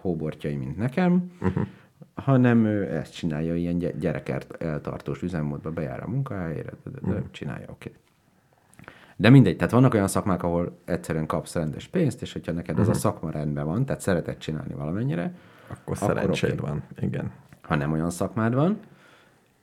[0.00, 1.66] hóbortjai, mint nekem, uh-huh.
[2.14, 7.06] hanem ő ezt csinálja, ilyen gy- gyereket eltartós üzemmódba bejár a munkahelyére, de, de, de
[7.06, 7.30] uh-huh.
[7.30, 7.92] csinálja, oké.
[9.16, 12.90] De mindegy, tehát vannak olyan szakmák, ahol egyszerűen kapsz rendes pénzt, és hogyha neked uh-huh.
[12.90, 15.34] az a szakma rendben van, tehát szereted csinálni valamennyire,
[15.66, 16.60] Akkor szerencséd oké.
[16.60, 16.82] van.
[17.00, 17.30] Igen.
[17.62, 18.78] ha nem olyan szakmád van,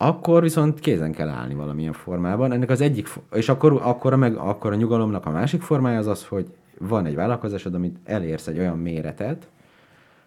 [0.02, 2.52] akkor viszont kézen kell állni valamilyen formában.
[2.52, 6.26] Ennek az egyik, és akkor, akkor, meg, akkor a nyugalomnak a másik formája az az,
[6.26, 9.50] hogy van egy vállalkozásod, amit elérsz egy olyan méretet,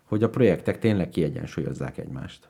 [0.04, 2.48] hogy a projektek tényleg kiegyensúlyozzák egymást.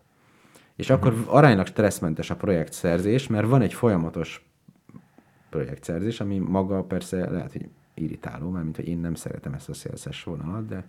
[0.76, 1.06] És uh-huh.
[1.06, 4.48] akkor aránylag stresszmentes a projektszerzés, mert van egy folyamatos
[5.50, 10.24] projektszerzés, ami maga persze lehet, hogy irritáló, mármint, hogy én nem szeretem ezt a szélszes
[10.24, 10.84] vonalat, de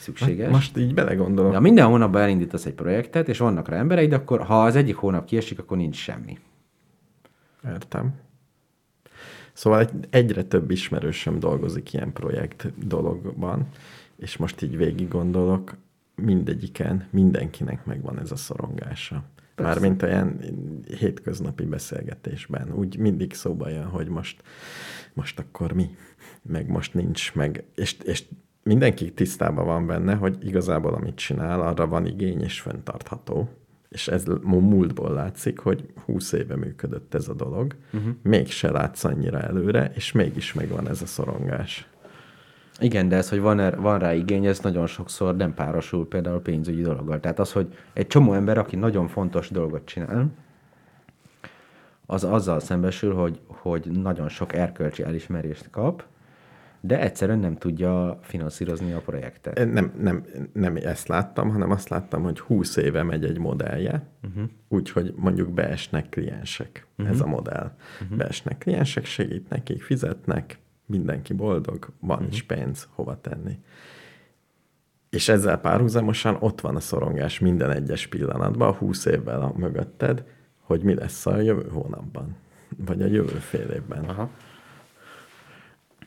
[0.00, 0.50] szükséges.
[0.50, 1.52] Most így belegondolok.
[1.52, 5.24] Ha minden hónapban elindítasz egy projektet, és vannak rá embereid, akkor ha az egyik hónap
[5.24, 6.38] kiesik, akkor nincs semmi.
[7.64, 8.14] Értem.
[9.52, 13.68] Szóval egy, egyre több ismerősöm dolgozik ilyen projekt dologban,
[14.16, 15.76] és most így végig gondolok,
[16.14, 19.24] mindegyiken, mindenkinek megvan ez a szorongása.
[19.56, 20.40] Mármint olyan
[20.98, 22.72] hétköznapi beszélgetésben.
[22.72, 24.42] Úgy mindig szóba jön, hogy most,
[25.12, 25.96] most akkor mi,
[26.42, 28.24] meg most nincs, meg, és, és
[28.62, 33.48] mindenki tisztában van benne, hogy igazából amit csinál, arra van igény és fenntartható.
[33.88, 38.12] És ez múltból látszik, hogy 20 éve működött ez a dolog, uh-huh.
[38.22, 41.88] mégse látsz annyira előre, és mégis megvan ez a szorongás.
[42.80, 46.40] Igen, de ez, hogy van, er, van rá igény, ez nagyon sokszor nem párosul például
[46.40, 47.20] pénzügyi dologgal.
[47.20, 50.30] Tehát az, hogy egy csomó ember, aki nagyon fontos dolgot csinál,
[52.06, 56.04] az azzal szembesül, hogy, hogy nagyon sok erkölcsi elismerést kap,
[56.80, 59.72] de egyszerűen nem tudja finanszírozni a projektet.
[59.72, 64.44] Nem, nem, nem ezt láttam, hanem azt láttam, hogy 20 éve megy egy modellje, uh-huh.
[64.68, 66.86] úgyhogy mondjuk beesnek kliensek.
[66.96, 67.14] Uh-huh.
[67.14, 67.72] Ez a modell.
[68.02, 68.18] Uh-huh.
[68.18, 72.32] Beesnek kliensek, segít nekik, fizetnek, mindenki boldog, van uh-huh.
[72.32, 73.58] is pénz, hova tenni.
[75.10, 80.24] És ezzel párhuzamosan ott van a szorongás minden egyes pillanatban, a 20 évvel a mögötted,
[80.60, 82.36] hogy mi lesz a jövő hónapban,
[82.76, 84.04] vagy a jövő fél évben.
[84.04, 84.30] Aha.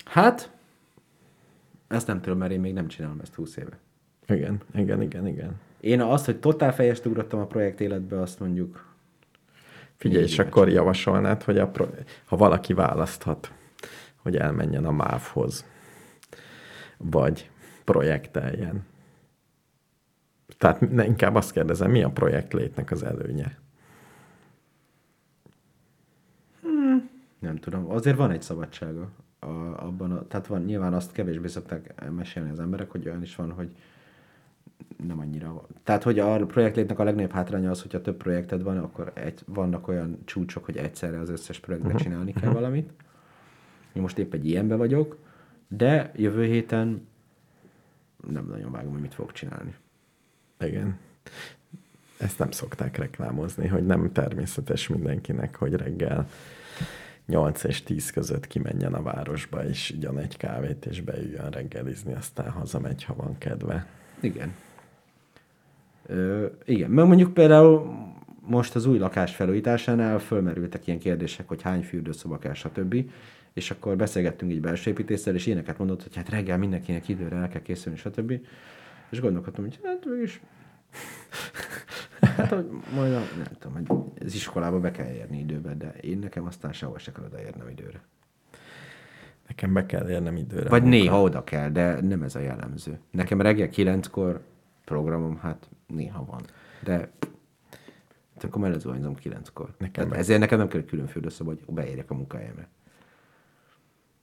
[0.05, 0.52] Hát,
[1.93, 3.79] ezt nem tudom, mert én még nem csinálom ezt 20 éve.
[4.27, 5.59] Igen, igen, igen, igen.
[5.79, 8.91] Én azt, hogy totál fejest ugrottam a projekt életbe, azt mondjuk...
[9.95, 13.51] Figyelj, és akkor javasolnád, hogy a pro- ha valaki választhat,
[14.15, 15.65] hogy elmenjen a MÁV-hoz,
[16.97, 17.49] vagy
[17.83, 18.85] projekteljen.
[20.57, 23.57] Tehát inkább azt kérdezem, mi a projekt létnek az előnye?
[26.61, 27.09] Hmm,
[27.39, 27.91] nem tudom.
[27.91, 29.09] Azért van egy szabadsága
[29.43, 33.35] a, abban, a, tehát van, nyilván azt kevésbé szokták mesélni az emberek, hogy olyan is
[33.35, 33.69] van, hogy
[35.07, 35.67] nem annyira.
[35.83, 39.87] Tehát, hogy a projektlétnek a legnagyobb hátránya az, hogyha több projekted van, akkor egy, vannak
[39.87, 42.03] olyan csúcsok, hogy egyszerre az összes projektbe uh-huh.
[42.03, 42.59] csinálni kell uh-huh.
[42.59, 42.91] valamit.
[43.93, 45.17] Én most épp egy ilyenbe vagyok,
[45.67, 47.07] de jövő héten
[48.27, 49.75] nem nagyon vágom, hogy mit fogok csinálni.
[50.59, 50.97] Igen.
[52.17, 56.27] Ezt nem szokták reklámozni, hogy nem természetes mindenkinek, hogy reggel
[57.33, 62.49] 8 és 10 között kimenjen a városba, és igyan egy kávét, és beüljön reggelizni, aztán
[62.49, 63.85] hazamegy, ha van kedve.
[64.19, 64.53] Igen.
[66.05, 67.95] Ö, igen, mert mondjuk például
[68.41, 72.95] most az új lakás felújításánál fölmerültek ilyen kérdések, hogy hány fürdőszoba kell, stb.
[73.53, 77.47] És akkor beszélgettünk így belső építéssel, és ilyeneket mondott, hogy hát reggel mindenkinek időre el
[77.47, 78.33] kell készülni, stb.
[79.09, 80.41] És gondolkodtam, hogy hát is
[81.33, 81.52] Hát,
[82.55, 86.45] hogy majd a, nem tudom, hogy az iskolába be kell érni időbe, de én nekem
[86.45, 88.01] aztán sehol se kell odaérnem időre.
[89.47, 90.69] Nekem be kell érnem időre.
[90.69, 90.97] Vagy munká.
[90.97, 92.99] néha oda kell, de nem ez a jellemző.
[93.11, 94.41] Nekem reggel kilenckor
[94.85, 96.41] programom, hát néha van.
[96.83, 97.09] De
[98.41, 99.73] akkor mellezőanyzom kilenckor.
[99.77, 102.67] Nekem ezért nekem nem kell külön fürdőszoba, hogy beérjek a munkahelyemre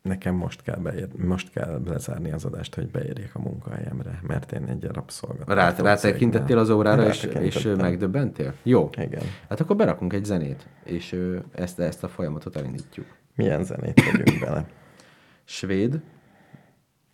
[0.02, 4.64] nekem most kell, beér, most kell lezárni az adást, hogy beérjek a munkahelyemre, mert én
[4.64, 5.52] egy rabszolgató.
[5.52, 8.54] Rá, rátekintettél az órára, és, és megdöbbentél?
[8.62, 8.90] Jó.
[8.92, 9.22] Igen.
[9.48, 11.16] Hát akkor berakunk egy zenét, és
[11.52, 13.06] ezt, ezt a folyamatot elindítjuk.
[13.34, 14.66] Milyen zenét tegyünk bele?
[15.44, 16.00] Svéd.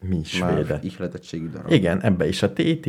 [0.08, 0.84] Mi svédet?
[0.84, 1.70] ihletettségi darab.
[1.70, 2.80] Igen, ebbe is a ti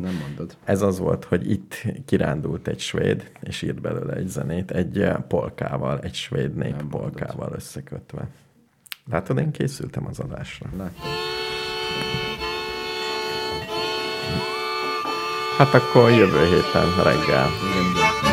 [0.00, 0.56] Nem mondod.
[0.64, 6.00] Ez az volt, hogy itt kirándult egy svéd, és írt belőle egy zenét, egy polkával,
[6.00, 8.28] egy svéd nép polkával összekötve.
[9.10, 10.68] Látod, én készültem az adásra.
[10.76, 11.10] Látom.
[15.58, 17.48] Hát akkor jövő héten reggel.
[17.70, 18.25] Igen, igen.